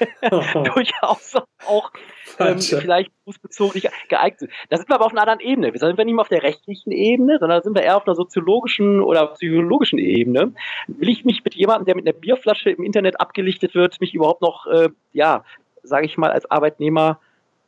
durchaus 0.30 1.36
auch 1.66 1.90
ähm, 2.38 2.58
vielleicht 2.58 3.10
berufsbezogen 3.24 3.72
nicht 3.74 3.90
geeignet 4.08 4.40
sind. 4.40 4.52
Da 4.68 4.76
sind 4.76 4.88
wir 4.88 4.94
aber 4.94 5.06
auf 5.06 5.12
einer 5.12 5.22
anderen 5.22 5.40
Ebene. 5.40 5.72
Wir 5.72 5.80
sind 5.80 5.98
nicht 5.98 6.06
mehr 6.06 6.20
auf 6.22 6.28
der 6.28 6.42
rechtlichen 6.42 6.90
Ebene, 6.90 7.38
sondern 7.38 7.58
da 7.58 7.62
sind 7.62 7.74
wir 7.74 7.82
eher 7.82 7.96
auf 7.96 8.06
einer 8.06 8.14
soziologischen 8.14 9.00
oder 9.00 9.26
psychologischen 9.28 9.98
Ebene. 9.98 10.52
Will 10.86 11.08
ich 11.08 11.24
mich 11.24 11.44
mit 11.44 11.54
jemandem, 11.54 11.86
der 11.86 11.96
mit 11.96 12.06
einer 12.06 12.18
Bierflasche 12.18 12.70
im 12.70 12.84
Internet 12.84 13.20
abgelichtet 13.20 13.74
wird, 13.74 14.00
mich 14.00 14.14
überhaupt 14.14 14.42
noch, 14.42 14.66
äh, 14.66 14.88
ja, 15.12 15.44
sage 15.82 16.06
ich 16.06 16.16
mal, 16.16 16.30
als 16.30 16.50
Arbeitnehmer 16.50 17.20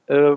äh, 0.07 0.37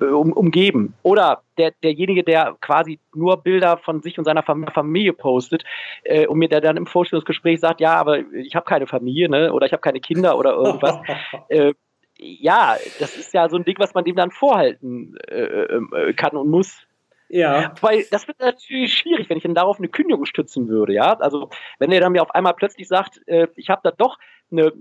um, 0.00 0.32
umgeben. 0.32 0.94
Oder 1.02 1.42
der, 1.58 1.72
derjenige, 1.82 2.24
der 2.24 2.56
quasi 2.60 2.98
nur 3.14 3.36
Bilder 3.38 3.78
von 3.78 4.02
sich 4.02 4.18
und 4.18 4.24
seiner 4.24 4.42
Familie 4.42 5.12
postet 5.12 5.64
äh, 6.04 6.26
und 6.26 6.38
mir 6.38 6.48
der 6.48 6.60
dann 6.60 6.76
im 6.76 6.86
Vorstellungsgespräch 6.86 7.60
sagt, 7.60 7.80
ja, 7.80 7.94
aber 7.94 8.18
ich 8.32 8.54
habe 8.54 8.66
keine 8.66 8.86
Familie, 8.86 9.28
ne? 9.28 9.52
Oder 9.52 9.66
ich 9.66 9.72
habe 9.72 9.80
keine 9.80 10.00
Kinder 10.00 10.38
oder 10.38 10.52
irgendwas. 10.52 10.98
äh, 11.48 11.72
ja, 12.18 12.76
das 12.98 13.16
ist 13.16 13.34
ja 13.34 13.48
so 13.48 13.56
ein 13.56 13.64
Ding, 13.64 13.78
was 13.78 13.94
man 13.94 14.04
dem 14.04 14.16
dann 14.16 14.30
vorhalten 14.30 15.16
äh, 15.28 15.42
äh 15.42 16.12
kann 16.14 16.36
und 16.36 16.48
muss. 16.48 16.86
Ja. 17.28 17.74
Weil 17.80 18.04
das 18.10 18.28
wird 18.28 18.38
natürlich 18.38 18.94
schwierig, 18.94 19.28
wenn 19.28 19.36
ich 19.36 19.42
dann 19.42 19.54
darauf 19.54 19.78
eine 19.78 19.88
Kündigung 19.88 20.26
stützen 20.26 20.68
würde, 20.68 20.92
ja. 20.92 21.18
Also 21.18 21.50
wenn 21.78 21.90
er 21.92 22.00
dann 22.00 22.12
mir 22.12 22.22
auf 22.22 22.34
einmal 22.34 22.54
plötzlich 22.54 22.88
sagt, 22.88 23.20
äh, 23.26 23.48
ich 23.56 23.68
habe 23.68 23.80
da 23.82 23.90
doch 23.90 24.18
eine 24.50 24.72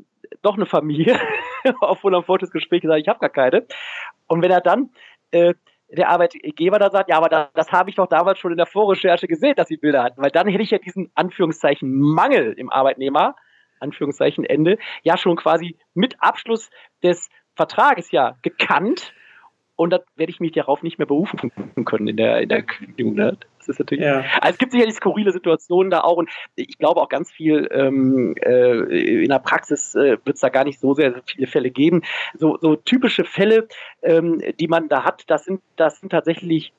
doch 0.42 0.56
eine 0.56 0.66
Familie, 0.66 1.20
obwohl 1.82 2.14
er 2.14 2.20
im 2.20 2.24
Vorstellungsgespräch 2.24 2.82
gesagt 2.82 3.02
ich 3.02 3.08
habe 3.08 3.20
gar 3.20 3.30
keine. 3.30 3.66
Und 4.28 4.42
wenn 4.42 4.52
er 4.52 4.62
dann 4.62 4.90
äh, 5.32 5.54
der 5.90 6.10
Arbeitgeber 6.10 6.80
da 6.80 6.90
sagt, 6.90 7.10
ja, 7.10 7.18
aber 7.18 7.30
das, 7.30 7.50
das 7.54 7.72
habe 7.72 7.90
ich 7.90 7.96
doch 7.96 8.08
damals 8.08 8.40
schon 8.40 8.52
in 8.52 8.58
der 8.58 8.66
Vorrecherche 8.66 9.28
gesehen, 9.28 9.56
dass 9.56 9.68
sie 9.68 9.78
Bilder 9.78 10.04
hatten, 10.04 10.22
weil 10.22 10.32
dann 10.32 10.48
hätte 10.48 10.64
ich 10.64 10.72
ja 10.72 10.80
diesen 10.80 11.12
Anführungszeichen 11.16 11.92
Mangel 11.92 12.54
im 12.54 12.70
Arbeitnehmer, 12.72 13.36
Anführungszeichen 13.80 14.46
Ende, 14.46 14.78
ja 15.04 15.18
schon 15.18 15.36
quasi 15.36 15.78
mit 15.94 16.16
Abschluss 16.20 16.70
des 17.04 17.30
Vertrages 17.56 18.12
ja 18.12 18.38
gekannt 18.42 19.14
und 19.76 19.92
dann 19.92 20.02
werde 20.16 20.32
ich 20.32 20.40
mich 20.40 20.52
darauf 20.54 20.84
nicht 20.84 20.98
mehr 20.98 21.06
berufen 21.06 21.52
können 21.86 22.08
in 22.08 22.18
der, 22.18 22.42
in 22.42 22.50
der 22.50 22.64
Kündigung. 22.64 23.16
Ne? 23.16 23.38
Das 23.60 23.70
ist 23.70 23.80
natürlich. 23.80 24.06
Ja. 24.06 24.24
Also 24.42 24.54
es 24.54 24.58
gibt 24.58 24.72
sicherlich 24.72 24.96
skurrile 24.96 25.32
Situationen 25.32 25.90
da 25.90 26.02
auch 26.02 26.18
und 26.18 26.30
ich 26.56 26.78
glaube 26.78 27.02
auch 27.02 27.10
ganz 27.10 27.32
viel 27.32 27.68
ähm, 27.72 28.36
äh, 28.42 29.24
in 29.24 29.30
der 29.30 29.40
Praxis 29.40 29.96
äh, 29.96 30.18
wird 30.24 30.36
es 30.36 30.42
da 30.42 30.50
gar 30.50 30.64
nicht 30.64 30.80
so 30.80 30.94
sehr 30.94 31.22
viele 31.26 31.48
Fälle 31.48 31.72
geben. 31.72 32.04
So, 32.36 32.58
so 32.60 32.76
typische 32.76 33.24
Fälle, 33.24 33.68
ähm, 34.02 34.42
die 34.60 34.68
man 34.68 34.88
da 34.88 35.04
hat, 35.04 35.24
das 35.28 35.46
sind, 35.46 35.62
das 35.76 36.00
sind 36.00 36.10
tatsächlich 36.12 36.74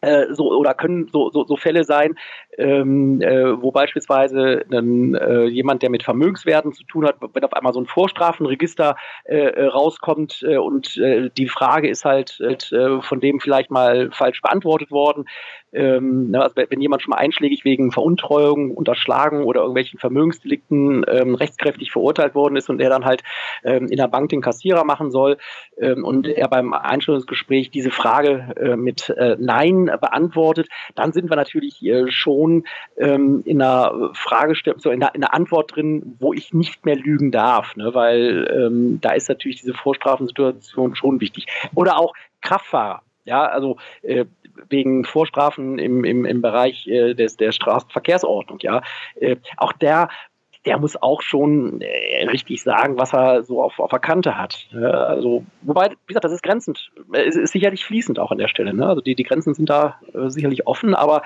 äh, 0.00 0.26
so 0.32 0.52
oder 0.52 0.74
können 0.74 1.08
so, 1.08 1.30
so, 1.30 1.44
so 1.44 1.56
Fälle 1.56 1.84
sein, 1.84 2.16
ähm, 2.58 3.20
äh, 3.20 3.60
wo 3.60 3.70
beispielsweise 3.70 4.64
ein, 4.70 5.14
äh, 5.14 5.44
jemand, 5.44 5.82
der 5.82 5.90
mit 5.90 6.02
Vermögenswerten 6.02 6.72
zu 6.72 6.84
tun 6.84 7.06
hat, 7.06 7.16
wenn 7.20 7.44
auf 7.44 7.52
einmal 7.52 7.72
so 7.72 7.80
ein 7.80 7.86
Vorstrafenregister 7.86 8.96
äh, 9.24 9.36
äh 9.36 9.66
rauskommt 9.66 10.42
äh, 10.46 10.56
und 10.56 10.96
äh, 10.96 11.30
die 11.36 11.48
Frage 11.48 11.88
ist 11.88 12.04
halt, 12.04 12.38
halt 12.40 12.74
von 13.00 13.20
dem 13.20 13.40
vielleicht 13.40 13.70
mal 13.70 14.10
falsch 14.10 14.40
beantwortet 14.42 14.90
worden. 14.90 15.24
Ähm, 15.72 16.30
ne, 16.30 16.42
also 16.42 16.54
wenn 16.56 16.80
jemand 16.80 17.02
schon 17.02 17.10
mal 17.10 17.18
einschlägig 17.18 17.64
wegen 17.64 17.92
Veruntreuung, 17.92 18.70
Unterschlagen 18.70 19.42
oder 19.42 19.60
irgendwelchen 19.60 19.98
Vermögensdelikten 19.98 21.04
ähm, 21.08 21.34
rechtskräftig 21.34 21.92
verurteilt 21.92 22.34
worden 22.34 22.56
ist 22.56 22.70
und 22.70 22.80
er 22.80 22.88
dann 22.88 23.04
halt 23.04 23.22
ähm, 23.64 23.88
in 23.88 23.96
der 23.96 24.08
Bank 24.08 24.30
den 24.30 24.40
Kassierer 24.40 24.84
machen 24.84 25.10
soll 25.10 25.36
ähm, 25.78 26.04
und 26.04 26.26
er 26.28 26.48
beim 26.48 26.72
Einstellungsgespräch 26.72 27.70
diese 27.70 27.90
Frage 27.90 28.76
mit 28.76 29.12
Nein 29.38 29.86
beantwortet, 29.86 30.68
dann 30.94 31.12
sind 31.12 31.30
wir 31.30 31.36
natürlich 31.36 31.84
äh, 31.84 32.10
schon 32.46 32.64
ähm, 32.96 33.42
in 33.44 33.60
einer 33.60 34.10
Fragestellung, 34.14 34.80
so 34.80 34.90
in 34.90 35.00
der, 35.00 35.14
in 35.14 35.20
der 35.20 35.34
Antwort 35.34 35.74
drin, 35.74 36.16
wo 36.18 36.32
ich 36.32 36.52
nicht 36.54 36.84
mehr 36.84 36.96
lügen 36.96 37.30
darf, 37.30 37.76
ne? 37.76 37.94
weil 37.94 38.48
ähm, 38.54 39.00
da 39.00 39.12
ist 39.12 39.28
natürlich 39.28 39.60
diese 39.60 39.74
Vorstrafensituation 39.74 40.94
schon 40.94 41.20
wichtig. 41.20 41.46
Oder 41.74 41.98
auch 41.98 42.14
Kraftfahrer. 42.40 43.02
Ja, 43.24 43.44
also 43.44 43.76
äh, 44.02 44.24
wegen 44.68 45.04
Vorstrafen 45.04 45.78
im, 45.78 46.04
im, 46.04 46.24
im 46.24 46.42
Bereich 46.42 46.86
äh, 46.86 47.14
des, 47.14 47.36
der 47.36 47.50
Straßenverkehrsordnung, 47.50 48.60
ja. 48.60 48.82
Äh, 49.16 49.36
auch 49.56 49.72
der 49.72 50.08
der 50.66 50.78
muss 50.78 51.00
auch 51.00 51.22
schon 51.22 51.80
äh, 51.80 52.26
richtig 52.26 52.62
sagen, 52.62 52.98
was 52.98 53.14
er 53.14 53.44
so 53.44 53.62
auf, 53.62 53.78
auf 53.78 53.90
der 53.90 54.00
Kante 54.00 54.36
hat. 54.36 54.66
Ja, 54.72 54.90
also, 54.90 55.44
wobei, 55.62 55.90
wie 55.90 56.08
gesagt, 56.08 56.24
das 56.24 56.32
ist 56.32 56.42
grenzend, 56.42 56.90
es 57.12 57.36
ist 57.36 57.52
sicherlich 57.52 57.84
fließend 57.84 58.18
auch 58.18 58.32
an 58.32 58.38
der 58.38 58.48
Stelle. 58.48 58.74
Ne? 58.74 58.86
Also 58.86 59.00
die, 59.00 59.14
die 59.14 59.22
Grenzen 59.22 59.54
sind 59.54 59.70
da 59.70 60.00
äh, 60.12 60.28
sicherlich 60.28 60.66
offen, 60.66 60.94
aber 60.94 61.22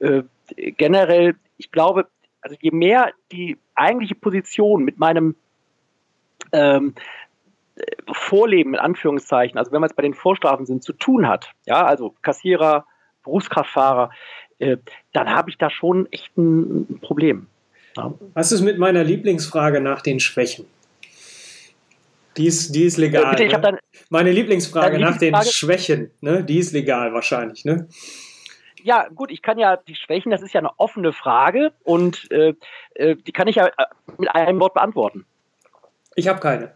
äh, 0.00 0.24
generell, 0.56 1.34
ich 1.56 1.70
glaube, 1.70 2.06
also 2.40 2.56
je 2.60 2.70
mehr 2.70 3.12
die 3.30 3.56
eigentliche 3.74 4.14
Position 4.14 4.84
mit 4.84 4.98
meinem 4.98 5.36
ähm, 6.52 6.94
Vorleben 8.12 8.74
in 8.74 8.80
Anführungszeichen, 8.80 9.58
also 9.58 9.72
wenn 9.72 9.80
man 9.80 9.88
es 9.88 9.96
bei 9.96 10.02
den 10.02 10.14
Vorstrafen 10.14 10.66
sind, 10.66 10.82
zu 10.82 10.92
tun 10.92 11.26
hat, 11.26 11.50
ja, 11.66 11.84
also 11.84 12.14
Kassierer, 12.22 12.86
Berufskraftfahrer, 13.24 14.10
äh, 14.58 14.76
dann 15.12 15.30
habe 15.30 15.50
ich 15.50 15.58
da 15.58 15.70
schon 15.70 16.10
echt 16.12 16.36
ein, 16.36 16.82
ein 16.90 17.00
Problem. 17.00 17.46
Ja. 17.96 18.12
Was 18.34 18.52
ist 18.52 18.62
mit 18.62 18.78
meiner 18.78 19.04
Lieblingsfrage 19.04 19.80
nach 19.80 20.02
den 20.02 20.20
Schwächen? 20.20 20.66
Die 22.36 22.46
ist, 22.46 22.74
die 22.74 22.84
ist 22.84 22.96
legal. 22.96 23.34
Äh, 23.34 23.36
bitte, 23.36 23.56
ne? 23.56 23.60
dann, 23.60 23.78
Meine 24.08 24.32
Lieblingsfrage 24.32 24.98
nach 24.98 25.18
den 25.18 25.34
Schwächen, 25.42 26.10
ne? 26.20 26.42
die 26.42 26.58
ist 26.58 26.72
legal 26.72 27.12
wahrscheinlich. 27.12 27.64
Ne? 27.64 27.88
Ja, 28.82 29.08
gut, 29.08 29.30
ich 29.30 29.42
kann 29.42 29.58
ja 29.58 29.76
die 29.76 29.94
Schwächen, 29.94 30.30
das 30.30 30.42
ist 30.42 30.52
ja 30.52 30.60
eine 30.60 30.78
offene 30.78 31.12
Frage 31.12 31.72
und 31.84 32.30
äh, 32.30 32.54
äh 32.94 33.16
die 33.16 33.32
kann 33.32 33.48
ich 33.48 33.56
ja 33.56 33.66
äh, 33.66 33.72
mit 34.18 34.34
einem 34.34 34.60
Wort 34.60 34.74
beantworten. 34.74 35.24
Ich 36.14 36.28
habe 36.28 36.40
keine. 36.40 36.74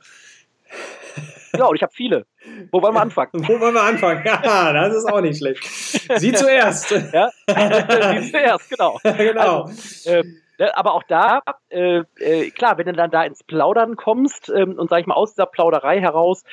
Ja, 1.57 1.67
und 1.67 1.77
ich 1.77 1.83
habe 1.83 1.93
viele. 1.93 2.27
Wo 2.71 2.83
wollen 2.83 2.95
wir 2.95 3.01
anfangen? 3.01 3.31
Wo 3.33 3.61
wollen 3.61 3.75
wir 3.75 3.83
anfangen? 3.83 4.23
Ja, 4.25 4.73
das 4.73 4.97
ist 4.97 5.07
auch 5.07 5.21
nicht 5.21 5.39
schlecht. 5.39 5.65
Sie 5.65 6.33
zuerst. 6.33 6.91
Ja, 7.13 7.31
Sie 8.21 8.31
zuerst, 8.31 8.71
genau. 8.71 8.99
genau. 9.03 9.63
Also, 9.63 10.11
äh, 10.11 10.23
ne, 10.59 10.77
aber 10.77 10.95
auch 10.95 11.03
da, 11.05 11.43
äh, 11.71 12.03
äh, 12.19 12.51
klar, 12.51 12.79
wenn 12.79 12.87
du 12.87 12.93
dann 12.93 13.11
da 13.11 13.25
ins 13.25 13.43
Plaudern 13.43 13.97
kommst 13.97 14.51
ähm, 14.51 14.79
und, 14.79 14.91
sag 14.91 15.01
ich 15.01 15.07
mal, 15.07 15.15
aus 15.15 15.35
dieser 15.35 15.47
Plauderei 15.47 16.01
heraus 16.01 16.45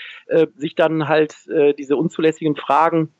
sich 0.55 0.75
dann 0.75 1.07
halt 1.07 1.35
diese 1.77 1.95
unzulässigen 1.95 2.55
Fragen 2.55 3.13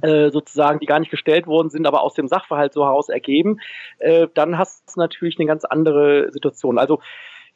sozusagen, 0.00 0.80
die 0.80 0.86
gar 0.86 0.98
nicht 0.98 1.10
gestellt 1.10 1.46
worden 1.46 1.70
sind, 1.70 1.86
aber 1.86 2.02
aus 2.02 2.14
dem 2.14 2.26
Sachverhalt 2.26 2.72
so 2.72 2.84
heraus 2.84 3.08
ergeben, 3.08 3.60
äh, 3.98 4.26
dann 4.34 4.58
hast 4.58 4.96
du 4.96 5.00
natürlich 5.00 5.38
eine 5.38 5.46
ganz 5.46 5.64
andere 5.64 6.32
Situation. 6.32 6.78
Also, 6.78 7.00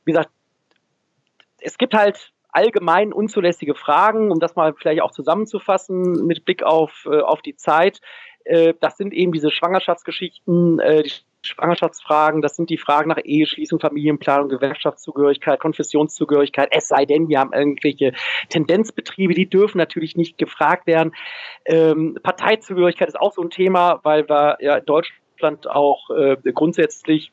wie 0.05 0.13
gesagt, 0.13 0.31
es 1.61 1.79
gibt 1.79 1.95
halt 1.95 2.33
allgemein 2.57 3.13
unzulässige 3.13 3.75
Fragen, 3.75 4.31
um 4.31 4.41
das 4.41 4.57
mal 4.57 4.75
vielleicht 4.75 5.03
auch 5.03 5.11
zusammenzufassen 5.11 6.27
mit 6.27 6.45
Blick 6.45 6.63
auf, 6.63 7.07
äh, 7.11 7.21
auf 7.21 7.43
die 7.43 7.57
Zeit. 7.57 8.01
Äh, 8.45 8.75
das 8.81 8.97
sind 8.97 9.13
eben 9.13 9.33
diese 9.33 9.51
Schwangerschaftsgeschichten, 9.51 10.79
äh, 10.79 11.03
die 11.03 11.13
Schwangerschaftsfragen, 11.43 12.43
das 12.43 12.57
sind 12.57 12.71
die 12.71 12.79
Fragen 12.79 13.09
nach 13.09 13.21
Eheschließung, 13.23 13.79
Familienplanung, 13.79 14.49
Gewerkschaftszugehörigkeit, 14.49 15.61
Konfessionszugehörigkeit, 15.61 16.69
es 16.73 16.89
sei 16.89 17.05
denn, 17.05 17.29
wir 17.29 17.39
haben 17.39 17.53
irgendwelche 17.53 18.13
Tendenzbetriebe, 18.49 19.35
die 19.35 19.49
dürfen 19.49 19.79
natürlich 19.79 20.17
nicht 20.17 20.39
gefragt 20.39 20.87
werden. 20.87 21.13
Ähm, 21.65 22.19
Parteizugehörigkeit 22.23 23.09
ist 23.09 23.21
auch 23.21 23.33
so 23.33 23.43
ein 23.43 23.51
Thema, 23.51 24.01
weil 24.03 24.29
wir 24.29 24.59
ja 24.61 24.77
in 24.77 24.85
Deutschland 24.85 25.69
auch 25.69 26.11
äh, 26.11 26.37
grundsätzlich 26.53 27.33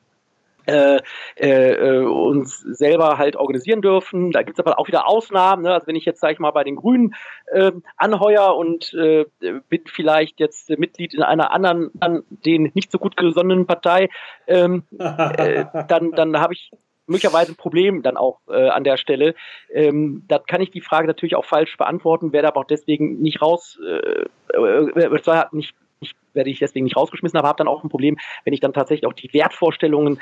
äh, 0.65 0.99
äh, 1.35 2.05
uns 2.05 2.59
selber 2.59 3.17
halt 3.17 3.35
organisieren 3.35 3.81
dürfen. 3.81 4.31
Da 4.31 4.43
gibt 4.43 4.59
es 4.59 4.65
aber 4.65 4.79
auch 4.79 4.87
wieder 4.87 5.07
Ausnahmen. 5.07 5.63
Ne? 5.63 5.73
Also 5.73 5.87
wenn 5.87 5.95
ich 5.95 6.05
jetzt, 6.05 6.21
sage 6.21 6.33
ich 6.33 6.39
mal, 6.39 6.51
bei 6.51 6.63
den 6.63 6.75
Grünen 6.75 7.15
äh, 7.51 7.71
anheuer 7.97 8.55
und 8.55 8.93
äh, 8.93 9.25
bin 9.69 9.81
vielleicht 9.85 10.39
jetzt 10.39 10.69
Mitglied 10.77 11.13
in 11.13 11.23
einer 11.23 11.51
anderen, 11.51 11.91
an 11.99 12.23
den 12.29 12.71
nicht 12.73 12.91
so 12.91 12.97
gut 12.97 13.17
gesonnenen 13.17 13.65
Partei, 13.65 14.09
ähm, 14.47 14.83
äh, 14.97 15.65
dann, 15.87 16.11
dann 16.11 16.39
habe 16.39 16.53
ich 16.53 16.71
möglicherweise 17.05 17.51
ein 17.51 17.57
Problem 17.57 18.01
dann 18.01 18.17
auch 18.17 18.39
äh, 18.47 18.69
an 18.69 18.83
der 18.83 18.97
Stelle. 18.97 19.35
Ähm, 19.69 20.23
da 20.27 20.39
kann 20.39 20.61
ich 20.61 20.71
die 20.71 20.81
Frage 20.81 21.07
natürlich 21.07 21.35
auch 21.35 21.45
falsch 21.45 21.77
beantworten, 21.77 22.33
werde 22.33 22.47
aber 22.47 22.61
auch 22.61 22.67
deswegen 22.67 23.21
nicht 23.21 23.41
raus, 23.41 23.79
äh, 23.85 24.25
äh, 24.53 25.45
nicht 25.51 25.75
nicht, 26.03 26.15
werde 26.33 26.49
ich 26.49 26.59
deswegen 26.59 26.83
nicht 26.85 26.95
rausgeschmissen, 26.95 27.37
aber 27.37 27.47
habe 27.47 27.57
dann 27.57 27.67
auch 27.67 27.83
ein 27.83 27.89
Problem, 27.89 28.17
wenn 28.43 28.53
ich 28.53 28.59
dann 28.59 28.73
tatsächlich 28.73 29.07
auch 29.07 29.13
die 29.13 29.33
Wertvorstellungen, 29.33 30.19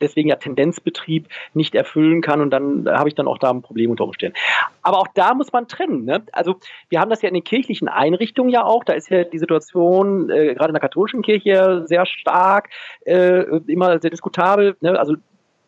deswegen 0.00 0.28
ja 0.28 0.36
Tendenzbetrieb, 0.36 1.28
nicht 1.54 1.74
erfüllen 1.74 2.20
kann 2.22 2.40
und 2.40 2.50
dann 2.50 2.88
habe 2.88 3.08
ich 3.08 3.14
dann 3.14 3.28
auch 3.28 3.38
da 3.38 3.50
ein 3.50 3.62
Problem 3.62 3.90
unter 3.90 4.04
Umständen. 4.04 4.36
Aber 4.82 4.98
auch 4.98 5.08
da 5.14 5.34
muss 5.34 5.52
man 5.52 5.68
trennen. 5.68 6.04
Ne? 6.04 6.22
Also 6.32 6.56
wir 6.88 7.00
haben 7.00 7.10
das 7.10 7.22
ja 7.22 7.28
in 7.28 7.34
den 7.34 7.44
kirchlichen 7.44 7.88
Einrichtungen 7.88 8.50
ja 8.50 8.64
auch, 8.64 8.84
da 8.84 8.94
ist 8.94 9.10
ja 9.10 9.24
die 9.24 9.38
Situation 9.38 10.30
äh, 10.30 10.54
gerade 10.54 10.70
in 10.70 10.74
der 10.74 10.80
katholischen 10.80 11.22
Kirche 11.22 11.84
sehr 11.86 12.06
stark, 12.06 12.70
äh, 13.04 13.42
immer 13.66 13.98
sehr 14.00 14.10
diskutabel. 14.10 14.76
Ne? 14.80 14.98
Also 14.98 15.16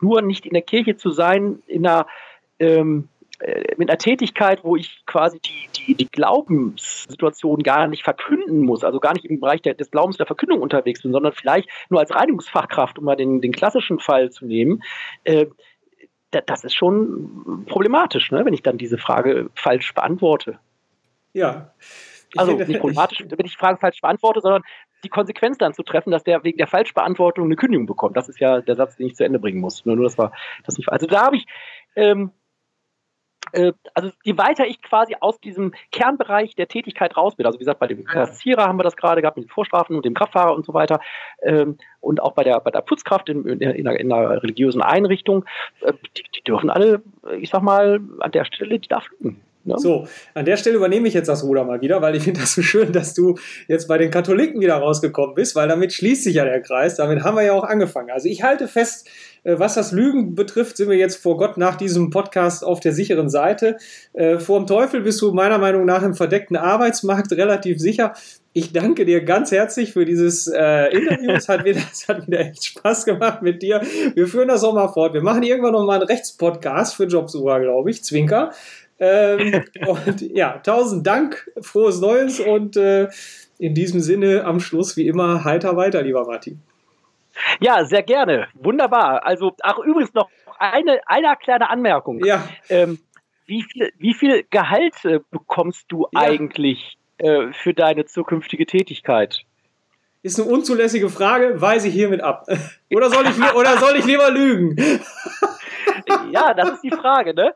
nur 0.00 0.22
nicht 0.22 0.46
in 0.46 0.52
der 0.52 0.62
Kirche 0.62 0.96
zu 0.96 1.10
sein, 1.10 1.62
in 1.66 1.86
einer 1.86 2.06
ähm, 2.58 3.08
äh, 3.20 3.22
mit 3.76 3.90
einer 3.90 3.99
Tätigkeit, 3.99 4.62
wo 4.62 4.76
ich 4.76 5.05
quasi 5.07 5.40
die, 5.40 5.68
die, 5.76 5.95
die 5.95 6.09
Glaubenssituation 6.09 7.62
gar 7.62 7.88
nicht 7.88 8.05
verkünden 8.05 8.61
muss, 8.61 8.84
also 8.84 9.01
gar 9.01 9.14
nicht 9.14 9.24
im 9.24 9.40
Bereich 9.40 9.62
der, 9.62 9.74
des 9.74 9.90
Glaubens 9.90 10.16
der 10.16 10.26
Verkündung 10.26 10.61
unterwegs 10.61 11.03
bin, 11.03 11.12
sondern 11.12 11.32
vielleicht 11.32 11.68
nur 11.88 12.01
als 12.01 12.14
Reinigungsfachkraft, 12.14 12.99
um 12.99 13.05
mal 13.05 13.16
den, 13.16 13.40
den 13.40 13.53
klassischen 13.53 13.99
Fall 13.99 14.30
zu 14.30 14.47
nehmen, 14.47 14.82
äh, 15.24 15.47
das 16.30 16.64
ist 16.64 16.74
schon 16.74 17.66
problematisch, 17.66 18.30
ne, 18.30 18.45
wenn 18.45 18.55
ich 18.55 18.62
dann 18.62 18.78
diese 18.78 18.97
Frage 18.97 19.51
falsch 19.55 19.93
beantworte. 19.93 20.59
Ja. 21.34 21.74
Ich 22.32 22.38
also 22.38 22.53
finde, 22.53 22.66
nicht 22.66 22.80
problematisch, 22.80 23.20
ich, 23.20 23.30
wenn 23.30 23.45
ich 23.45 23.53
die 23.53 23.59
Frage 23.59 23.78
falsch 23.78 24.01
beantworte, 24.01 24.40
sondern 24.40 24.62
die 25.05 25.11
Konsequenz 25.11 25.59
dann 25.59 25.74
zu 25.74 25.82
treffen, 25.82 26.11
dass 26.11 26.24
der 26.24 26.45
wegen 26.45 26.57
der 26.57 26.66
Falschbeantwortung 26.66 27.45
eine 27.45 27.57
Kündigung 27.57 27.86
bekommt. 27.86 28.16
Das 28.16 28.28
ist 28.28 28.40
ja 28.40 28.61
der 28.61 28.76
Satz, 28.76 28.97
den 28.97 29.09
ich 29.09 29.14
zu 29.14 29.24
Ende 29.24 29.38
bringen 29.38 29.61
muss. 29.61 29.84
Nur, 29.84 29.97
nur 29.97 30.05
das 30.05 30.16
war 30.16 30.32
das 30.64 30.78
nicht. 30.78 30.90
Also 30.90 31.07
da 31.07 31.26
habe 31.26 31.36
ich 31.36 31.45
ähm, 31.97 32.30
äh, 33.53 33.72
also 33.94 34.11
je 34.22 34.36
weiter 34.38 34.66
ich 34.66 34.80
quasi 34.82 35.16
aus 35.20 35.40
diesem 35.40 35.72
Kernbereich 35.90 36.55
der 36.55 36.68
Tätigkeit 36.68 37.16
raus 37.16 37.36
bin, 37.36 37.46
also 37.46 37.59
wie 37.59 37.64
gesagt, 37.64 37.80
bei 37.80 37.86
dem 37.86 38.05
Kassierer 38.05 38.64
haben 38.64 38.78
wir 38.78 38.84
das 38.84 38.96
gerade 38.96 39.20
gehabt 39.20 39.36
mit 39.36 39.46
den 39.46 39.50
Vorstrafen 39.50 39.96
und 39.96 40.05
dem 40.05 40.14
Kraftfahrer 40.14 40.55
und 40.55 40.66
so 40.66 40.74
weiter 40.74 41.00
ähm, 41.42 41.78
und 42.00 42.20
auch 42.20 42.32
bei 42.32 42.44
der, 42.44 42.61
bei 42.61 42.70
der 42.70 42.80
Putzkraft 42.80 43.28
in, 43.28 43.46
in, 43.46 43.61
in, 43.61 43.86
einer, 43.86 43.98
in 43.98 44.12
einer 44.12 44.42
religiösen 44.42 44.82
Einrichtung, 44.82 45.44
äh, 45.80 45.92
die, 46.16 46.24
die, 46.34 46.42
dürfen 46.42 46.70
alle, 46.70 47.03
ich 47.38 47.50
sag 47.50 47.62
mal, 47.62 48.00
an 48.20 48.32
der 48.32 48.44
Stelle, 48.44 48.78
die 48.78 48.88
darf 48.88 49.09
lügen. 49.20 49.40
Ne? 49.64 49.74
So, 49.78 50.06
an 50.34 50.44
der 50.44 50.56
Stelle 50.56 50.76
übernehme 50.76 51.08
ich 51.08 51.14
jetzt 51.14 51.28
das 51.28 51.44
Ruder 51.44 51.64
mal 51.64 51.80
wieder, 51.80 52.02
weil 52.02 52.16
ich 52.16 52.22
finde 52.24 52.40
das 52.40 52.54
so 52.54 52.62
schön, 52.62 52.92
dass 52.92 53.14
du 53.14 53.36
jetzt 53.68 53.88
bei 53.88 53.98
den 53.98 54.10
Katholiken 54.10 54.60
wieder 54.60 54.76
rausgekommen 54.76 55.34
bist, 55.34 55.54
weil 55.54 55.68
damit 55.68 55.92
schließt 55.92 56.24
sich 56.24 56.34
ja 56.34 56.44
der 56.44 56.60
Kreis. 56.60 56.96
Damit 56.96 57.22
haben 57.22 57.36
wir 57.36 57.42
ja 57.42 57.52
auch 57.52 57.64
angefangen. 57.64 58.10
Also 58.10 58.28
ich 58.28 58.42
halte 58.42 58.68
fest, 58.68 59.08
äh, 59.44 59.58
was 59.58 59.74
das 59.74 59.92
Lügen 59.92 60.34
betrifft, 60.34 60.76
sind 60.76 60.88
wir 60.88 60.96
jetzt 60.96 61.16
vor 61.16 61.36
Gott 61.36 61.56
nach 61.56 61.76
diesem 61.76 62.10
Podcast 62.10 62.64
auf 62.64 62.80
der 62.80 62.92
sicheren 62.92 63.28
Seite. 63.28 63.76
Äh, 64.12 64.38
vor 64.38 64.58
dem 64.58 64.66
Teufel 64.66 65.00
bist 65.00 65.20
du 65.22 65.32
meiner 65.32 65.58
Meinung 65.58 65.84
nach 65.84 66.02
im 66.02 66.14
verdeckten 66.14 66.56
Arbeitsmarkt 66.56 67.32
relativ 67.32 67.78
sicher. 67.78 68.14
Ich 68.54 68.72
danke 68.72 69.06
dir 69.06 69.24
ganz 69.24 69.50
herzlich 69.50 69.94
für 69.94 70.04
dieses 70.04 70.46
äh, 70.46 70.94
Interview. 70.94 71.30
es, 71.30 71.48
hat 71.48 71.64
wieder, 71.64 71.80
es 71.92 72.06
hat 72.06 72.26
wieder 72.26 72.40
echt 72.40 72.64
Spaß 72.64 73.06
gemacht 73.06 73.42
mit 73.42 73.62
dir. 73.62 73.80
Wir 74.14 74.26
führen 74.26 74.48
das 74.48 74.62
auch 74.62 74.74
mal 74.74 74.88
fort. 74.88 75.14
Wir 75.14 75.22
machen 75.22 75.42
irgendwann 75.42 75.72
noch 75.72 75.86
mal 75.86 76.00
einen 76.00 76.08
Rechtspodcast 76.08 76.94
für 76.94 77.04
Jobsucher, 77.04 77.60
glaube 77.60 77.90
ich. 77.90 78.04
Zwinker. 78.04 78.52
Ähm, 79.03 79.64
und 79.86 80.20
ja, 80.20 80.59
tausend 80.59 81.05
Dank, 81.05 81.50
frohes 81.61 82.00
Neues 82.00 82.38
und 82.38 82.76
äh, 82.76 83.09
in 83.59 83.74
diesem 83.74 84.00
Sinne 84.00 84.44
am 84.44 84.61
Schluss 84.61 84.96
wie 84.96 85.09
immer 85.09 85.44
heiter 85.44 85.76
weiter, 85.76 86.03
lieber 86.03 86.24
Martin. 86.24 86.62
Ja, 87.61 87.84
sehr 87.84 88.03
gerne. 88.03 88.46
Wunderbar. 88.55 89.26
Also, 89.26 89.53
ach, 89.62 89.78
übrigens 89.78 90.14
noch 90.14 90.28
eine, 90.59 91.00
eine 91.07 91.34
kleine 91.42 91.68
Anmerkung. 91.68 92.24
Ja. 92.24 92.48
Ähm, 92.68 92.98
wie, 93.46 93.64
viel, 93.64 93.92
wie 93.98 94.14
viel 94.14 94.44
Gehalt 94.50 95.05
äh, 95.05 95.18
bekommst 95.30 95.86
du 95.88 96.07
ja. 96.12 96.20
eigentlich 96.20 96.96
äh, 97.18 97.53
für 97.53 97.74
deine 97.74 98.05
zukünftige 98.05 98.66
Tätigkeit? 98.66 99.42
Ist 100.22 100.38
eine 100.38 100.48
unzulässige 100.48 101.09
Frage, 101.09 101.61
weise 101.61 101.88
ich 101.88 101.94
hiermit 101.94 102.20
ab. 102.20 102.46
oder, 102.94 103.11
soll 103.11 103.24
ich, 103.26 103.55
oder 103.55 103.78
soll 103.78 103.96
ich 103.96 104.05
lieber 104.05 104.30
lügen? 104.30 104.76
ja, 106.30 106.55
das 106.55 106.70
ist 106.70 106.84
die 106.84 106.90
Frage, 106.90 107.34
ne? 107.34 107.55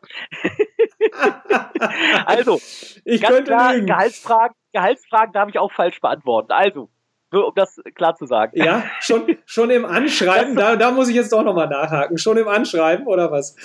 also, 2.26 2.60
ich 3.04 3.20
ganz 3.20 3.34
könnte 3.34 3.50
klar, 3.52 3.74
lügen. 3.74 3.86
Gehaltsfragen, 3.86 4.56
Gehaltsfragen 4.72 5.32
darf 5.32 5.48
ich 5.48 5.58
auch 5.58 5.72
falsch 5.72 6.00
beantworten. 6.00 6.52
Also, 6.52 6.88
um 7.32 7.52
das 7.54 7.80
klar 7.94 8.14
zu 8.16 8.26
sagen. 8.26 8.52
Ja, 8.54 8.84
schon, 9.00 9.36
schon 9.44 9.70
im 9.70 9.84
Anschreiben, 9.84 10.56
da, 10.56 10.76
da 10.76 10.90
muss 10.90 11.08
ich 11.08 11.16
jetzt 11.16 11.32
doch 11.32 11.42
nochmal 11.42 11.68
nachhaken. 11.68 12.18
Schon 12.18 12.36
im 12.36 12.48
Anschreiben 12.48 13.06
oder 13.06 13.30
was? 13.30 13.56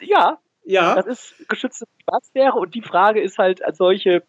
Ja, 0.00 0.38
ja. 0.64 0.94
Das 0.94 1.06
ist 1.06 1.48
geschützte 1.48 1.86
Privatsphäre 1.98 2.52
und 2.52 2.74
die 2.74 2.82
Frage 2.82 3.20
ist 3.20 3.38
halt 3.38 3.64
als 3.64 3.78
solche 3.78 4.22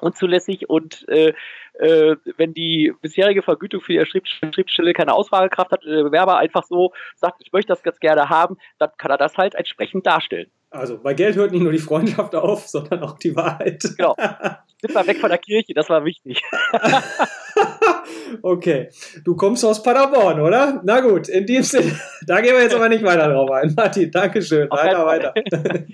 unzulässig 0.00 0.68
und 0.68 1.08
äh, 1.08 1.34
äh, 1.78 2.16
wenn 2.36 2.54
die 2.54 2.92
bisherige 3.00 3.42
Vergütung 3.42 3.80
für 3.80 3.92
die 3.92 4.04
Schriftstelle 4.04 4.92
keine 4.92 5.14
Ausfragekraft 5.14 5.72
hat, 5.72 5.84
der 5.84 6.04
Bewerber 6.04 6.38
einfach 6.38 6.64
so 6.64 6.92
sagt, 7.16 7.40
ich 7.40 7.52
möchte 7.52 7.72
das 7.72 7.82
ganz 7.82 7.98
gerne 8.00 8.28
haben, 8.28 8.56
dann 8.78 8.90
kann 8.96 9.10
er 9.10 9.18
das 9.18 9.36
halt 9.36 9.54
entsprechend 9.54 10.06
darstellen. 10.06 10.50
Also 10.70 10.98
bei 10.98 11.14
Geld 11.14 11.36
hört 11.36 11.52
nicht 11.52 11.62
nur 11.62 11.70
die 11.70 11.78
Freundschaft 11.78 12.34
auf, 12.34 12.66
sondern 12.66 13.04
auch 13.04 13.16
die 13.18 13.34
Wahrheit. 13.36 13.82
Genau. 13.96 14.16
Sind 14.80 14.94
wir 14.94 15.06
weg 15.06 15.18
von 15.18 15.30
der 15.30 15.38
Kirche, 15.38 15.72
das 15.72 15.88
war 15.88 16.04
wichtig. 16.04 16.42
okay. 18.42 18.90
Du 19.24 19.36
kommst 19.36 19.64
aus 19.64 19.82
Paderborn, 19.82 20.40
oder? 20.40 20.80
Na 20.84 21.00
gut, 21.00 21.28
in 21.28 21.46
dem 21.46 21.62
Sinne, 21.62 21.98
da 22.26 22.40
gehen 22.40 22.54
wir 22.54 22.62
jetzt 22.62 22.74
aber 22.74 22.88
nicht 22.88 23.04
weiter 23.04 23.28
drauf 23.28 23.50
ein. 23.50 23.72
Martin, 23.74 24.10
Dankeschön. 24.10 24.70
Auf 24.70 24.78
weiter, 24.78 25.06
weiter. 25.06 25.34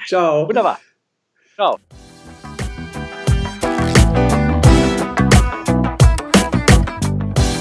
Ciao. 0.06 0.48
Wunderbar. 0.48 0.78
Ciao. 1.54 1.78